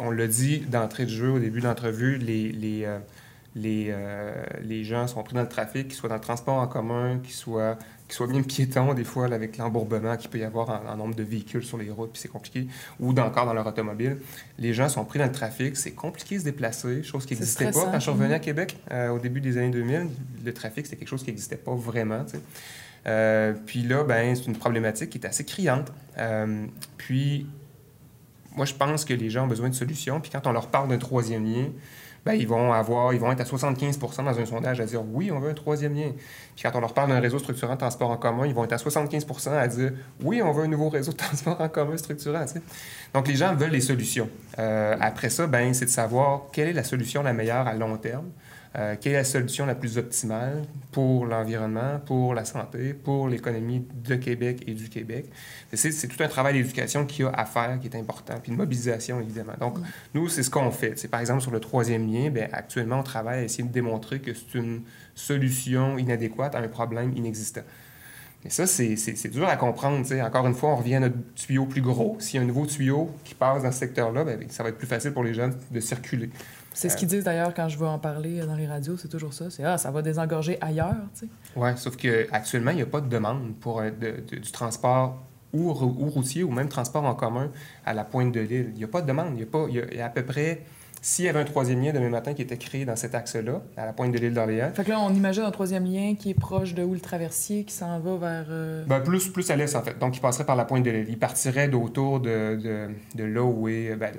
on 0.00 0.10
l'a 0.12 0.28
dit 0.28 0.60
d'entrée 0.60 1.04
de 1.04 1.10
jeu, 1.10 1.30
au 1.30 1.38
début 1.40 1.60
de 1.60 1.66
l'entrevue, 1.66 2.16
les, 2.16 2.52
les, 2.52 2.86
les, 3.56 3.94
les 4.62 4.84
gens 4.84 5.08
sont 5.08 5.22
pris 5.24 5.34
dans 5.34 5.42
le 5.42 5.48
trafic, 5.48 5.88
qu'ils 5.88 5.96
soient 5.96 6.08
dans 6.08 6.14
le 6.14 6.20
transport 6.20 6.58
en 6.58 6.68
commun, 6.68 7.18
qu'ils 7.18 7.34
soient 7.34 7.76
qui 8.08 8.16
soit 8.16 8.26
bien 8.26 8.42
piéton, 8.42 8.94
des 8.94 9.04
fois, 9.04 9.26
avec 9.26 9.58
l'embourbement 9.58 10.16
qu'il 10.16 10.30
peut 10.30 10.38
y 10.38 10.44
avoir 10.44 10.82
en, 10.88 10.96
nombre 10.96 11.14
de 11.14 11.22
véhicules 11.22 11.62
sur 11.62 11.76
les 11.76 11.90
routes, 11.90 12.12
puis 12.12 12.22
c'est 12.22 12.28
compliqué, 12.28 12.66
ou 12.98 13.10
encore 13.10 13.44
dans 13.44 13.52
leur 13.52 13.66
automobile. 13.66 14.16
Les 14.58 14.72
gens 14.72 14.88
sont 14.88 15.04
pris 15.04 15.18
dans 15.18 15.26
le 15.26 15.32
trafic, 15.32 15.76
c'est 15.76 15.92
compliqué 15.92 16.36
de 16.36 16.40
se 16.40 16.44
déplacer, 16.44 17.02
chose 17.02 17.26
qui 17.26 17.34
n'existait 17.34 17.70
pas. 17.70 17.84
Quand 17.84 17.94
je 17.94 18.00
suis 18.00 18.10
revenu 18.10 18.32
à 18.32 18.38
Québec, 18.38 18.78
euh, 18.90 19.10
au 19.10 19.18
début 19.18 19.40
des 19.40 19.58
années 19.58 19.70
2000, 19.70 20.08
le 20.44 20.54
trafic, 20.54 20.86
c'était 20.86 20.96
quelque 20.96 21.08
chose 21.08 21.22
qui 21.22 21.30
n'existait 21.30 21.56
pas 21.56 21.74
vraiment. 21.74 22.24
Euh, 23.06 23.52
puis 23.66 23.82
là, 23.82 24.04
ben, 24.04 24.34
c'est 24.34 24.46
une 24.46 24.56
problématique 24.56 25.10
qui 25.10 25.18
est 25.18 25.26
assez 25.26 25.44
criante. 25.44 25.92
Euh, 26.16 26.66
puis, 26.96 27.46
moi, 28.56 28.64
je 28.64 28.74
pense 28.74 29.04
que 29.04 29.12
les 29.14 29.28
gens 29.28 29.44
ont 29.44 29.48
besoin 29.48 29.68
de 29.68 29.74
solutions. 29.74 30.20
Puis 30.20 30.30
quand 30.30 30.46
on 30.46 30.52
leur 30.52 30.68
parle 30.68 30.88
d'un 30.88 30.98
troisième 30.98 31.44
lien, 31.44 31.66
ben, 32.28 32.34
ils 32.34 32.46
vont 32.46 32.74
avoir, 32.74 33.14
ils 33.14 33.20
vont 33.20 33.32
être 33.32 33.40
à 33.40 33.44
75% 33.44 34.22
dans 34.22 34.38
un 34.38 34.44
sondage 34.44 34.80
à 34.80 34.84
dire 34.84 35.02
oui, 35.02 35.32
on 35.32 35.40
veut 35.40 35.48
un 35.48 35.54
troisième 35.54 35.94
lien. 35.94 36.10
Puis 36.54 36.62
quand 36.62 36.72
on 36.74 36.80
leur 36.80 36.92
parle 36.92 37.08
d'un 37.08 37.20
réseau 37.20 37.38
structurant 37.38 37.72
de 37.72 37.78
transport 37.78 38.10
en 38.10 38.18
commun, 38.18 38.46
ils 38.46 38.52
vont 38.52 38.64
être 38.64 38.74
à 38.74 38.76
75% 38.76 39.56
à 39.56 39.66
dire 39.66 39.92
oui, 40.22 40.42
on 40.42 40.52
veut 40.52 40.64
un 40.64 40.68
nouveau 40.68 40.90
réseau 40.90 41.12
de 41.12 41.16
transport 41.16 41.58
en 41.58 41.70
commun 41.70 41.96
structurant. 41.96 42.44
Donc 43.14 43.28
les 43.28 43.34
gens 43.34 43.54
veulent 43.54 43.70
les 43.70 43.80
solutions. 43.80 44.28
Euh, 44.58 44.94
après 45.00 45.30
ça, 45.30 45.46
ben, 45.46 45.72
c'est 45.72 45.86
de 45.86 45.90
savoir 45.90 46.42
quelle 46.52 46.68
est 46.68 46.74
la 46.74 46.84
solution 46.84 47.22
la 47.22 47.32
meilleure 47.32 47.66
à 47.66 47.72
long 47.72 47.96
terme. 47.96 48.26
Euh, 48.76 48.96
quelle 49.00 49.12
est 49.12 49.16
la 49.16 49.24
solution 49.24 49.64
la 49.66 49.74
plus 49.74 49.96
optimale 49.96 50.64
pour 50.92 51.26
l'environnement, 51.26 52.00
pour 52.04 52.34
la 52.34 52.44
santé, 52.44 52.92
pour 52.92 53.28
l'économie 53.28 53.86
de 54.04 54.14
Québec 54.16 54.62
et 54.66 54.74
du 54.74 54.88
Québec? 54.88 55.26
C'est 55.72 56.08
tout 56.08 56.22
un 56.22 56.28
travail 56.28 56.54
d'éducation 56.54 57.06
qu'il 57.06 57.24
y 57.24 57.28
a 57.28 57.30
à 57.30 57.44
faire 57.44 57.78
qui 57.80 57.88
est 57.88 57.96
important, 57.96 58.34
puis 58.42 58.52
de 58.52 58.56
mobilisation, 58.56 59.20
évidemment. 59.20 59.54
Donc, 59.58 59.78
nous, 60.14 60.28
c'est 60.28 60.42
ce 60.42 60.50
qu'on 60.50 60.70
fait. 60.70 60.98
C'est 60.98 61.08
par 61.08 61.20
exemple 61.20 61.40
sur 61.40 61.50
le 61.50 61.60
troisième 61.60 62.12
lien, 62.12 62.30
bien, 62.30 62.48
actuellement, 62.52 63.00
on 63.00 63.02
travaille 63.02 63.40
à 63.40 63.44
essayer 63.44 63.64
de 63.64 63.72
démontrer 63.72 64.20
que 64.20 64.32
c'est 64.34 64.58
une 64.58 64.82
solution 65.14 65.98
inadéquate 65.98 66.54
à 66.54 66.58
un 66.58 66.68
problème 66.68 67.16
inexistant. 67.16 67.62
Mais 68.44 68.50
ça, 68.50 68.66
c'est 68.66 69.28
dur 69.30 69.48
à 69.48 69.56
comprendre. 69.56 70.06
Encore 70.22 70.46
une 70.46 70.54
fois, 70.54 70.70
on 70.70 70.76
revient 70.76 70.96
à 70.96 71.00
notre 71.00 71.16
tuyau 71.34 71.66
plus 71.66 71.82
gros. 71.82 72.16
S'il 72.20 72.36
y 72.36 72.38
a 72.38 72.42
un 72.42 72.46
nouveau 72.46 72.66
tuyau 72.66 73.10
qui 73.24 73.34
passe 73.34 73.64
dans 73.64 73.72
ce 73.72 73.78
secteur-là, 73.78 74.24
bien, 74.24 74.36
ça 74.48 74.62
va 74.62 74.68
être 74.68 74.78
plus 74.78 74.86
facile 74.86 75.12
pour 75.12 75.24
les 75.24 75.34
gens 75.34 75.50
de 75.70 75.80
circuler. 75.80 76.30
C'est 76.72 76.88
ce 76.88 76.96
qu'ils 76.96 77.08
disent 77.08 77.24
d'ailleurs 77.24 77.52
quand 77.54 77.68
je 77.68 77.76
veux 77.76 77.86
en 77.86 77.98
parler 77.98 78.40
dans 78.46 78.54
les 78.54 78.68
radios, 78.68 78.96
c'est 78.96 79.08
toujours 79.08 79.32
ça. 79.32 79.50
C'est 79.50 79.64
ah, 79.64 79.78
ça 79.78 79.90
va 79.90 80.00
désengorger 80.00 80.58
ailleurs. 80.60 80.94
Oui, 81.56 81.70
sauf 81.76 81.96
qu'actuellement, 81.96 82.70
il 82.70 82.76
n'y 82.76 82.82
a 82.82 82.86
pas 82.86 83.00
de 83.00 83.08
demande 83.08 83.54
pour 83.58 83.80
euh, 83.80 83.90
du 83.90 84.52
transport 84.52 85.20
ou, 85.52 85.72
routier 85.72 86.44
ou 86.44 86.50
même 86.52 86.68
transport 86.68 87.04
en 87.04 87.16
commun 87.16 87.50
à 87.84 87.94
la 87.94 88.04
pointe 88.04 88.32
de 88.32 88.40
l'île. 88.40 88.70
Il 88.74 88.78
n'y 88.78 88.84
a 88.84 88.88
pas 88.88 89.02
de 89.02 89.08
demande. 89.08 89.32
Il 89.34 89.40
y 89.40 89.42
a, 89.42 89.46
pas, 89.46 89.66
il 89.68 89.96
y 89.96 90.00
a 90.00 90.06
à 90.06 90.10
peu 90.10 90.22
près 90.22 90.62
s'il 91.00 91.24
y 91.24 91.28
avait 91.28 91.40
un 91.40 91.44
troisième 91.44 91.82
lien 91.82 91.92
demain 91.92 92.08
matin 92.08 92.34
qui 92.34 92.42
était 92.42 92.56
créé 92.56 92.84
dans 92.84 92.96
cet 92.96 93.14
axe-là, 93.14 93.62
à 93.76 93.86
la 93.86 93.92
pointe 93.92 94.12
de 94.12 94.18
l'île 94.18 94.34
d'Orléans. 94.34 94.70
Fait 94.74 94.84
que 94.84 94.90
là, 94.90 95.00
on 95.00 95.12
imagine 95.12 95.44
un 95.44 95.50
troisième 95.50 95.84
lien 95.84 96.14
qui 96.18 96.30
est 96.30 96.34
proche 96.34 96.74
de 96.74 96.82
où 96.82 96.94
le 96.94 97.00
traversier, 97.00 97.64
qui 97.64 97.74
s'en 97.74 98.00
va 98.00 98.16
vers. 98.16 98.46
Euh, 98.50 98.84
ben, 98.86 99.00
plus, 99.00 99.28
plus 99.28 99.50
à 99.50 99.56
l'est, 99.56 99.74
en 99.76 99.82
fait. 99.82 99.98
Donc, 99.98 100.16
il 100.16 100.20
passerait 100.20 100.44
par 100.44 100.56
la 100.56 100.64
pointe 100.64 100.84
de 100.84 100.90
l'île. 100.90 101.06
Il 101.08 101.18
partirait 101.18 101.68
d'autour 101.68 102.20
de, 102.20 102.56
de, 102.56 102.88
de, 103.14 103.24
là 103.24 103.42
où 103.42 103.68
est 103.68 103.94
ben, 103.96 104.12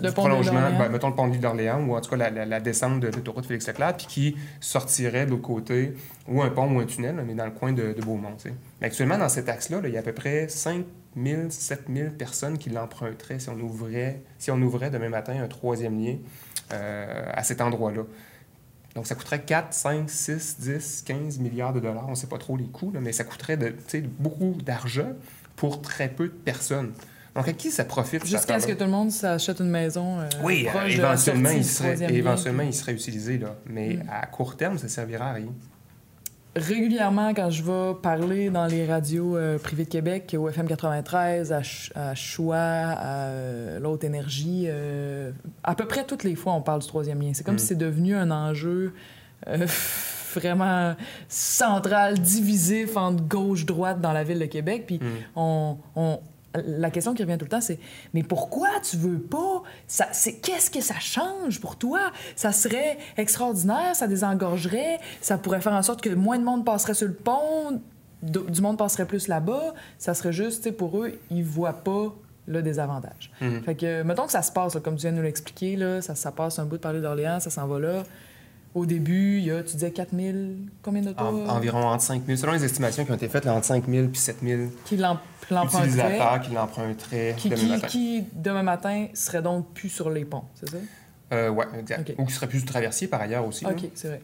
le 0.00 0.08
du 0.08 0.14
prolongement, 0.14 0.70
ben, 0.78 0.88
mettons 0.88 1.08
le 1.08 1.14
pont 1.14 1.26
de 1.26 1.32
l'île 1.32 1.40
d'Orléans, 1.40 1.82
ou 1.86 1.94
en 1.94 2.00
tout 2.00 2.10
cas 2.16 2.30
la, 2.30 2.60
descente 2.60 3.00
de 3.00 3.08
l'autoroute 3.08 3.46
Félix-Leclerc, 3.46 3.96
puis 3.96 4.06
qui 4.06 4.36
sortirait 4.60 5.26
de 5.26 5.30
l'autre 5.30 5.42
côté, 5.42 5.94
ou 6.28 6.42
un 6.42 6.50
pont 6.50 6.74
ou 6.74 6.80
un 6.80 6.86
tunnel, 6.86 7.16
mais 7.26 7.34
dans 7.34 7.46
le 7.46 7.50
coin 7.50 7.72
de, 7.72 7.94
Beaumont. 8.00 8.36
Mais 8.80 8.86
actuellement, 8.86 9.18
dans 9.18 9.28
cet 9.28 9.48
axe-là, 9.48 9.80
il 9.84 9.90
y 9.90 9.96
a 9.96 10.00
à 10.00 10.02
peu 10.02 10.12
près 10.12 10.48
5 10.48 10.84
000, 11.16 11.50
7 11.50 11.84
000 11.92 12.10
personnes 12.10 12.58
qui 12.58 12.70
l'emprunteraient 12.70 13.38
si 13.38 13.48
on 13.48 13.58
ouvrait, 13.58 14.22
si 14.38 14.50
on 14.50 14.60
ouvrait 14.60 14.90
demain 14.90 15.08
matin 15.08 15.42
un 15.42 15.48
troisième 15.48 15.98
lien 15.98 16.16
euh, 16.72 17.24
à 17.32 17.42
cet 17.42 17.60
endroit-là. 17.60 18.02
Donc, 18.94 19.06
ça 19.06 19.14
coûterait 19.14 19.42
4, 19.42 19.72
5, 19.72 20.10
6, 20.10 20.60
10, 20.60 21.02
15 21.06 21.38
milliards 21.38 21.72
de 21.72 21.80
dollars. 21.80 22.06
On 22.08 22.10
ne 22.10 22.16
sait 22.16 22.26
pas 22.26 22.38
trop 22.38 22.56
les 22.56 22.66
coûts, 22.66 22.92
mais 23.00 23.12
ça 23.12 23.24
coûterait 23.24 23.56
de, 23.56 23.74
beaucoup 24.18 24.56
d'argent 24.64 25.12
pour 25.54 25.80
très 25.80 26.08
peu 26.08 26.24
de 26.24 26.34
personnes. 26.34 26.92
Donc, 27.36 27.46
à 27.46 27.52
qui 27.52 27.70
ça 27.70 27.84
profite? 27.84 28.26
Jusqu'à 28.26 28.58
ce 28.58 28.66
que 28.66 28.72
tout 28.72 28.84
le 28.84 28.90
monde 28.90 29.12
s'achète 29.12 29.60
une 29.60 29.70
maison. 29.70 30.18
Euh, 30.18 30.28
oui, 30.42 30.66
éventuellement, 30.88 31.50
il 31.50 31.64
serait, 31.64 32.12
éventuellement 32.12 32.64
il 32.64 32.74
serait 32.74 32.92
utilisé. 32.92 33.38
Là. 33.38 33.54
Mais 33.66 33.94
mm. 33.94 34.10
à 34.10 34.26
court 34.26 34.56
terme, 34.56 34.78
ça 34.78 34.84
ne 34.84 34.88
servira 34.88 35.30
à 35.30 35.32
rien 35.34 35.52
régulièrement, 36.56 37.32
quand 37.34 37.50
je 37.50 37.62
vais 37.62 37.94
parler 38.00 38.50
dans 38.50 38.66
les 38.66 38.86
radios 38.86 39.36
euh, 39.36 39.58
privées 39.58 39.84
de 39.84 39.88
Québec, 39.88 40.34
au 40.38 40.48
FM 40.48 40.66
93, 40.66 41.52
à, 41.52 41.60
à 41.94 42.14
Choix, 42.14 42.56
à 42.56 43.26
euh, 43.26 43.78
l'autre 43.78 44.04
énergie, 44.04 44.64
euh, 44.66 45.30
à 45.62 45.74
peu 45.74 45.86
près 45.86 46.04
toutes 46.04 46.24
les 46.24 46.34
fois, 46.34 46.54
on 46.54 46.62
parle 46.62 46.80
du 46.80 46.88
troisième 46.88 47.20
lien. 47.20 47.30
C'est 47.34 47.44
comme 47.44 47.54
mm. 47.54 47.60
si 47.60 47.66
c'est 47.66 47.74
devenu 47.76 48.14
un 48.14 48.30
enjeu 48.30 48.94
vraiment 50.34 50.94
central, 51.28 52.18
divisif 52.18 52.96
entre 52.96 53.22
gauche-droite 53.24 54.00
dans 54.00 54.12
la 54.12 54.24
ville 54.24 54.38
de 54.38 54.46
Québec. 54.46 54.84
Puis 54.86 54.98
mm. 54.98 55.36
on, 55.36 55.78
la 56.54 56.90
question 56.90 57.14
qui 57.14 57.22
revient 57.22 57.38
tout 57.38 57.44
le 57.44 57.50
temps, 57.50 57.60
c'est 57.60 57.78
mais 58.12 58.22
pourquoi 58.22 58.68
tu 58.82 58.96
veux 58.96 59.18
pas? 59.18 59.62
Ça 59.86 60.08
c'est 60.12 60.34
qu'est-ce 60.34 60.70
que 60.70 60.80
ça 60.80 60.98
change 60.98 61.60
pour 61.60 61.76
toi? 61.76 62.12
Ça 62.36 62.52
serait 62.52 62.98
extraordinaire, 63.16 63.94
ça 63.94 64.08
désengorgerait, 64.08 64.98
ça 65.20 65.38
pourrait 65.38 65.60
faire 65.60 65.74
en 65.74 65.82
sorte 65.82 66.00
que 66.00 66.10
moins 66.10 66.38
de 66.38 66.44
monde 66.44 66.64
passerait 66.64 66.94
sur 66.94 67.06
le 67.06 67.14
pont, 67.14 67.80
du 68.22 68.60
monde 68.60 68.78
passerait 68.78 69.06
plus 69.06 69.28
là-bas. 69.28 69.74
Ça 69.98 70.14
serait 70.14 70.32
juste, 70.32 70.70
pour 70.72 70.98
eux, 70.98 71.18
ils 71.30 71.44
voient 71.44 71.72
pas 71.72 72.14
le 72.46 72.62
désavantage. 72.62 73.30
Mm-hmm. 73.40 73.62
Fait 73.62 73.74
que 73.74 74.02
mettons 74.02 74.26
que 74.26 74.32
ça 74.32 74.42
se 74.42 74.50
passe 74.50 74.76
comme 74.82 74.96
tu 74.96 75.02
viens 75.02 75.12
de 75.12 75.18
nous 75.18 75.22
l'expliquer 75.22 75.76
là, 75.76 76.02
ça, 76.02 76.14
ça 76.14 76.32
passe 76.32 76.58
un 76.58 76.64
bout 76.64 76.76
de 76.76 76.82
parler 76.82 77.00
d'Orléans, 77.00 77.40
ça 77.40 77.50
s'en 77.50 77.66
va 77.66 77.78
là. 77.78 78.02
Au 78.74 78.86
début, 78.86 79.38
il 79.38 79.44
y 79.46 79.50
a, 79.50 79.62
tu 79.62 79.72
disais 79.74 79.90
4 79.90 80.14
000, 80.14 80.36
combien 80.82 81.02
d'autos? 81.02 81.24
environ 81.24 81.86
entre 81.88 82.04
5 82.04 82.22
000, 82.24 82.38
selon 82.38 82.52
les 82.52 82.64
estimations 82.64 83.04
qui 83.04 83.10
ont 83.10 83.16
été 83.16 83.28
faites, 83.28 83.46
entre 83.48 83.66
5 83.66 83.88
000 83.88 84.06
et 84.06 84.14
7 84.14 84.36
000 84.42 84.62
qui 84.84 84.96
utilisateurs 85.64 86.40
qui 86.40 86.52
l'emprunteraient 86.52 87.34
demain 87.44 87.68
matin. 87.68 87.86
Qui, 87.88 88.24
demain 88.32 88.62
matin, 88.62 89.06
serait 89.14 89.42
donc 89.42 89.66
plus 89.74 89.88
sur 89.88 90.10
les 90.10 90.24
ponts, 90.24 90.44
c'est 90.54 90.70
ça? 90.70 90.76
Euh, 91.32 91.48
oui, 91.48 91.64
exact. 91.78 92.12
Ou 92.18 92.24
qui 92.24 92.32
serait 92.32 92.48
plus 92.48 92.64
traversier 92.64 93.06
par 93.06 93.20
ailleurs 93.20 93.46
aussi. 93.46 93.64
OK, 93.64 93.88
c'est 93.94 94.08
vrai. 94.08 94.20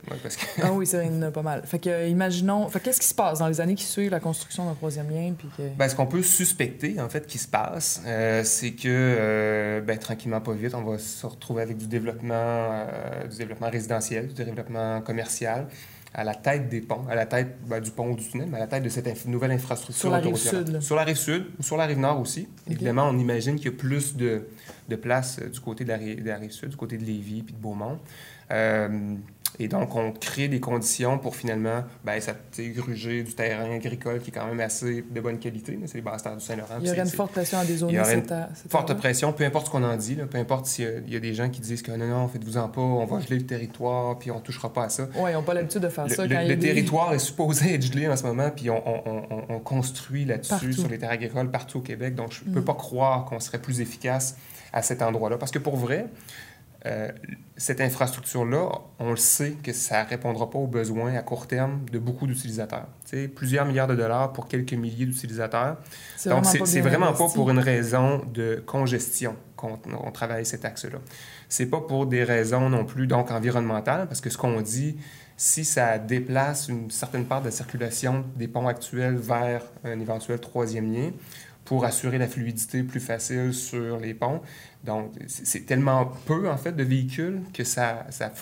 ah 0.62 0.72
oui, 0.72 0.86
c'est 0.86 0.96
vrai, 0.96 1.06
il 1.06 1.14
y 1.14 1.18
en 1.18 1.22
a 1.22 1.30
pas 1.30 1.42
mal. 1.42 1.62
Fait 1.64 1.78
que, 1.78 1.88
euh, 1.88 2.08
imaginons. 2.08 2.68
Fait 2.68 2.80
qu'est-ce 2.80 3.00
qui 3.00 3.06
se 3.06 3.14
passe 3.14 3.38
dans 3.38 3.48
les 3.48 3.60
années 3.60 3.76
qui 3.76 3.84
suivent 3.84 4.10
la 4.10 4.20
construction 4.20 4.66
d'un 4.66 4.74
troisième 4.74 5.08
lien? 5.10 5.32
Puis 5.38 5.48
que... 5.56 5.62
ben, 5.76 5.88
ce 5.88 5.94
qu'on 5.94 6.06
peut 6.06 6.22
suspecter, 6.22 7.00
en 7.00 7.08
fait, 7.08 7.26
qui 7.26 7.38
se 7.38 7.46
passe, 7.46 8.02
euh, 8.06 8.42
c'est 8.44 8.72
que, 8.72 8.88
euh, 8.88 9.80
ben, 9.80 9.98
tranquillement, 9.98 10.40
pas 10.40 10.52
vite, 10.52 10.74
on 10.74 10.82
va 10.82 10.98
se 10.98 11.26
retrouver 11.26 11.62
avec 11.62 11.76
du 11.76 11.86
développement, 11.86 12.86
du 13.30 13.36
développement 13.36 13.70
résidentiel, 13.70 14.28
du 14.28 14.44
développement 14.44 15.00
commercial 15.00 15.68
à 16.16 16.24
la 16.24 16.34
tête 16.34 16.70
des 16.70 16.80
ponts, 16.80 17.04
à 17.10 17.14
la 17.14 17.26
tête 17.26 17.58
ben, 17.66 17.78
du 17.78 17.90
pont 17.90 18.10
ou 18.10 18.16
du 18.16 18.26
tunnel, 18.26 18.48
mais 18.50 18.56
à 18.56 18.60
la 18.60 18.66
tête 18.66 18.82
de 18.82 18.88
cette 18.88 19.26
nouvelle 19.26 19.50
infrastructure. 19.50 20.00
Sur 20.00 20.10
la 20.10 20.16
rive 20.16 20.36
sud. 20.36 20.80
Sur 20.80 20.96
la 20.96 21.04
rive 21.04 21.16
sud 21.16 21.44
ou 21.58 21.62
sur 21.62 21.76
la 21.76 21.84
rive 21.84 21.98
nord 21.98 22.18
aussi. 22.18 22.48
Évidemment, 22.68 23.06
on 23.10 23.18
imagine 23.18 23.56
qu'il 23.56 23.66
y 23.66 23.68
a 23.68 23.76
plus 23.76 24.16
de, 24.16 24.48
de 24.88 24.96
place 24.96 25.38
euh, 25.42 25.50
du 25.50 25.60
côté 25.60 25.84
de 25.84 25.90
la, 25.90 25.98
de 25.98 26.24
la, 26.24 26.38
rive 26.38 26.52
sud, 26.52 26.70
du 26.70 26.76
côté 26.76 26.96
de 26.96 27.04
Lévis 27.04 27.42
puis 27.42 27.54
de 27.54 27.60
Beaumont. 27.60 27.98
Euh, 28.50 29.14
et 29.58 29.68
donc, 29.68 29.94
on 29.94 30.12
crée 30.12 30.48
des 30.48 30.60
conditions 30.60 31.18
pour 31.18 31.34
finalement 31.34 31.84
ben, 32.04 32.20
gruger 32.74 33.22
du 33.22 33.34
terrain 33.34 33.70
agricole 33.74 34.20
qui 34.20 34.30
est 34.30 34.32
quand 34.32 34.46
même 34.46 34.60
assez 34.60 35.04
de 35.08 35.20
bonne 35.20 35.38
qualité. 35.38 35.78
C'est 35.86 35.94
les 35.94 36.02
basses 36.02 36.22
terres 36.22 36.36
du 36.36 36.44
Saint-Laurent. 36.44 36.78
Il 36.80 36.88
y 36.88 36.90
aurait 36.90 37.00
une 37.00 37.06
forte 37.06 37.32
pression 37.32 37.58
à 37.58 37.64
des 37.64 37.78
zones. 37.78 37.90
Il 37.90 37.96
y 37.96 38.00
aurait 38.00 38.14
une 38.14 38.48
forte 38.68 38.92
pression, 38.94 39.32
peu 39.32 39.44
importe 39.44 39.66
ce 39.66 39.70
qu'on 39.70 39.84
en 39.84 39.96
dit. 39.96 40.16
peu 40.30 40.38
importe 40.38 40.66
s'il 40.66 41.04
y, 41.08 41.16
a 41.16 41.20
des 41.20 41.34
gens 41.34 41.48
qui 41.48 41.60
disent 41.60 41.82
que 41.82 41.92
non, 41.92 42.06
non, 42.06 42.28
faites-vous-en 42.28 42.68
pas, 42.68 42.80
on 42.80 43.06
va 43.06 43.20
geler 43.20 43.38
le 43.38 43.46
territoire, 43.46 44.18
puis 44.18 44.30
on 44.30 44.36
ne 44.36 44.40
touchera 44.40 44.72
pas 44.72 44.84
à 44.84 44.88
ça. 44.88 45.08
Oui, 45.16 45.30
ils 45.30 45.34
n'ont 45.34 45.42
pas 45.42 45.54
l'habitude 45.54 45.82
de 45.82 45.88
faire 45.88 46.10
ça. 46.10 46.28
Quand 46.28 46.46
le, 46.46 46.58
territoire 46.58 47.14
est 47.14 47.18
supposé 47.18 47.74
être 47.74 47.82
gelé 47.82 48.08
en 48.08 48.16
ce 48.16 48.24
moment, 48.24 48.50
puis 48.54 48.68
on, 48.70 49.60
construit 49.64 50.24
là-dessus 50.24 50.74
sur 50.74 50.88
les 50.88 50.98
terres 50.98 51.10
agricoles 51.10 51.50
partout 51.50 51.78
au 51.78 51.82
Québec. 51.82 52.14
Donc, 52.14 52.32
je 52.32 52.48
ne 52.48 52.54
peux 52.54 52.60
mm. 52.60 52.64
pas 52.64 52.74
croire 52.74 53.24
qu'on 53.24 53.40
serait 53.40 53.58
plus 53.58 53.80
efficace 53.80 54.36
à 54.72 54.82
cet 54.82 55.02
endroit-là. 55.02 55.38
Parce 55.38 55.50
que 55.50 55.58
pour 55.58 55.76
vrai, 55.76 56.06
euh, 56.86 57.10
cette 57.56 57.80
infrastructure-là, 57.80 58.68
on 58.98 59.10
le 59.10 59.16
sait 59.16 59.52
que 59.62 59.72
ça 59.72 60.04
ne 60.04 60.08
répondra 60.08 60.50
pas 60.50 60.58
aux 60.58 60.66
besoins 60.66 61.14
à 61.14 61.22
court 61.22 61.46
terme 61.46 61.80
de 61.90 61.98
beaucoup 61.98 62.26
d'utilisateurs. 62.26 62.86
Plusieurs 63.34 63.64
milliards 63.64 63.86
de 63.86 63.94
dollars 63.94 64.32
pour 64.32 64.46
quelques 64.46 64.74
milliers 64.74 65.06
d'utilisateurs. 65.06 65.78
Donc, 66.26 66.44
c'est 66.44 66.80
vraiment 66.80 67.12
pas 67.12 67.28
pour 67.28 67.50
une 67.50 67.58
raison 67.58 68.22
de 68.32 68.62
congestion 68.66 69.36
qu'on 69.56 69.78
travaille 70.12 70.44
cet 70.44 70.66
axe-là. 70.66 70.98
C'est 71.48 71.66
pas 71.66 71.80
pour 71.80 72.06
des 72.06 72.24
raisons 72.24 72.68
non 72.68 72.84
plus 72.84 73.06
donc 73.06 73.30
environnementales, 73.30 74.06
parce 74.06 74.20
que 74.20 74.28
ce 74.28 74.36
qu'on 74.36 74.60
dit, 74.60 74.98
si 75.38 75.64
ça 75.64 75.98
déplace 75.98 76.68
une 76.68 76.90
certaine 76.90 77.24
part 77.24 77.40
de 77.40 77.46
la 77.46 77.52
circulation 77.52 78.24
des 78.36 78.48
ponts 78.48 78.68
actuels 78.68 79.16
vers 79.16 79.62
un 79.84 79.98
éventuel 79.98 80.40
troisième 80.40 80.92
lien, 80.92 81.10
pour 81.66 81.84
assurer 81.84 82.16
la 82.16 82.28
fluidité 82.28 82.82
plus 82.82 83.00
facile 83.00 83.52
sur 83.52 83.98
les 83.98 84.14
ponts. 84.14 84.40
Donc, 84.86 85.14
c'est 85.26 85.66
tellement 85.66 86.12
peu, 86.26 86.48
en 86.48 86.56
fait, 86.56 86.72
de 86.72 86.84
véhicules 86.84 87.40
que 87.52 87.64
ça 87.64 88.06
ça 88.10 88.32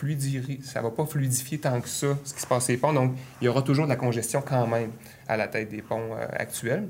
ça 0.62 0.83
va 0.83 0.90
pas 0.90 1.07
fluidifier 1.07 1.59
tant 1.59 1.80
que 1.80 1.88
ça, 1.88 2.18
ce 2.22 2.35
qui 2.35 2.40
se 2.40 2.46
passe 2.46 2.66
sur 2.66 2.72
les 2.72 2.78
ponts. 2.78 2.92
Donc, 2.92 3.14
il 3.40 3.46
y 3.46 3.48
aura 3.48 3.62
toujours 3.62 3.87
de 3.87 3.90
la 3.90 3.96
congestion 3.96 4.42
quand 4.46 4.66
même 4.66 4.90
à 5.26 5.38
la 5.38 5.48
tête 5.48 5.70
des 5.70 5.80
ponts 5.80 6.12
euh, 6.12 6.26
actuels. 6.33 6.88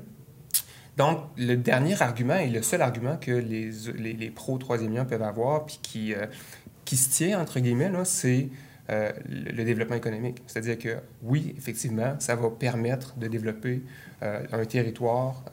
Donc, 0.97 1.19
le 1.37 1.55
dernier 1.55 2.01
argument 2.01 2.35
et 2.35 2.49
le 2.49 2.61
seul 2.61 2.81
argument 2.81 3.15
que 3.15 3.31
les, 3.31 3.71
les, 3.95 4.13
les 4.13 4.29
pros 4.29 4.57
troisième 4.57 4.93
lien 4.93 5.05
peuvent 5.05 5.23
avoir, 5.23 5.65
puis 5.65 5.79
qui, 5.81 6.13
euh, 6.13 6.25
qui 6.83 6.97
se 6.97 7.09
tient, 7.09 7.39
entre 7.39 7.61
guillemets, 7.61 7.91
c'est 8.03 8.49
euh, 8.89 9.11
le 9.29 9.63
développement 9.63 9.95
économique. 9.95 10.41
C'est-à-dire 10.47 10.77
que 10.77 10.97
oui, 11.23 11.55
effectivement, 11.57 12.15
ça 12.19 12.35
va 12.35 12.49
permettre 12.49 13.15
de 13.17 13.27
développer 13.27 13.83
un 14.21 14.65
territoire 14.65 15.43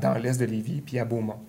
dans 0.00 0.14
l'est 0.14 0.40
de 0.40 0.46
Lévis 0.46 0.80
puis 0.80 0.98
à 0.98 1.04
Beaumont. 1.04 1.40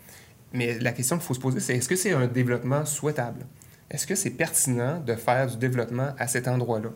Mais 0.54 0.80
la 0.80 0.92
question 0.92 1.18
qu'il 1.18 1.26
faut 1.26 1.34
se 1.34 1.40
poser, 1.40 1.60
c'est 1.60 1.76
est-ce 1.76 1.90
que 1.90 1.96
c'est 1.96 2.14
un 2.14 2.28
développement 2.28 2.86
souhaitable? 2.86 3.46
Est-ce 3.90 4.08
que 4.08 4.16
c'est 4.16 4.32
pertinent 4.32 5.00
de 5.00 5.16
faire 5.16 5.48
du 5.48 5.58
développement 5.58 6.10
à 6.18 6.28
cet 6.28 6.48
endroit-là? 6.48 6.90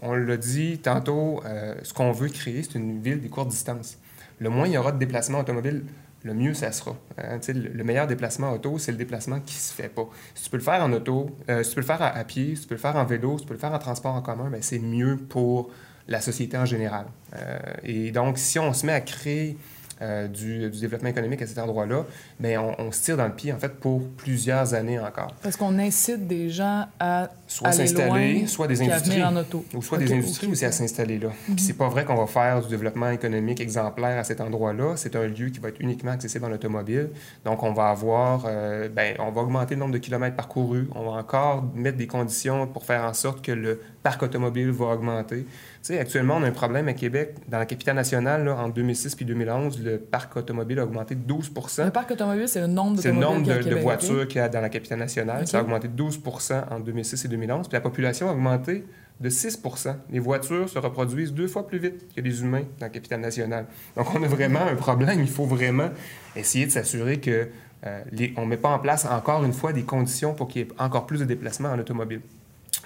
on 0.00 0.14
l'a 0.14 0.36
dit 0.38 0.78
tantôt, 0.78 1.42
ce 1.82 1.92
qu'on 1.92 2.12
veut 2.12 2.30
créer, 2.30 2.62
c'est 2.62 2.76
une 2.76 3.02
ville 3.02 3.20
des 3.20 3.28
courtes 3.28 3.48
distances. 3.48 3.98
Le 4.40 4.48
moins 4.48 4.66
il 4.66 4.72
y 4.72 4.78
aura 4.78 4.90
de 4.90 4.98
déplacements 4.98 5.40
automobiles, 5.40 5.84
le 6.24 6.32
mieux 6.32 6.54
ça 6.54 6.72
sera. 6.72 6.96
Hein. 7.18 7.38
le 7.48 7.84
meilleur 7.84 8.06
déplacement 8.06 8.52
auto, 8.52 8.78
c'est 8.78 8.92
le 8.92 8.98
déplacement 8.98 9.40
qui 9.40 9.54
se 9.54 9.72
fait 9.72 9.90
pas. 9.90 10.08
Si 10.34 10.44
tu 10.44 10.50
peux 10.50 10.56
le 10.56 10.62
faire 10.62 10.82
en 10.82 10.90
auto, 10.92 11.30
euh, 11.50 11.62
si 11.62 11.70
tu 11.70 11.74
peux 11.76 11.82
le 11.82 11.86
faire 11.86 12.02
à, 12.02 12.24
pied, 12.24 12.56
si 12.56 12.62
tu 12.62 12.68
peux 12.68 12.74
le 12.74 12.80
faire 12.80 12.96
en 12.96 13.04
vélo, 13.04 13.36
si 13.36 13.44
tu 13.44 13.48
peux 13.48 13.54
le 13.54 13.60
faire 13.60 13.72
en 13.72 13.78
transport 13.78 14.14
en 14.14 14.22
commun, 14.22 14.48
ben, 14.50 14.62
c'est 14.62 14.78
mieux 14.78 15.16
pour 15.16 15.70
la 16.08 16.22
société 16.22 16.56
en 16.56 16.64
général. 16.64 17.06
Euh, 17.36 17.58
et 17.82 18.10
donc, 18.10 18.38
si 18.38 18.58
on 18.58 18.72
se 18.72 18.86
met 18.86 18.92
à 18.92 19.02
créer 19.02 19.58
euh, 20.02 20.28
du, 20.28 20.70
développement 20.70 21.08
économique 21.08 21.42
à 21.42 21.46
cet 21.46 21.58
endroit-là, 21.58 22.04
mais 22.40 22.56
on, 22.56 22.78
on, 22.80 22.92
se 22.92 23.02
tire 23.02 23.16
dans 23.16 23.26
le 23.26 23.34
pied, 23.34 23.52
en 23.52 23.58
fait, 23.58 23.74
pour 23.74 24.08
plusieurs 24.16 24.74
années 24.74 24.98
encore. 24.98 25.34
Parce 25.42 25.56
qu'on 25.56 25.78
incite 25.78 26.26
des 26.26 26.50
gens 26.50 26.86
à 26.98 27.28
soit 27.54 27.70
s'installer, 27.70 28.46
soit 28.48 28.66
des 28.66 28.82
industries. 28.82 29.22
En 29.22 29.36
auto. 29.36 29.64
Ou 29.74 29.82
soit 29.82 29.98
des 29.98 30.12
industries 30.12 30.48
aussi 30.48 30.64
à 30.64 30.72
s'installer 30.72 31.18
là. 31.18 31.28
Puis 31.46 31.60
c'est 31.64 31.74
pas 31.74 31.88
vrai 31.88 32.04
qu'on 32.04 32.16
va 32.16 32.26
faire 32.26 32.60
du 32.60 32.68
développement 32.68 33.10
économique 33.10 33.60
exemplaire 33.60 34.18
à 34.18 34.24
cet 34.24 34.40
endroit-là. 34.40 34.94
C'est 34.96 35.14
un 35.14 35.26
lieu 35.26 35.50
qui 35.50 35.60
va 35.60 35.68
être 35.68 35.80
uniquement 35.80 36.10
accessible 36.10 36.44
en 36.44 36.52
automobile. 36.52 37.10
Donc, 37.44 37.62
on 37.62 37.72
va 37.72 37.90
avoir, 37.90 38.44
euh, 38.46 38.88
ben, 38.88 39.14
on 39.20 39.30
va 39.30 39.42
augmenter 39.42 39.74
le 39.74 39.80
nombre 39.80 39.92
de 39.92 39.98
kilomètres 39.98 40.34
parcourus. 40.34 40.88
On 40.96 41.04
va 41.04 41.18
encore 41.18 41.64
mettre 41.74 41.96
des 41.96 42.08
conditions 42.08 42.66
pour 42.66 42.84
faire 42.84 43.04
en 43.04 43.14
sorte 43.14 43.44
que 43.44 43.52
le 43.52 43.80
parc 44.02 44.22
automobile 44.22 44.70
va 44.70 44.86
augmenter. 44.86 45.44
Tu 45.44 45.48
sais, 45.92 45.98
actuellement, 45.98 46.36
on 46.38 46.42
a 46.42 46.46
un 46.48 46.52
problème 46.52 46.88
à 46.88 46.92
Québec. 46.92 47.34
Dans 47.46 47.58
la 47.58 47.66
capitale 47.66 47.94
nationale, 47.94 48.44
là, 48.44 48.56
en 48.56 48.68
2006 48.68 49.14
puis 49.14 49.24
2011, 49.24 49.80
le 49.82 49.98
parc 49.98 50.36
automobile 50.36 50.80
a 50.80 50.84
augmenté 50.84 51.14
de 51.14 51.32
12% 51.32 51.84
Le 51.84 51.90
parc 51.90 52.10
automobile, 52.10 52.48
c'est 52.48 52.60
le 52.60 52.66
nombre, 52.66 53.00
le 53.04 53.12
nombre 53.12 53.46
de, 53.46 53.74
voitures 53.76 54.26
qu'il 54.26 54.38
y 54.38 54.40
a 54.40 54.48
dans 54.48 54.60
la 54.60 54.70
capitale 54.70 54.98
nationale. 54.98 55.46
Ça 55.46 55.58
a 55.58 55.62
augmenté 55.62 55.88
de 55.88 56.02
12% 56.02 56.64
en 56.70 56.80
2006 56.80 57.24
et 57.24 57.28
2011. 57.28 57.43
La 57.46 57.80
population 57.80 58.28
a 58.28 58.32
augmenté 58.32 58.84
de 59.20 59.30
6% 59.30 59.94
Les 60.10 60.18
voitures 60.18 60.68
se 60.68 60.78
reproduisent 60.78 61.32
deux 61.32 61.46
fois 61.46 61.66
plus 61.66 61.78
vite 61.78 62.14
que 62.14 62.20
les 62.20 62.42
humains 62.42 62.64
dans 62.78 62.86
la 62.86 62.90
capitale 62.90 63.20
nationale. 63.20 63.66
Donc, 63.96 64.14
on 64.14 64.22
a 64.22 64.26
vraiment 64.26 64.62
un 64.62 64.74
problème. 64.74 65.20
Il 65.20 65.28
faut 65.28 65.46
vraiment 65.46 65.90
essayer 66.34 66.66
de 66.66 66.70
s'assurer 66.72 67.20
que 67.20 67.48
euh, 67.86 68.02
on 68.36 68.42
ne 68.42 68.46
met 68.46 68.56
pas 68.56 68.70
en 68.70 68.78
place 68.78 69.04
encore 69.04 69.44
une 69.44 69.52
fois 69.52 69.72
des 69.72 69.82
conditions 69.82 70.34
pour 70.34 70.48
qu'il 70.48 70.62
y 70.62 70.64
ait 70.64 70.68
encore 70.78 71.06
plus 71.06 71.20
de 71.20 71.24
déplacements 71.24 71.70
en 71.70 71.78
automobile. 71.78 72.22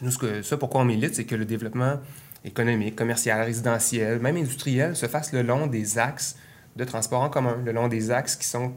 Nous, 0.03 0.11
ce 0.11 0.55
pourquoi 0.55 0.83
on 0.83 0.85
milite, 0.85 1.15
c'est 1.15 1.25
que 1.25 1.35
le 1.35 1.45
développement 1.45 1.99
économique, 2.45 2.95
commercial, 2.95 3.41
résidentiel, 3.43 4.21
même 4.21 4.37
industriel, 4.37 4.95
se 4.97 5.07
fasse 5.07 5.33
le 5.33 5.43
long 5.43 5.67
des 5.67 5.99
axes 5.99 6.37
de 6.77 6.85
transport 6.85 7.23
en 7.23 7.31
commun, 7.31 7.57
le 7.65 7.73
long 7.73 7.89
des 7.89 8.11
axes 8.11 8.37
qui 8.37 8.47
sont 8.47 8.73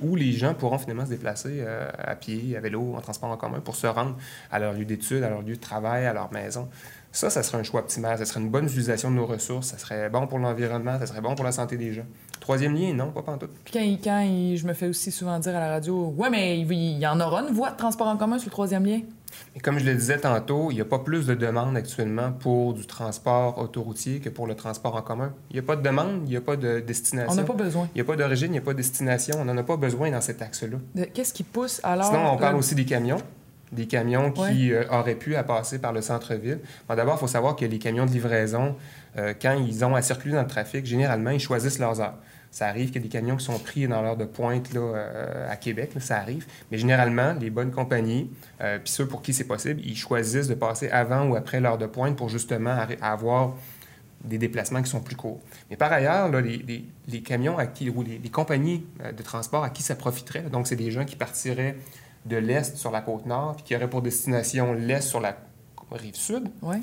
où 0.00 0.16
les 0.16 0.32
gens 0.32 0.54
pourront 0.54 0.78
finalement 0.78 1.04
se 1.04 1.10
déplacer 1.10 1.58
euh, 1.60 1.88
à 1.98 2.14
pied, 2.14 2.56
à 2.56 2.60
vélo, 2.60 2.94
en 2.96 3.00
transport 3.00 3.30
en 3.30 3.36
commun 3.36 3.60
pour 3.60 3.76
se 3.76 3.86
rendre 3.86 4.16
à 4.50 4.58
leur 4.58 4.72
lieu 4.72 4.84
d'études, 4.84 5.22
à 5.22 5.30
leur 5.30 5.42
lieu 5.42 5.56
de 5.56 5.60
travail, 5.60 6.06
à 6.06 6.12
leur 6.12 6.32
maison. 6.32 6.68
Ça, 7.12 7.28
ça 7.28 7.42
serait 7.42 7.58
un 7.58 7.62
choix 7.62 7.80
optimal. 7.80 8.16
Ça 8.16 8.24
serait 8.24 8.40
une 8.40 8.48
bonne 8.48 8.64
utilisation 8.64 9.10
de 9.10 9.16
nos 9.16 9.26
ressources. 9.26 9.68
Ça 9.68 9.78
serait 9.78 10.08
bon 10.08 10.26
pour 10.26 10.38
l'environnement. 10.38 10.98
Ça 10.98 11.06
serait 11.06 11.20
bon 11.20 11.34
pour 11.34 11.44
la 11.44 11.52
santé 11.52 11.76
des 11.76 11.92
gens. 11.92 12.06
Troisième 12.40 12.74
lien, 12.74 12.94
non, 12.94 13.10
pas 13.10 13.22
pantoute. 13.22 13.50
Puis 13.64 13.72
quand, 13.72 13.98
quand 14.02 14.56
je 14.56 14.66
me 14.66 14.72
fais 14.72 14.88
aussi 14.88 15.12
souvent 15.12 15.38
dire 15.38 15.54
à 15.54 15.60
la 15.60 15.68
radio, 15.68 16.12
ouais, 16.16 16.30
mais 16.30 16.58
il 16.58 16.98
y 16.98 17.06
en 17.06 17.20
aura 17.20 17.42
une 17.42 17.54
voie 17.54 17.70
de 17.70 17.76
transport 17.76 18.08
en 18.08 18.16
commun 18.16 18.38
sur 18.38 18.48
le 18.48 18.52
troisième 18.52 18.84
lien. 18.84 19.00
Et 19.56 19.60
comme 19.60 19.78
je 19.78 19.84
le 19.84 19.94
disais 19.94 20.18
tantôt, 20.18 20.70
il 20.70 20.74
n'y 20.74 20.80
a 20.80 20.84
pas 20.84 20.98
plus 20.98 21.26
de 21.26 21.34
demande 21.34 21.76
actuellement 21.76 22.32
pour 22.32 22.74
du 22.74 22.86
transport 22.86 23.58
autoroutier 23.58 24.20
que 24.20 24.28
pour 24.28 24.46
le 24.46 24.54
transport 24.54 24.96
en 24.96 25.02
commun. 25.02 25.32
Il 25.50 25.54
n'y 25.54 25.60
a 25.60 25.62
pas 25.62 25.76
de 25.76 25.82
demande, 25.82 26.22
il 26.24 26.30
n'y 26.30 26.36
a 26.36 26.40
pas 26.40 26.56
de 26.56 26.80
destination. 26.80 27.32
On 27.32 27.34
n'a 27.34 27.44
pas 27.44 27.54
besoin. 27.54 27.88
Il 27.94 27.98
n'y 27.98 28.00
a 28.00 28.04
pas 28.04 28.16
d'origine, 28.16 28.48
il 28.48 28.52
n'y 28.52 28.58
a 28.58 28.62
pas 28.62 28.72
de 28.72 28.78
destination. 28.78 29.36
On 29.40 29.44
n'en 29.44 29.56
a 29.56 29.62
pas 29.62 29.76
besoin 29.76 30.10
dans 30.10 30.20
cet 30.20 30.42
axe-là. 30.42 30.78
Qu'est-ce 31.12 31.32
qui 31.32 31.42
pousse 31.42 31.80
alors? 31.82 32.06
Sinon, 32.06 32.32
on 32.32 32.36
parle 32.36 32.56
aussi 32.56 32.74
des 32.74 32.84
camions. 32.84 33.18
Des 33.72 33.86
camions 33.86 34.32
qui 34.32 34.70
euh, 34.70 34.84
auraient 34.90 35.14
pu 35.14 35.34
à 35.34 35.44
passer 35.44 35.78
par 35.78 35.94
le 35.94 36.02
centre-ville. 36.02 36.58
D'abord, 36.88 37.14
il 37.16 37.20
faut 37.20 37.26
savoir 37.26 37.56
que 37.56 37.64
les 37.64 37.78
camions 37.78 38.04
de 38.04 38.10
livraison, 38.10 38.76
euh, 39.16 39.32
quand 39.40 39.54
ils 39.54 39.82
ont 39.82 39.94
à 39.94 40.02
circuler 40.02 40.34
dans 40.34 40.42
le 40.42 40.46
trafic, 40.46 40.84
généralement, 40.84 41.30
ils 41.30 41.40
choisissent 41.40 41.78
leurs 41.78 41.98
heures. 41.98 42.16
Ça 42.52 42.68
arrive 42.68 42.88
qu'il 42.88 42.96
y 42.96 42.98
a 42.98 43.02
des 43.02 43.08
camions 43.08 43.36
qui 43.36 43.46
sont 43.46 43.58
pris 43.58 43.88
dans 43.88 44.02
l'heure 44.02 44.18
de 44.18 44.26
pointe 44.26 44.74
là, 44.74 44.80
euh, 44.80 45.50
à 45.50 45.56
Québec, 45.56 45.92
ça 46.00 46.18
arrive. 46.18 46.46
Mais 46.70 46.76
généralement, 46.76 47.32
les 47.32 47.48
bonnes 47.48 47.70
compagnies, 47.70 48.30
euh, 48.60 48.78
puis 48.78 48.92
ceux 48.92 49.06
pour 49.08 49.22
qui 49.22 49.32
c'est 49.32 49.46
possible, 49.46 49.80
ils 49.82 49.96
choisissent 49.96 50.48
de 50.48 50.54
passer 50.54 50.90
avant 50.90 51.26
ou 51.26 51.34
après 51.34 51.60
l'heure 51.60 51.78
de 51.78 51.86
pointe 51.86 52.14
pour 52.14 52.28
justement 52.28 52.76
avoir 53.00 53.54
des 54.22 54.36
déplacements 54.36 54.82
qui 54.82 54.90
sont 54.90 55.00
plus 55.00 55.16
courts. 55.16 55.40
Mais 55.70 55.76
par 55.76 55.90
ailleurs, 55.90 56.28
là, 56.28 56.42
les, 56.42 56.84
les, 57.08 57.22
camions 57.22 57.56
à 57.56 57.66
qui, 57.66 57.88
ou 57.88 58.02
les, 58.02 58.28
compagnies 58.28 58.84
euh, 59.02 59.12
de 59.12 59.22
transport 59.22 59.64
à 59.64 59.70
qui 59.70 59.82
ça 59.82 59.94
profiterait, 59.94 60.42
donc 60.42 60.66
c'est 60.66 60.76
des 60.76 60.90
gens 60.90 61.06
qui 61.06 61.16
partiraient 61.16 61.76
de 62.26 62.36
l'Est 62.36 62.76
sur 62.76 62.90
la 62.90 63.00
côte 63.00 63.24
nord, 63.24 63.56
puis 63.56 63.64
qui 63.64 63.76
auraient 63.76 63.88
pour 63.88 64.02
destination 64.02 64.74
l'Est 64.74 65.00
sur 65.00 65.20
la 65.20 65.38
rive 65.90 66.16
sud. 66.16 66.50
Ouais. 66.62 66.80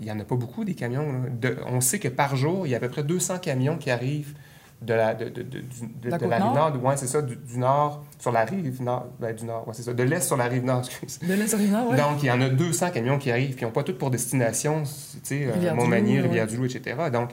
il 0.00 0.04
n'y 0.04 0.10
en 0.10 0.18
a 0.18 0.24
pas 0.24 0.36
beaucoup 0.36 0.64
des 0.64 0.74
camions. 0.74 1.24
De, 1.40 1.56
on 1.66 1.80
sait 1.80 1.98
que 1.98 2.08
par 2.08 2.36
jour, 2.36 2.66
il 2.66 2.70
y 2.70 2.74
a 2.74 2.78
à 2.78 2.80
peu 2.80 2.88
près 2.88 3.02
200 3.02 3.38
camions 3.38 3.76
qui 3.76 3.90
arrivent 3.90 4.34
de 4.82 4.94
la, 4.94 5.14
de, 5.14 5.28
de, 5.28 5.42
de, 5.42 6.08
la, 6.08 6.16
rive 6.16 6.54
nord, 6.54 6.72
ouais, 6.82 6.96
c'est 6.96 7.06
ça, 7.06 7.20
du, 7.20 7.36
nord 7.58 8.02
sur 8.18 8.32
la 8.32 8.44
rive 8.44 8.82
nord, 8.82 9.08
ben, 9.18 9.34
du 9.34 9.44
nord, 9.44 9.68
ouais, 9.68 9.74
c'est 9.74 9.82
ça, 9.82 9.92
de 9.92 10.02
l'est 10.02 10.20
sur 10.20 10.38
la 10.38 10.44
rive 10.44 10.64
nord, 10.64 10.80
excuse. 10.84 11.18
De 11.18 11.34
l'est 11.34 11.48
sur 11.48 11.58
la 11.58 11.64
rive 11.64 11.72
nord, 11.72 11.86
oui. 11.90 11.96
Donc, 11.96 12.22
il 12.22 12.26
y 12.26 12.30
en 12.30 12.40
a 12.40 12.48
200 12.48 12.90
camions 12.90 13.18
qui 13.18 13.30
arrivent, 13.30 13.54
puis 13.54 13.62
ils 13.62 13.66
n'ont 13.66 13.72
pas 13.72 13.82
tous 13.82 13.92
pour 13.92 14.10
destination, 14.10 14.82
tu 14.84 15.20
sais, 15.22 15.48
euh, 15.54 15.74
Montmagny, 15.74 16.20
Rivière-du-Loup, 16.20 16.64
etc. 16.64 16.96
Donc, 17.12 17.30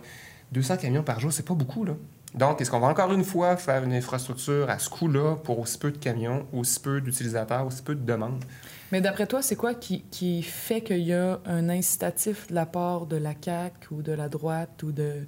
200 0.51 0.77
camions 0.77 1.03
par 1.03 1.19
jour, 1.19 1.31
c'est 1.31 1.45
pas 1.45 1.53
beaucoup, 1.53 1.85
là. 1.85 1.93
Donc, 2.35 2.59
est-ce 2.59 2.69
qu'on 2.69 2.79
va 2.79 2.87
encore 2.87 3.13
une 3.13 3.23
fois 3.23 3.55
faire 3.55 3.83
une 3.83 3.93
infrastructure 3.93 4.69
à 4.69 4.77
ce 4.77 4.89
coût-là 4.89 5.37
pour 5.37 5.59
aussi 5.59 5.77
peu 5.77 5.91
de 5.91 5.97
camions, 5.97 6.45
aussi 6.51 6.79
peu 6.79 6.99
d'utilisateurs, 6.99 7.65
aussi 7.65 7.81
peu 7.81 7.95
de 7.95 8.05
demandes? 8.05 8.43
Mais 8.91 9.01
d'après 9.01 9.25
toi, 9.25 9.41
c'est 9.41 9.55
quoi 9.55 9.73
qui, 9.73 10.03
qui 10.11 10.43
fait 10.43 10.81
qu'il 10.81 10.99
y 10.99 11.13
a 11.13 11.39
un 11.45 11.69
incitatif 11.69 12.47
de 12.47 12.55
la 12.55 12.65
part 12.65 13.05
de 13.05 13.17
la 13.17 13.33
CAQ 13.39 13.87
ou 13.91 14.01
de 14.01 14.11
la 14.11 14.29
droite 14.29 14.83
ou 14.83 14.91
de 14.91 15.25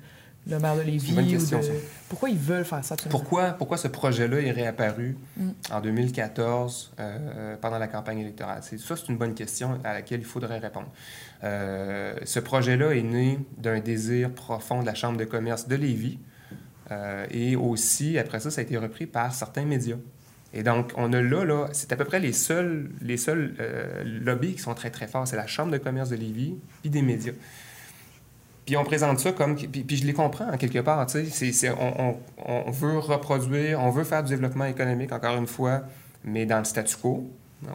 le 0.50 0.60
maire 0.60 0.76
de 0.76 0.82
Lévis. 0.82 1.14
Bonne 1.14 1.28
question, 1.28 1.62
Pourquoi 2.08 2.30
ils 2.30 2.38
veulent 2.38 2.66
faire 2.66 2.84
ça 2.84 2.95
Pourquoi, 3.10 3.52
pourquoi 3.52 3.78
ce 3.78 3.88
projet-là 3.88 4.39
est 4.39 4.52
réapparu 4.52 5.18
mm. 5.38 5.50
en 5.72 5.82
2014 5.82 6.93
euh, 7.00 7.56
pendant 7.62 7.78
la 7.78 7.88
campagne 7.88 8.20
électorale? 8.20 8.60
C'est, 8.64 8.80
ça, 8.80 8.95
c'est 8.95 9.10
une 9.10 9.18
bonne 9.18 9.36
question 9.36 9.80
à 9.84 9.93
laquelle 9.93 10.22
il 10.22 10.26
faudrait 10.26 10.60
répondre. 10.60 10.88
Euh, 11.43 12.14
ce 12.24 12.39
projet-là 12.39 12.91
est 12.95 13.04
né 13.04 13.39
d'un 13.58 13.80
désir 13.80 14.32
profond 14.32 14.82
de 14.82 14.86
la 14.86 14.95
Chambre 14.95 15.18
de 15.18 15.26
commerce 15.26 15.68
de 15.68 15.76
Lévis 15.76 16.20
euh, 16.91 17.26
et 17.32 17.56
aussi, 17.56 18.18
après 18.18 18.39
ça, 18.39 18.50
ça 18.50 18.62
a 18.62 18.64
été 18.64 18.78
repris 18.78 19.06
par 19.06 19.34
certains 19.34 19.66
médias. 19.66 19.97
Et 20.52 20.64
donc, 20.64 20.91
on 20.97 21.14
a 21.14 21.22
là, 21.22 21.45
là 21.45 21.68
c'est 21.74 21.91
à 21.93 21.95
peu 21.95 22.06
près 22.06 22.20
les 22.20 22.34
seuls, 22.34 22.89
les 23.02 23.18
seuls 23.18 23.54
lobbies 24.04 24.54
qui 24.54 24.62
sont 24.62 24.74
très, 24.74 24.89
très 24.89 25.08
forts. 25.08 25.28
C'est 25.28 25.36
la 25.36 25.45
Chambre 25.45 25.72
de 25.72 25.78
commerce 25.78 26.10
de 26.10 26.16
Lévis 26.16 26.56
et 26.84 26.89
des 26.89 27.04
médias. 27.04 27.34
Puis 28.70 28.78
on 28.78 28.84
présente 28.84 29.20
ça 29.20 29.32
comme. 29.32 29.55
Puis, 29.55 29.97
je 29.97 30.05
les 30.05 30.13
comprends, 30.13 30.47
en 30.47 30.55
quelque 30.55 30.78
part. 30.78 31.03
Tu 31.07 31.26
sais, 31.26 31.72
on, 31.72 32.15
on, 32.38 32.70
veut 32.70 32.99
reproduire, 32.99 33.80
on 33.80 33.89
veut 33.89 34.03
faire 34.03 34.24
du 34.24 34.30
développement 34.30 34.65
économique, 34.65 35.11
encore 35.11 35.36
une 35.38 35.47
fois, 35.47 35.82
mais 36.24 36.45
dans 36.45 36.59
le 36.59 36.65
statu 36.65 36.95
quo, 36.95 37.28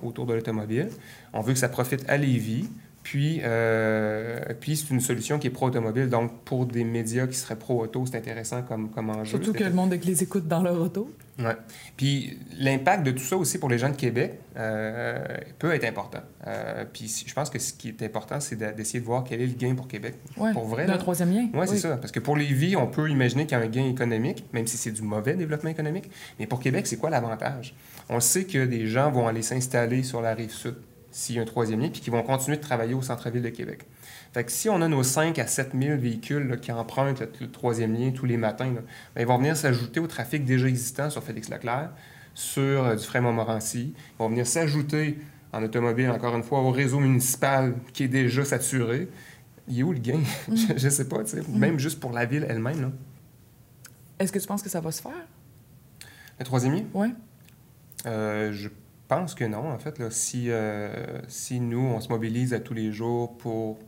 autour 0.04 0.24
de 0.24 0.34
l'automobile. 0.34 0.90
On 1.32 1.40
veut 1.40 1.52
que 1.52 1.58
ça 1.58 1.68
profite 1.68 2.08
à 2.08 2.16
Lévis. 2.16 2.68
Puis, 3.02 3.40
euh, 3.42 4.38
puis 4.60 4.76
c'est 4.76 4.90
une 4.90 5.00
solution 5.00 5.40
qui 5.40 5.48
est 5.48 5.50
pro-automobile. 5.50 6.08
Donc, 6.08 6.30
pour 6.44 6.64
des 6.64 6.84
médias 6.84 7.26
qui 7.26 7.38
seraient 7.38 7.58
pro-auto, 7.58 8.04
c'est 8.06 8.16
intéressant 8.16 8.62
comme, 8.62 8.88
comme 8.90 9.10
enjeu. 9.10 9.30
Surtout 9.30 9.52
que 9.52 9.64
le 9.64 9.72
monde 9.72 9.92
les 10.00 10.22
écoute 10.22 10.46
dans 10.46 10.62
leur 10.62 10.80
auto. 10.80 11.10
Oui. 11.38 11.50
Puis 11.96 12.38
l'impact 12.58 13.04
de 13.04 13.10
tout 13.10 13.22
ça 13.22 13.36
aussi 13.36 13.58
pour 13.58 13.68
les 13.68 13.78
gens 13.78 13.88
de 13.88 13.96
Québec 13.96 14.38
euh, 14.56 15.24
peut 15.58 15.74
être 15.74 15.84
important. 15.84 16.20
Euh, 16.46 16.84
puis 16.92 17.24
je 17.26 17.34
pense 17.34 17.50
que 17.50 17.58
ce 17.58 17.72
qui 17.72 17.88
est 17.88 18.02
important, 18.02 18.38
c'est 18.40 18.56
d'essayer 18.56 19.00
de 19.00 19.04
voir 19.04 19.24
quel 19.24 19.40
est 19.40 19.46
le 19.46 19.54
gain 19.54 19.74
pour 19.74 19.88
Québec. 19.88 20.14
pour 20.52 20.66
vrai. 20.66 20.86
Le 20.86 20.96
troisième 20.98 21.32
lien. 21.32 21.48
Ouais, 21.52 21.60
oui, 21.60 21.68
c'est 21.68 21.78
ça. 21.78 21.96
Parce 21.96 22.12
que 22.12 22.20
pour 22.20 22.36
les 22.36 22.46
vies, 22.46 22.76
on 22.76 22.86
peut 22.86 23.10
imaginer 23.10 23.46
qu'il 23.46 23.58
y 23.58 23.60
a 23.60 23.64
un 23.64 23.68
gain 23.68 23.86
économique, 23.86 24.44
même 24.52 24.66
si 24.66 24.76
c'est 24.76 24.92
du 24.92 25.02
mauvais 25.02 25.34
développement 25.34 25.70
économique. 25.70 26.10
Mais 26.38 26.46
pour 26.46 26.60
Québec, 26.60 26.86
c'est 26.86 26.96
quoi 26.96 27.10
l'avantage? 27.10 27.74
On 28.08 28.20
sait 28.20 28.44
que 28.44 28.64
des 28.64 28.86
gens 28.86 29.10
vont 29.10 29.26
aller 29.26 29.42
s'installer 29.42 30.02
sur 30.02 30.20
la 30.20 30.34
rive 30.34 30.52
sud 30.52 30.76
s'il 31.10 31.36
y 31.36 31.38
a 31.38 31.42
un 31.42 31.46
troisième 31.46 31.80
lien, 31.80 31.90
puis 31.90 32.00
qui 32.00 32.10
vont 32.10 32.22
continuer 32.22 32.56
de 32.56 32.62
travailler 32.62 32.94
au 32.94 33.02
centre-ville 33.02 33.42
de 33.42 33.48
Québec. 33.48 33.86
Fait 34.34 34.42
que 34.42 34.50
si 34.50 34.68
on 34.68 34.82
a 34.82 34.88
nos 34.88 35.04
5 35.04 35.38
à 35.38 35.46
7 35.46 35.74
000 35.80 35.96
véhicules 35.96 36.58
qui 36.60 36.72
empruntent 36.72 37.22
le, 37.40 37.48
troisième 37.52 37.94
lien 37.94 38.10
tous 38.10 38.26
les 38.26 38.36
matins, 38.36 38.74
ben, 39.14 39.20
ils 39.20 39.26
vont 39.28 39.38
venir 39.38 39.56
s'ajouter 39.56 40.00
au 40.00 40.08
trafic 40.08 40.44
déjà 40.44 40.66
existant 40.66 41.08
sur 41.08 41.22
Félix-Leclerc, 41.22 41.90
sur 42.34 42.84
euh, 42.84 42.96
du 42.96 43.04
frein 43.04 43.20
Montmorency. 43.20 43.94
Ils 43.96 44.18
vont 44.18 44.28
venir 44.28 44.44
s'ajouter 44.44 45.20
en 45.52 45.62
automobile, 45.62 46.10
encore 46.10 46.34
une 46.34 46.42
fois, 46.42 46.62
au 46.62 46.72
réseau 46.72 46.98
municipal 46.98 47.76
qui 47.92 48.02
est 48.02 48.08
déjà 48.08 48.44
saturé. 48.44 49.08
Il 49.68 49.78
est 49.78 49.82
où 49.84 49.92
le 49.92 50.00
gain? 50.00 50.18
Mm. 50.48 50.56
je 50.78 50.84
ne 50.84 50.90
sais 50.90 51.08
pas, 51.08 51.18
mm. 51.18 51.56
même 51.56 51.78
juste 51.78 52.00
pour 52.00 52.10
la 52.10 52.24
ville 52.24 52.44
elle-même. 52.48 52.90
Est-ce 54.18 54.32
que 54.32 54.40
tu 54.40 54.48
penses 54.48 54.64
que 54.64 54.68
ça 54.68 54.80
va 54.80 54.90
se 54.90 55.00
faire? 55.00 55.28
Le 56.40 56.44
troisième 56.44 56.74
lien? 56.74 56.84
Oui. 56.92 57.14
Euh, 58.06 58.52
je 58.52 58.68
pense 59.06 59.32
que 59.36 59.44
non, 59.44 59.70
en 59.70 59.78
fait. 59.78 60.00
Là, 60.00 60.10
si, 60.10 60.50
euh, 60.50 61.20
si 61.28 61.60
nous, 61.60 61.78
on 61.78 62.00
se 62.00 62.08
mobilise 62.08 62.52
à 62.52 62.58
tous 62.58 62.74
les 62.74 62.90
jours 62.90 63.38
pour 63.38 63.78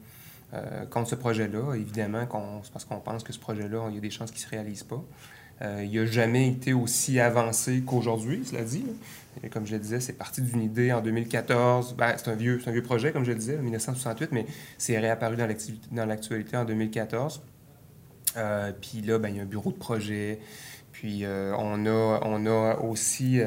contre 0.91 1.11
ce 1.11 1.15
projet-là. 1.15 1.75
Évidemment, 1.75 2.27
c'est 2.63 2.73
parce 2.73 2.85
qu'on 2.85 3.01
pense 3.01 3.23
que 3.23 3.33
ce 3.33 3.39
projet-là, 3.39 3.89
il 3.91 3.95
y 3.95 3.99
a 3.99 4.01
des 4.01 4.11
chances 4.11 4.31
qu'il 4.31 4.41
ne 4.41 4.45
se 4.45 4.51
réalise 4.51 4.83
pas. 4.83 5.03
Euh, 5.63 5.83
il 5.85 5.99
n'a 5.99 6.07
jamais 6.07 6.49
été 6.49 6.73
aussi 6.73 7.19
avancé 7.19 7.83
qu'aujourd'hui, 7.87 8.45
cela 8.45 8.63
dit. 8.63 8.85
Comme 9.51 9.67
je 9.67 9.73
le 9.75 9.79
disais, 9.79 10.01
c'est 10.01 10.15
parti 10.15 10.41
d'une 10.41 10.63
idée 10.63 10.93
en 10.93 11.01
2014. 11.01 11.95
Ben, 11.97 12.15
c'est 12.17 12.29
un, 12.29 12.35
vieux, 12.35 12.61
un 12.67 12.71
vieux 12.71 12.83
projet, 12.83 13.13
comme 13.13 13.25
je 13.25 13.33
le 13.33 13.39
disais, 13.39 13.59
en 13.59 13.63
1968, 13.63 14.33
mais 14.33 14.47
c'est 14.79 14.99
réapparu 14.99 15.37
dans 15.37 16.07
l'actualité 16.07 16.57
en 16.57 16.65
2014. 16.65 17.43
Euh, 18.37 18.73
puis 18.81 19.03
là, 19.03 19.19
ben, 19.19 19.29
il 19.29 19.37
y 19.37 19.41
a 19.41 19.43
un 19.43 19.47
bureau 19.47 19.73
de 19.73 19.77
projet. 19.77 20.39
Puis 20.93 21.25
on, 21.27 21.87
a, 21.87 22.21
on 22.23 22.47
a 22.47 22.77
aussi, 22.77 23.41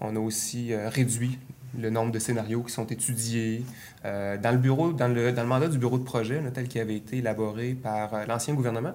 on 0.00 0.16
a 0.16 0.18
aussi 0.18 0.74
réduit 0.74 1.38
le 1.78 1.90
nombre 1.90 2.12
de 2.12 2.18
scénarios 2.18 2.62
qui 2.62 2.72
sont 2.72 2.86
étudiés. 2.86 3.64
dans, 4.04 4.52
le 4.52 4.58
bureau, 4.58 4.92
dans, 4.92 5.08
le, 5.08 5.32
dans 5.32 5.42
le 5.42 5.48
mandat 5.48 5.68
du 5.68 5.78
bureau 5.78 5.98
de 5.98 6.04
projet, 6.04 6.40
tel 6.52 6.68
qu'il 6.68 6.80
avait 6.80 6.96
été 6.96 7.18
élaboré 7.18 7.74
par 7.74 8.26
l'ancien 8.26 8.54
gouvernement, 8.54 8.94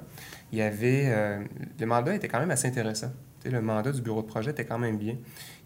il 0.52 0.60
y 0.60 0.62
avait, 0.62 1.40
le 1.80 1.86
mandat 1.86 2.16
était 2.16 2.28
quand 2.28 2.40
même 2.40 2.52
assez 2.52 2.68
intéressant. 2.68 3.12
le 3.46 3.62
mandat 3.62 3.92
du 3.92 4.02
bureau 4.02 4.22
de 4.22 4.28
projet 4.28 4.52
était 4.52 4.66
quand 4.66 4.80
même 4.80 4.98
bien. 4.98 5.16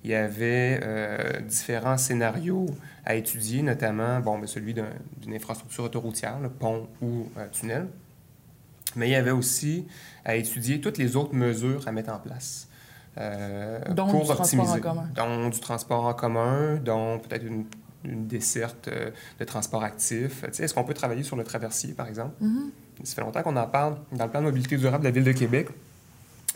Il 0.03 0.11
y 0.11 0.15
avait 0.15 0.79
euh, 0.81 1.41
différents 1.41 1.97
scénarios 1.97 2.67
à 3.05 3.15
étudier, 3.15 3.61
notamment 3.61 4.19
bon, 4.19 4.39
ben, 4.39 4.47
celui 4.47 4.73
d'une 4.73 5.33
infrastructure 5.33 5.83
autoroutière, 5.83 6.39
le 6.39 6.49
pont 6.49 6.87
ou 7.01 7.27
euh, 7.37 7.47
tunnel. 7.51 7.87
Mais 8.95 9.09
il 9.09 9.11
y 9.11 9.15
avait 9.15 9.31
aussi 9.31 9.85
à 10.23 10.35
étudier 10.35 10.79
toutes 10.79 10.97
les 10.97 11.15
autres 11.15 11.35
mesures 11.35 11.87
à 11.87 11.91
mettre 11.91 12.11
en 12.11 12.19
place. 12.19 12.68
Euh, 13.17 13.79
dont 13.89 14.19
du 14.19 14.25
Transport 14.25 14.69
en 14.69 14.79
commun. 14.79 15.09
Dont 15.15 15.49
du 15.49 15.59
transport 15.59 16.05
en 16.05 16.13
commun, 16.13 16.79
peut-être 16.83 17.45
une, 17.45 17.65
desserte 18.05 18.89
de 19.39 19.43
transport 19.43 19.83
actif. 19.83 20.45
Est-ce 20.45 20.73
qu'on 20.73 20.85
peut 20.85 20.93
travailler 20.93 21.23
sur 21.23 21.35
le 21.35 21.43
traversier, 21.43 21.93
par 21.93 22.07
exemple? 22.07 22.31
Mm-hmm. 22.41 23.03
Ça 23.03 23.15
fait 23.15 23.21
longtemps 23.21 23.43
qu'on 23.43 23.57
en 23.57 23.67
parle. 23.67 23.97
Dans 24.13 24.23
le 24.23 24.31
plan 24.31 24.39
de 24.39 24.45
mobilité 24.45 24.77
durable 24.77 25.03
de 25.03 25.09
la 25.09 25.13
Ville 25.13 25.25
de 25.25 25.33
Québec, 25.33 25.67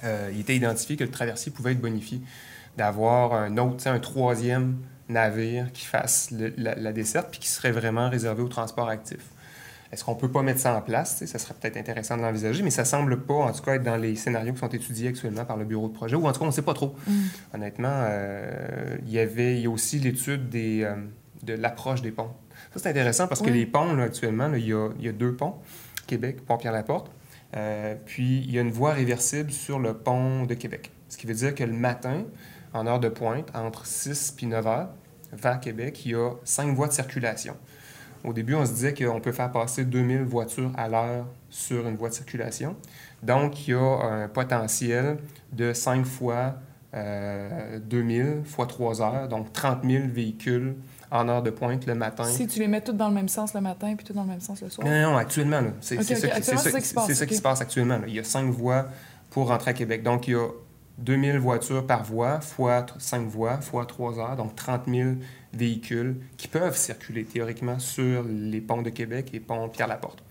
il 0.04 0.40
était 0.40 0.56
identifié 0.56 0.96
que 0.96 1.04
le 1.04 1.12
traversier 1.12 1.52
pouvait 1.52 1.74
être 1.74 1.82
bonifié 1.82 2.22
d'avoir 2.78 3.34
un 3.34 3.58
autre, 3.58 3.88
un 3.88 4.00
troisième 4.00 4.78
navire 5.10 5.72
qui 5.74 5.86
fasse 5.86 6.30
la, 6.32 6.94
desserte 6.94 7.30
puis 7.32 7.40
qui 7.40 7.48
serait 7.48 7.72
vraiment 7.72 8.10
réservé 8.10 8.42
au 8.42 8.48
transport 8.48 8.90
actif. 8.90 9.22
Est-ce 9.94 10.04
qu'on 10.04 10.16
peut 10.16 10.32
pas 10.32 10.42
mettre 10.42 10.60
ça 10.60 10.76
en 10.76 10.82
place? 10.82 11.24
Ça 11.24 11.38
serait 11.38 11.54
peut-être 11.54 11.78
intéressant 11.78 12.18
de 12.18 12.24
l'envisager, 12.24 12.64
mais 12.64 12.72
ça 12.72 12.84
semble 12.84 13.22
pas, 13.22 13.36
en 13.36 13.52
tout 13.52 13.62
cas, 13.62 13.76
être 13.76 13.84
dans 13.84 13.96
les 13.96 14.16
scénarios 14.16 14.54
qui 14.54 14.60
sont 14.60 14.70
étudiés 14.70 15.10
actuellement 15.10 15.46
par 15.46 15.56
le 15.56 15.66
bureau 15.66 15.88
de 15.88 15.94
projet, 15.94 16.16
ou 16.16 16.26
en 16.26 16.32
tout 16.32 16.40
cas, 16.40 16.46
on 16.46 16.48
ne 16.48 16.52
sait 16.52 16.64
pas 16.64 16.74
trop. 16.74 16.96
Mm. 17.06 17.12
Honnêtement, 17.54 17.94
euh, 17.94 18.98
il 19.06 19.12
y 19.12 19.20
avait 19.20 19.62
y 19.62 19.68
a 19.68 19.70
aussi 19.70 20.00
l'étude 20.00 20.50
des, 20.50 20.82
euh, 20.82 20.96
de 21.44 21.54
l'approche 21.54 22.02
des 22.02 22.10
ponts. 22.10 22.32
Ça, 22.74 22.80
c'est 22.80 22.90
intéressant 22.90 23.28
parce 23.28 23.44
que 23.44 23.52
les 23.52 23.68
ponts, 23.68 24.00
actuellement, 24.00 24.52
il, 24.56 24.66
y 24.66 24.74
a, 24.74 24.90
il, 24.98 25.06
y 25.06 25.10
a, 25.10 25.12
deux 25.12 25.36
ponts, 25.36 25.60
Québec, 26.08 26.44
Pont-Pierre-Laporte, 26.44 27.12
euh, 27.56 27.94
puis 28.04 28.40
il 28.40 28.52
y 28.52 28.58
a 28.58 28.62
une 28.62 28.72
voie 28.72 28.94
réversible 28.94 29.52
sur 29.52 29.78
le 29.78 29.94
pont 29.94 30.48
de 30.48 30.56
Québec. 30.56 30.90
Ce 31.08 31.18
qui 31.18 31.28
veut 31.28 31.36
dire 31.36 31.54
que 31.54 31.64
le 31.64 31.72
matin, 31.72 32.24
en 32.74 32.88
heure 32.88 33.00
de 33.00 33.10
pointe, 33.10 33.52
entre 33.54 33.86
6 33.86 34.38
et 34.42 34.46
9 34.48 34.66
heures, 34.66 34.90
vers 35.34 35.60
Québec, 35.60 36.04
il 36.06 36.14
y 36.14 36.16
a 36.16 36.32
cinq 36.44 36.76
voies 36.76 36.88
de 36.88 36.94
circulation. 36.94 37.56
Au 38.24 38.34
début, 38.34 38.56
on 38.56 38.66
se 38.66 38.72
disait 38.72 38.94
qu'on 38.94 39.20
peut 39.20 39.32
faire 39.32 39.52
passer 39.52 39.84
2000 39.84 40.24
voitures 40.24 40.72
à 40.78 40.88
l'heure 40.88 41.26
sur 41.50 41.88
une 41.88 41.98
voie 41.98 42.10
de 42.10 42.14
circulation. 42.14 42.76
Donc, 43.22 43.68
il 43.68 43.72
y 43.72 43.74
a 43.74 43.80
un 43.80 44.28
potentiel 44.28 45.18
de 45.52 45.74
5 45.74 46.06
fois 46.06 46.56
2000 46.94 48.44
fois 48.46 48.68
3 48.68 49.02
heures, 49.02 49.28
donc 49.28 49.52
30 49.52 49.80
000 49.84 50.04
véhicules 50.08 50.76
en 51.10 51.28
heure 51.28 51.42
de 51.42 51.50
pointe 51.50 51.86
le 51.86 51.96
matin. 51.96 52.24
Si 52.24 52.48
tu 52.48 52.60
les 52.60 52.68
mets 52.68 52.82
tous 52.82 52.94
dans 52.94 53.08
le 53.08 53.16
même 53.16 53.28
sens 53.28 53.54
le 53.54 53.62
matin 53.62 53.96
puis 53.96 54.06
tous 54.06 54.14
dans 54.14 54.24
le 54.24 54.30
même 54.30 54.42
sens 54.42 54.62
le 54.62 54.70
soir? 54.70 54.88
Non, 54.88 55.12
non, 55.12 55.18
actuellement. 55.18 55.62
C'est 55.82 56.02
ça, 56.02 57.26
qui 57.28 57.36
se 57.36 57.42
passe 57.42 57.62
actuellement. 57.62 58.00
Il 58.08 58.14
y 58.14 58.20
a 58.20 58.24
cinq 58.24 58.46
voies 58.52 58.88
pour 59.32 59.48
rentrer 59.48 59.72
à 59.72 59.74
Québec. 59.74 60.04
Donc, 60.04 60.28
il 60.28 60.32
y 60.32 60.36
a 60.36 60.48
2000 61.00 61.40
voitures 61.40 61.86
par 61.88 62.04
voie, 62.04 62.40
fois 62.42 62.86
5 63.00 63.28
voies, 63.28 63.58
fois 63.62 63.86
3 63.86 64.20
heures, 64.20 64.36
donc 64.36 64.56
30 64.56 64.84
000 64.88 65.10
véhicules 65.54 66.16
qui 66.38 66.48
peuvent 66.48 66.76
circuler 66.76 67.24
théoriquement 67.24 67.80
sur 67.80 68.24
les 68.24 68.62
ponts 68.62 68.82
de 68.82 68.90
Québec 68.90 69.30
et 69.34 69.40
pont 69.40 69.70
Pierre-Laporte. 69.70 70.24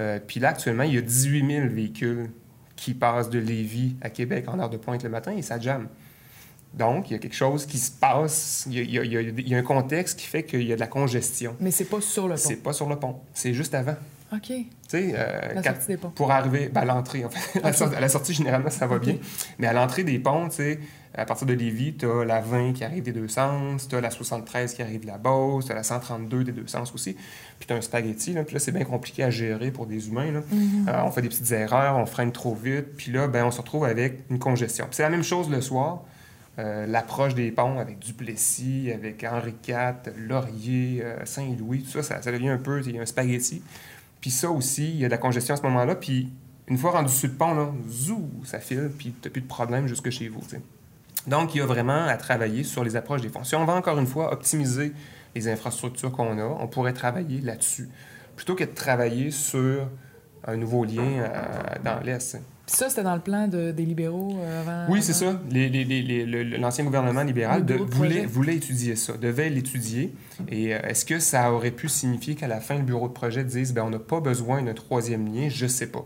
Euh, 0.00 0.18
puis 0.24 0.40
là, 0.40 0.50
actuellement, 0.50 0.84
il 0.84 0.94
y 0.94 0.98
a 0.98 1.02
18 1.02 1.46
000 1.46 1.68
véhicules 1.68 2.30
qui 2.76 2.94
passent 2.94 3.30
de 3.30 3.38
Lévis 3.38 3.96
à 4.00 4.10
Québec 4.10 4.46
en 4.48 4.58
heure 4.58 4.70
de 4.70 4.76
pointe 4.76 5.02
le 5.02 5.10
matin 5.10 5.32
et 5.36 5.42
ça 5.42 5.58
jamme. 5.60 5.88
Donc, 6.74 7.10
il 7.10 7.12
y 7.12 7.16
a 7.16 7.18
quelque 7.18 7.36
chose 7.36 7.66
qui 7.66 7.78
se 7.78 7.90
passe, 7.90 8.66
il 8.70 8.90
y 8.90 8.98
a, 8.98 9.04
il 9.04 9.48
y 9.48 9.54
a 9.54 9.58
un 9.58 9.62
contexte 9.62 10.18
qui 10.18 10.26
fait 10.26 10.42
qu'il 10.42 10.62
y 10.62 10.72
a 10.72 10.74
de 10.74 10.80
la 10.80 10.86
congestion. 10.86 11.54
Mais 11.60 11.70
c'est 11.70 11.84
pas 11.84 12.00
sur 12.00 12.28
le 12.28 12.34
pont. 12.34 12.40
C'est 12.40 12.62
pas 12.62 12.72
sur 12.72 12.88
le 12.88 12.98
pont, 12.98 13.20
c'est 13.34 13.52
juste 13.52 13.74
avant. 13.74 13.96
OK. 14.32 14.46
Tu 14.46 14.64
sais, 14.88 15.14
euh, 15.14 15.62
pour 16.14 16.30
arriver 16.30 16.70
ben, 16.70 16.82
à 16.82 16.84
l'entrée, 16.86 17.24
en 17.24 17.28
fait. 17.28 17.60
à 17.96 18.00
la 18.00 18.08
sortie, 18.08 18.32
généralement, 18.32 18.70
ça 18.70 18.86
va 18.86 18.98
bien. 18.98 19.16
Mais 19.58 19.66
à 19.66 19.74
l'entrée 19.74 20.04
des 20.04 20.18
ponts, 20.18 20.48
tu 20.48 20.56
sais, 20.56 20.78
à 21.14 21.26
partir 21.26 21.46
de 21.46 21.52
Lévis, 21.52 21.94
tu 21.94 22.06
as 22.06 22.24
la 22.24 22.40
20 22.40 22.72
qui 22.72 22.84
arrive 22.84 23.02
des 23.02 23.12
deux 23.12 23.28
sens, 23.28 23.86
tu 23.86 23.96
as 23.96 24.00
la 24.00 24.10
73 24.10 24.72
qui 24.72 24.82
arrive 24.82 25.02
de 25.02 25.06
la 25.06 25.18
Beauce, 25.18 25.66
tu 25.66 25.72
as 25.72 25.74
la 25.74 25.82
132 25.82 26.44
des 26.44 26.52
deux 26.52 26.66
sens 26.66 26.92
aussi. 26.94 27.14
Puis 27.58 27.66
tu 27.66 27.72
as 27.72 27.76
un 27.76 27.80
spaghetti, 27.80 28.32
là, 28.32 28.44
puis 28.44 28.54
là, 28.54 28.60
c'est 28.60 28.72
bien 28.72 28.84
compliqué 28.84 29.22
à 29.22 29.30
gérer 29.30 29.70
pour 29.70 29.86
des 29.86 30.08
humains. 30.08 30.32
Là. 30.32 30.40
Mm-hmm. 30.40 30.88
Euh, 30.88 31.04
on 31.04 31.10
fait 31.10 31.22
des 31.22 31.28
petites 31.28 31.50
erreurs, 31.52 31.96
on 31.96 32.06
freine 32.06 32.32
trop 32.32 32.54
vite, 32.54 32.96
puis 32.96 33.12
là, 33.12 33.28
ben, 33.28 33.44
on 33.44 33.50
se 33.50 33.60
retrouve 33.60 33.84
avec 33.84 34.20
une 34.30 34.38
congestion. 34.38 34.86
c'est 34.90 35.02
la 35.02 35.10
même 35.10 35.24
chose 35.24 35.50
le 35.50 35.60
soir. 35.60 36.02
Euh, 36.58 36.86
l'approche 36.86 37.34
des 37.34 37.50
ponts 37.50 37.78
avec 37.78 37.98
Duplessis, 37.98 38.90
avec 38.94 39.24
Henri 39.24 39.54
IV, 39.66 40.12
Laurier, 40.16 41.02
Saint-Louis, 41.24 41.82
tout 41.82 41.90
ça, 41.90 42.02
ça, 42.02 42.22
ça 42.22 42.32
devient 42.32 42.50
un 42.50 42.58
peu 42.58 42.80
un 42.80 43.06
spaghetti. 43.06 43.62
Puis 44.20 44.30
ça 44.30 44.50
aussi, 44.50 44.88
il 44.88 44.96
y 44.96 45.04
a 45.04 45.08
de 45.08 45.12
la 45.12 45.18
congestion 45.18 45.54
à 45.54 45.56
ce 45.56 45.62
moment-là. 45.62 45.94
Puis 45.94 46.30
une 46.68 46.78
fois 46.78 46.92
rendu 46.92 47.12
sur 47.12 47.28
le 47.28 47.34
pont, 47.34 47.54
là, 47.54 47.70
zou, 47.88 48.30
ça 48.44 48.58
file, 48.60 48.90
puis 48.96 49.12
tu 49.20 49.28
n'as 49.28 49.32
plus 49.32 49.42
de 49.42 49.46
problème 49.46 49.86
jusque 49.86 50.10
chez 50.10 50.28
vous. 50.28 50.40
Donc, 51.26 51.54
il 51.54 51.58
y 51.58 51.60
a 51.60 51.66
vraiment 51.66 52.04
à 52.06 52.16
travailler 52.16 52.64
sur 52.64 52.84
les 52.84 52.96
approches 52.96 53.20
des 53.20 53.28
fonds. 53.28 53.44
Si 53.44 53.54
on 53.54 53.64
va 53.64 53.74
encore 53.74 53.98
une 53.98 54.06
fois 54.06 54.32
optimiser 54.32 54.92
les 55.34 55.48
infrastructures 55.48 56.12
qu'on 56.12 56.38
a, 56.38 56.44
on 56.44 56.66
pourrait 56.66 56.92
travailler 56.92 57.40
là-dessus, 57.40 57.88
plutôt 58.36 58.54
que 58.54 58.64
de 58.64 58.74
travailler 58.74 59.30
sur 59.30 59.88
un 60.44 60.56
nouveau 60.56 60.84
lien 60.84 61.02
euh, 61.02 61.32
dans 61.84 62.00
l'Est. 62.00 62.38
Ça, 62.66 62.88
c'était 62.88 63.02
dans 63.02 63.14
le 63.14 63.20
plan 63.20 63.48
des 63.48 63.72
libéraux 63.72 64.38
euh, 64.40 64.60
avant. 64.60 64.92
Oui, 64.92 65.02
c'est 65.02 65.12
ça. 65.12 65.40
L'ancien 65.50 66.84
gouvernement 66.84 67.22
libéral 67.22 67.64
voulait, 67.88 68.24
voulait, 68.24 68.56
étudier 68.56 68.96
ça, 68.96 69.14
devait 69.16 69.50
l'étudier. 69.50 70.14
Et 70.48 70.74
euh, 70.74 70.80
est-ce 70.82 71.04
que 71.04 71.18
ça 71.18 71.52
aurait 71.52 71.72
pu 71.72 71.88
signifier 71.88 72.34
qu'à 72.34 72.48
la 72.48 72.60
fin, 72.60 72.76
le 72.76 72.82
bureau 72.82 73.08
de 73.08 73.12
projet 73.12 73.44
dise 73.44 73.74
ben, 73.74 73.84
on 73.84 73.90
n'a 73.90 73.98
pas 73.98 74.20
besoin 74.20 74.62
d'un 74.62 74.74
troisième 74.74 75.32
lien? 75.32 75.48
Je 75.48 75.64
ne 75.64 75.70
sais 75.70 75.88
pas. 75.88 76.04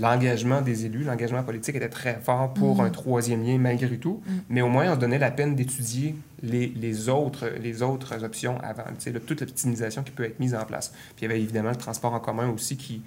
L'engagement 0.00 0.60
des 0.62 0.86
élus, 0.86 1.04
l'engagement 1.04 1.42
politique 1.42 1.76
était 1.76 1.88
très 1.88 2.18
fort 2.20 2.54
pour 2.54 2.78
mm-hmm. 2.78 2.86
un 2.86 2.90
troisième 2.90 3.44
lien 3.44 3.58
malgré 3.58 3.98
tout, 3.98 4.22
mm. 4.24 4.32
mais 4.48 4.62
au 4.62 4.68
moins 4.68 4.90
on 4.90 4.94
se 4.94 5.00
donnait 5.00 5.18
la 5.18 5.30
peine 5.30 5.54
d'étudier 5.54 6.14
les, 6.42 7.08
autres, 7.08 7.50
les 7.60 7.82
autres 7.82 8.24
options 8.24 8.58
avant, 8.62 8.84
toute 9.26 9.40
l'optimisation 9.40 10.02
qui 10.02 10.10
peut 10.10 10.24
être 10.24 10.40
mise 10.40 10.54
en 10.54 10.64
place. 10.64 10.92
Puis 11.16 11.20
il 11.20 11.22
y 11.22 11.24
avait 11.26 11.40
évidemment 11.40 11.70
le 11.70 11.76
transport 11.76 12.12
en 12.12 12.20
commun 12.20 12.48
aussi 12.48 12.76
qui, 12.76 13.02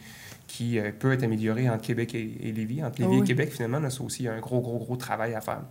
qui 0.47 0.79
euh, 0.79 0.91
peut 0.97 1.13
être 1.13 1.23
amélioré 1.23 1.69
entre 1.69 1.81
Québec 1.81 2.15
et, 2.15 2.51
Lévis. 2.51 2.83
Entre 2.83 3.01
Lévis 3.01 3.19
et 3.19 3.23
Québec, 3.23 3.51
finalement, 3.51 3.79
là, 3.79 3.89
ça 3.89 4.03
aussi, 4.03 4.27
un 4.27 4.39
gros, 4.39 4.61
gros, 4.61 4.77
gros 4.77 4.95
travail 4.95 5.33
à 5.33 5.41
faire. 5.41 5.61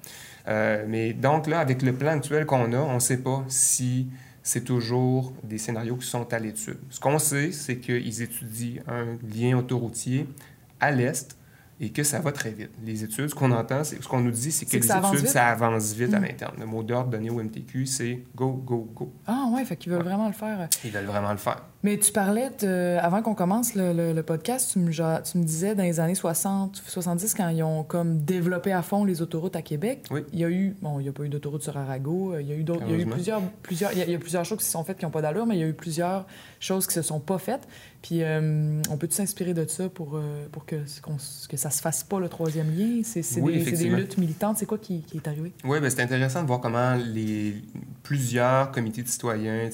Euh, 0.49 0.85
mais 0.87 1.13
donc 1.13 1.47
là, 1.47 1.61
avec 1.61 1.83
le 1.83 1.93
plan 1.95 2.13
actuel 2.13 2.45
qu'on 2.47 2.73
a, 2.73 2.79
on 2.79 2.95
ne 2.95 3.01
sait 3.01 3.19
pas 3.19 3.45
si 3.49 4.09
c'est 4.43 4.65
toujours 4.65 5.33
des 5.43 5.57
scénarios 5.57 5.97
qui 5.97 6.07
sont 6.07 6.31
à 6.33 6.39
l'étude. 6.39 6.77
Ce 6.91 7.01
qu'on 7.01 7.19
sait, 7.19 7.51
c'est 7.51 7.79
qu'ils 7.79 8.21
étudient 8.21 8.83
un 8.87 9.17
lien 9.35 9.57
autoroutier 9.57 10.27
à 10.81 10.91
l'est 10.91 11.37
et 11.81 11.91
que 11.91 12.03
ça 12.03 12.21
va 12.21 12.33
très 12.33 12.51
vite. 12.51 12.71
Les 12.85 13.03
études, 13.03 13.29
ce 13.29 13.35
qu'on 13.35 13.51
entend, 13.51 13.83
c'est 13.85 14.01
ce 14.03 14.09
qu'on 14.09 14.21
nous 14.21 14.31
dit, 14.31 14.53
c'est 14.53 14.65
que, 14.65 14.77
les 14.77 14.85
études, 14.85 15.27
ça 15.27 15.49
avance 15.49 15.93
vite 15.93 16.15
à 16.15 16.21
mm. 16.21 16.25
l'interne. 16.25 16.55
Le 16.61 16.67
mot 16.67 16.83
d'ordre 16.83 17.11
donné 17.11 17.31
au 17.31 17.43
MTQ, 17.43 17.87
c'est 17.87 18.25
go, 18.35 18.53
go, 18.53 18.89
go. 18.95 19.13
Ah 19.27 19.47
ouais, 19.53 19.65
fait 19.65 19.77
qu'ils 19.77 19.93
veulent 19.93 20.05
vraiment 20.05 20.29
le 20.29 20.35
faire. 20.35 20.69
Ils 20.85 20.91
veulent 20.91 21.05
vraiment 21.05 21.33
le 21.33 21.39
faire. 21.39 21.63
Mais 21.85 21.99
tu 21.99 22.13
parlais, 22.13 22.49
de, 22.63 22.97
avant 22.99 23.21
qu'on 23.21 23.35
commence 23.35 23.75
le, 23.75 24.23
podcast, 24.23 24.71
tu 24.73 24.79
me, 24.79 24.91
tu 24.91 25.39
me, 25.39 25.45
disais 25.45 25.75
dans 25.75 25.83
les 25.83 26.01
années 26.01 26.15
60, 26.15 26.83
70, 26.87 27.35
quand 27.35 27.51
ils 27.51 27.63
ont 27.63 27.83
comme 27.83 28.21
développé 28.21 28.73
à 28.73 28.81
fond 28.81 29.05
les 29.05 29.21
autoroutes 29.21 29.55
à 29.55 29.61
Québec, 29.61 30.07
oui. 30.11 30.23
il 30.33 30.39
y 30.39 30.45
a 30.47 30.49
eu, 30.49 30.75
bon, 30.81 30.99
il 30.99 31.03
n'y 31.03 31.11
a 31.11 31.13
pas 31.13 31.25
eu 31.25 31.29
d'autoroute 31.29 31.63
sur 31.63 31.77
Arago, 31.77 32.33
euh, 32.33 32.41
il 32.41 32.49
y 32.49 32.53
a 32.53 32.55
eu, 32.55 32.65
d'autres, 32.65 32.85
il 32.89 32.93
y 32.93 32.95
a 32.95 33.03
eu 33.03 33.07
plusieurs, 33.07 33.43
plusieurs, 33.63 33.93
il 33.93 34.11
y 34.11 34.15
a, 34.15 34.19
plusieurs 34.19 34.47
choses 34.47 34.61
qui 34.61 34.65
se 34.65 34.71
sont 34.71 34.83
faites 34.83 34.97
qui 34.97 35.05
n'ont 35.05 35.11
pas 35.11 35.21
d'allure, 35.21 35.45
mais 35.45 35.57
il 35.57 35.61
y 35.61 35.65
a 35.65 35.67
eu 35.67 35.75
plusieurs 35.75 36.27
choses 36.59 36.87
qui 36.87 36.95
se 36.95 37.03
sont 37.03 37.21
pas 37.21 37.37
faites. 37.37 37.69
Puis 38.01 38.23
euh, 38.23 38.81
on 38.91 38.97
peut 38.97 39.09
s'inspirer 39.11 39.53
de 39.53 39.67
ça 39.67 39.91
pour, 39.91 40.17
euh, 40.17 40.47
pour 40.53 40.65
que, 40.65 40.77
que 40.77 41.57
ça 41.59 41.69
se 41.69 41.83
fasse 41.83 42.03
pas 42.03 42.19
le 42.19 42.31
troisième 42.31 42.75
lien? 42.75 43.03
C'est, 43.03 43.21
des, 43.41 43.63
des, 43.63 43.89
luttes 43.91 44.17
militantes. 44.17 44.57
C'est 44.57 44.67
quoi 44.67 44.79
qui, 44.79 45.03
qui 45.03 45.19
est 45.19 45.29
arrivé? 45.29 45.53
Oui, 45.65 45.81
ben 45.81 45.91
c'est 45.91 46.03
intéressant 46.03 46.43
de 46.43 46.47
voir 46.47 46.61
comment 46.61 46.95
les 46.95 47.63
plusieurs 48.03 48.71
comités 48.71 49.03
de 49.03 49.09
citoyens, 49.09 49.71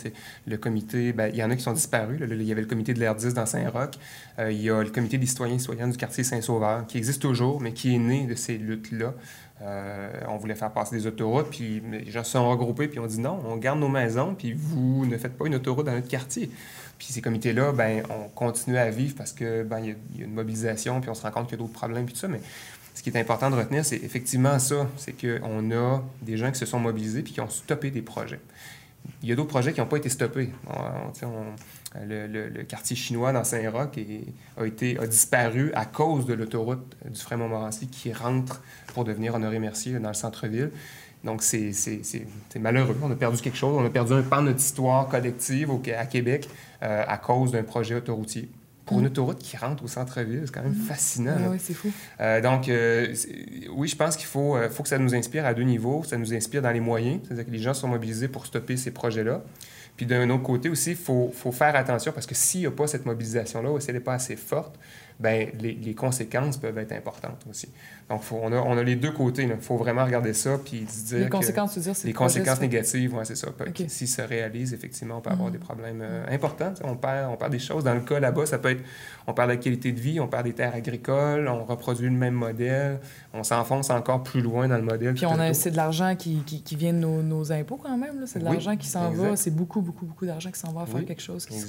le 0.47 0.57
comité, 0.57 1.13
ben, 1.13 1.31
il 1.33 1.37
y 1.37 1.43
en 1.45 1.51
a 1.51 1.57
qui 1.57 1.63
sont 1.63 1.73
disparus 1.73 2.00
il 2.09 2.43
y 2.43 2.53
avait 2.53 2.61
le 2.61 2.67
comité 2.67 2.95
de 2.95 3.01
l'air 3.01 3.15
10 3.15 3.35
dans 3.35 3.47
Saint-Roch. 3.47 3.91
Euh, 4.39 4.53
il 4.53 4.63
y 4.63 4.71
a 4.71 4.83
le 4.83 4.91
comité 4.91 5.19
des 5.19 5.27
citoyens 5.27 5.57
et 5.57 5.59
citoyennes 5.59 5.91
du 5.91 5.97
quartier 5.97 6.25
Saint-Sauveur, 6.25 6.87
qui 6.87 6.99
existe 6.99 7.23
toujours, 7.23 7.61
mais 7.61 7.73
qui 7.73 7.95
est 7.95 7.99
né 7.99 8.27
de 8.27 8.35
ces 8.35 8.59
luttes-là. 8.59 9.15
Euh, 9.63 10.11
on 10.29 10.39
voulait 10.39 10.55
faire 10.55 10.73
passer 10.73 10.97
des 10.97 11.07
autoroutes, 11.07 11.51
puis 11.51 11.83
les 11.91 12.11
gens 12.11 12.25
se 12.25 12.33
sont 12.33 12.49
regroupés, 12.49 12.89
puis 12.89 12.99
on 12.99 13.07
dit 13.07 13.21
non, 13.21 13.41
on 13.47 13.57
garde 13.57 13.79
nos 13.79 13.89
maisons, 13.89 14.35
puis 14.35 14.55
vous 14.55 15.05
ne 15.05 15.19
faites 15.19 15.37
pas 15.37 15.47
une 15.47 15.55
autoroute 15.55 15.87
dans 15.87 15.93
notre 15.93 16.09
quartier. 16.09 16.51
Puis 16.99 17.09
ces 17.11 17.21
comités-là, 17.21 17.73
ben, 17.73 18.03
on 18.11 18.29
continue 18.29 18.79
à 18.79 18.91
vivre 18.91 19.15
parce 19.17 19.33
que 19.33 19.63
ben, 19.63 19.81
y, 19.81 19.91
a 19.91 20.25
une 20.25 20.33
mobilisation, 20.33 21.01
puis 21.01 21.11
on 21.11 21.15
se 21.15 21.23
rend 21.23 21.31
compte 21.31 21.49
qu'il 21.49 21.59
y 21.59 21.61
a 21.61 21.63
d'autres 21.63 21.79
problèmes, 21.79 22.07
puis 22.07 22.15
tout 22.15 22.21
ça. 22.21 22.29
Mais 22.29 22.41
ce 22.95 23.03
qui 23.03 23.11
est 23.11 23.19
important 23.19 23.51
de 23.51 23.57
retenir, 23.57 23.85
c'est 23.85 23.97
effectivement 23.97 24.59
ça, 24.59 24.89
c'est 24.97 25.13
qu'on 25.13 25.71
a 25.73 26.03
des 26.23 26.37
gens 26.37 26.51
qui 26.51 26.59
se 26.59 26.67
sont 26.67 26.79
mobilisés 26.81 27.23
puis 27.23 27.33
qui 27.35 27.41
ont 27.41 27.49
stoppé 27.49 27.91
des 27.91 28.03
projets. 28.03 28.41
il 29.23 29.29
y 29.29 29.33
a 29.33 29.37
d'autres 29.37 29.49
projets 29.49 29.73
qui 29.73 29.81
n'ont 29.81 29.87
pas 29.87 29.99
été 29.99 30.09
stoppés. 30.09 30.51
Le, 31.95 32.63
quartier 32.63 32.97
chinois 32.97 33.33
dans 33.33 33.45
Saint-Roch 33.45 33.99
a, 34.57 34.67
été, 34.67 34.99
a 34.99 35.07
disparu 35.07 35.73
à 35.75 35.85
cause 35.85 36.27
de 36.27 36.35
l'autoroute 36.35 36.97
du 37.05 37.19
Frère 37.19 37.39
Montmorency 37.39 37.89
qui 37.89 38.13
rentre 38.13 38.63
pour 38.95 39.05
devenir 39.05 39.35
Honoré-Mercier 39.35 39.99
dans 39.99 40.09
le 40.09 40.15
centre-ville. 40.15 40.71
Donc, 41.25 41.43
c'est 41.43 41.73
malheureux. 42.59 42.97
On 43.03 43.11
a 43.11 43.15
perdu 43.15 43.41
quelque 43.41 43.59
chose. 43.59 43.77
On 43.79 43.85
a 43.85 43.91
perdu 43.91 44.13
un 44.13 44.23
pan 44.23 44.41
de 44.43 44.49
notre 44.49 44.61
histoire 44.61 45.09
collective 45.09 45.71
au, 45.71 45.83
à 45.97 46.07
Québec 46.07 46.49
euh, 46.83 47.05
à 47.07 47.19
cause 47.19 47.53
d'un 47.53 47.63
projet 47.63 47.95
autoroutier 47.95 48.49
pour 48.87 48.99
une 48.99 49.07
autoroute 49.07 49.39
qui 49.39 49.57
rentre 49.57 49.85
au 49.85 49.89
centre-ville. 49.89 50.43
C'est 50.47 50.55
quand 50.55 50.63
même 50.63 50.75
fascinant. 50.75 51.37
Oui, 51.51 51.59
c'est 51.61 51.75
fou. 51.75 51.93
Euh, 52.21 52.41
donc, 52.41 52.69
euh, 52.69 53.15
oui, 53.73 53.87
je 53.87 53.95
pense 53.95 54.17
qu'il 54.17 54.27
faut, 54.27 54.57
faut 54.71 54.83
que 54.83 54.89
ça 54.89 54.99
nous 54.99 55.15
inspire 55.15 55.45
à 55.45 55.55
deux 55.55 55.63
niveaux. 55.63 56.03
Ça 56.05 56.17
nous 56.17 56.35
inspire 56.35 56.63
dans 56.63 56.73
les 56.73 56.81
moyens, 56.81 57.21
c'est-à-dire 57.25 57.47
que 57.47 57.51
les 57.51 57.61
gens 57.61 57.75
sont 57.75 57.89
mobilisés 57.89 58.29
pour 58.29 58.47
stopper 58.47 58.77
ces 58.77 58.91
projets-là. 58.91 59.43
Puis 60.01 60.07
d'un 60.07 60.31
autre 60.31 60.45
côté 60.45 60.71
aussi, 60.71 60.93
il 60.93 60.97
faut, 60.97 61.31
faut, 61.31 61.53
faire 61.53 61.77
attention 61.77 62.11
parce 62.11 62.25
que 62.25 62.35
s'il 62.35 62.61
n'y 62.61 62.67
a 62.67 62.71
pas 62.71 62.87
cette 62.87 63.05
mobilisation-là 63.05 63.71
ou 63.71 63.81
si 63.81 63.91
elle 63.91 63.97
n'est 63.97 64.01
pas 64.01 64.15
assez 64.15 64.35
forte, 64.35 64.79
ben 65.21 65.51
les, 65.61 65.75
les, 65.75 65.95
conséquences 65.95 66.57
peuvent 66.57 66.79
être 66.79 66.93
importantes 66.93 67.45
aussi. 67.49 67.69
Donc, 68.09 68.23
on, 68.33 68.51
a, 68.53 68.57
on, 68.57 68.77
a, 68.79 68.83
les 68.83 68.97
deux 68.97 69.13
côtés. 69.13 69.43
Il 69.43 69.55
faut 69.61 69.77
vraiment 69.77 70.05
regarder 70.05 70.33
ça 70.33 70.57
puis 70.59 70.81
dire 70.81 71.19
Les 71.19 71.29
conséquences, 71.29 71.75
tu 71.75 71.79
veux 71.79 71.85
dire, 71.85 71.95
c'est 71.95 72.09
Les 72.09 72.15
conséquences 72.15 72.61
négatives, 72.61 73.15
oui, 73.15 73.21
c'est 73.25 73.37
ça. 73.37 73.49
Si 73.87 74.07
ça 74.07 74.25
réalise, 74.25 74.73
effectivement, 74.73 75.19
on 75.19 75.21
peut 75.21 75.31
avoir 75.31 75.51
mm. 75.51 75.53
des 75.53 75.59
problèmes 75.59 76.01
euh, 76.03 76.25
importants. 76.31 76.73
On 76.83 76.97
perd, 76.97 77.31
on 77.31 77.37
perd 77.37 77.53
des 77.53 77.59
choses. 77.59 77.85
Dans 77.85 77.95
le 77.95 78.01
cas 78.01 78.19
là-bas, 78.19 78.47
ça 78.47 78.59
peut 78.59 78.71
être... 78.71 78.83
On 79.27 79.35
perd 79.35 79.51
la 79.51 79.59
qualité 79.59 79.93
de 79.93 80.01
vie, 80.01 80.19
on 80.21 80.27
perd 80.27 80.45
des 80.45 80.55
terres 80.55 80.75
agricoles, 80.75 81.47
on 81.49 81.65
reproduit 81.65 82.09
le 82.09 82.17
même 82.17 82.35
modèle, 82.35 82.99
on 83.35 83.45
s'enfonce 83.45 83.91
encore 83.91 84.23
plus 84.23 84.41
loin 84.41 84.69
dans 84.69 84.79
le 84.79 84.83
modèle. 84.83 85.15
Puis 85.15 85.27
on 85.27 85.39
a, 85.39 85.53
c'est 85.53 85.71
de 85.71 85.77
l'argent 85.77 86.17
qui, 86.17 86.43
qui, 86.45 86.77
vient 86.77 86.95
de 86.95 86.99
nos, 86.99 87.23
nos 87.23 87.53
impôts 87.53 87.77
quand 87.77 87.99
même. 87.99 88.25
C'est 88.27 88.39
de 88.39 88.45
l'argent 88.45 88.77
qui 88.77 88.89
s'en 88.89 89.11
va. 89.11 89.37
C'est 89.37 89.55
beaucoup, 89.55 89.83
beaucoup, 89.83 90.07
beaucoup 90.07 90.25
d'argent 90.25 90.51
qui 90.51 90.59
s'en 90.59 90.73
va 90.73 90.83
à 90.83 90.87
faire 90.87 91.05
quelque 91.05 91.23
chose 91.23 91.45
qui, 91.45 91.63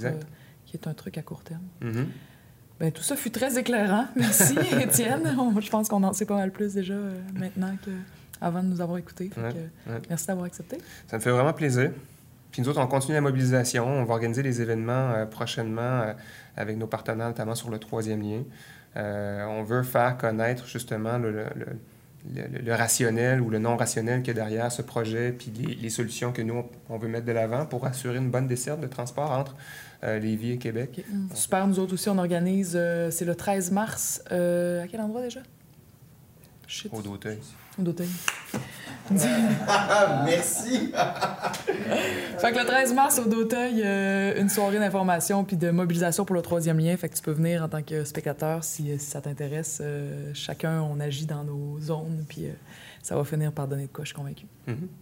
qui, 0.65 0.77
est 0.77 0.87
un 0.87 0.93
truc 0.93 1.17
à 1.17 1.21
court 1.21 1.43
terme. 1.43 1.61
Mm-hmm. 1.81 2.05
Bien, 2.81 2.89
tout 2.89 3.03
ça 3.03 3.15
fut 3.15 3.29
très 3.29 3.59
éclairant. 3.59 4.07
Merci, 4.15 4.55
Étienne. 4.81 5.37
je 5.59 5.69
pense 5.69 5.87
qu'on 5.87 6.01
en 6.01 6.13
sait 6.13 6.25
pas 6.25 6.35
mal 6.35 6.49
plus 6.49 6.73
déjà 6.73 6.95
euh, 6.95 7.13
maintenant 7.35 7.75
qu'avant 7.85 8.63
de 8.63 8.69
nous 8.69 8.81
avoir 8.81 8.97
écoutés. 8.97 9.29
Merci 10.09 10.25
d'avoir 10.25 10.47
accepté. 10.47 10.79
Ça 11.05 11.17
me 11.17 11.21
fait 11.21 11.29
vraiment 11.29 11.53
plaisir. 11.53 11.91
Puis 12.51 12.63
nous 12.63 12.69
autres, 12.69 12.81
on 12.81 12.87
continue 12.87 13.13
la 13.13 13.21
mobilisation. 13.21 13.85
On 13.85 14.03
va 14.03 14.15
organiser 14.15 14.41
des 14.41 14.63
événements 14.63 15.11
euh, 15.11 15.25
prochainement 15.27 15.81
euh, 15.81 16.13
avec 16.57 16.75
nos 16.75 16.87
partenaires, 16.87 17.27
notamment 17.27 17.53
sur 17.53 17.69
le 17.69 17.77
troisième 17.77 18.23
lien. 18.23 18.41
on 18.95 19.61
veut 19.61 19.83
faire 19.83 20.17
connaître 20.17 20.65
justement 20.65 21.19
le, 21.19 21.31
le, 21.31 21.67
rationnel 22.67 23.41
ou 23.41 23.49
le 23.49 23.59
non 23.59 23.77
rationnel 23.77 24.21
qu'il 24.21 24.35
y 24.35 24.39
a 24.39 24.43
derrière 24.43 24.71
ce 24.71 24.81
projet, 24.81 25.31
puis 25.31 25.51
les, 25.55 25.75
les 25.75 25.89
solutions 25.89 26.31
que 26.31 26.41
nous, 26.41 26.63
on 26.89 26.97
veut 26.97 27.07
mettre 27.07 27.25
de 27.25 27.31
l'avant 27.31 27.65
pour 27.65 27.85
assurer 27.85 28.17
une 28.17 28.29
bonne 28.29 28.47
desserte 28.47 28.79
de 28.79 28.87
transport 28.87 29.31
entre 29.31 29.55
euh, 30.03 30.17
Lévis 30.17 30.51
et 30.51 30.57
Québec. 30.57 31.05
Super. 31.35 31.67
Nous 31.67 31.79
autres 31.79 31.93
aussi, 31.93 32.09
on 32.09 32.17
organise, 32.17 32.73
euh, 32.75 33.11
c'est 33.11 33.25
le 33.25 33.35
13 33.35 33.71
mars. 33.71 34.23
Euh, 34.31 34.83
à 34.83 34.87
quel 34.87 34.99
endroit 34.99 35.21
déjà? 35.21 35.41
Au 36.91 37.01
Dauteuil. 37.01 37.39
Au 37.77 37.83
Dauteuil. 37.83 38.07
Merci! 40.25 40.93
fait 42.37 42.51
que 42.51 42.59
le 42.59 42.65
13 42.65 42.93
mars, 42.93 43.19
au 43.19 43.25
Dauteuil, 43.25 43.81
une 44.39 44.49
soirée 44.49 44.79
d'information 44.79 45.43
puis 45.43 45.57
de 45.57 45.71
mobilisation 45.71 46.25
pour 46.25 46.35
le 46.35 46.41
troisième 46.41 46.79
lien. 46.79 46.95
Fait 46.97 47.09
que 47.09 47.15
tu 47.15 47.21
peux 47.21 47.31
venir 47.31 47.63
en 47.63 47.69
tant 47.69 47.81
que 47.81 48.03
spectateur 48.03 48.63
si, 48.63 48.97
ça 48.99 49.21
t'intéresse. 49.21 49.81
chacun, 50.33 50.81
on 50.81 50.99
agit 50.99 51.25
dans 51.25 51.43
nos 51.43 51.79
zones, 51.79 52.25
puis 52.27 52.47
ça 53.01 53.15
va 53.15 53.23
finir 53.23 53.51
par 53.51 53.67
donner 53.67 53.87
de 53.87 53.91
quoi, 53.91 54.03
je 54.03 54.09
suis 54.09 54.15
convaincue. 54.15 54.47
Mm-hmm. 54.67 55.00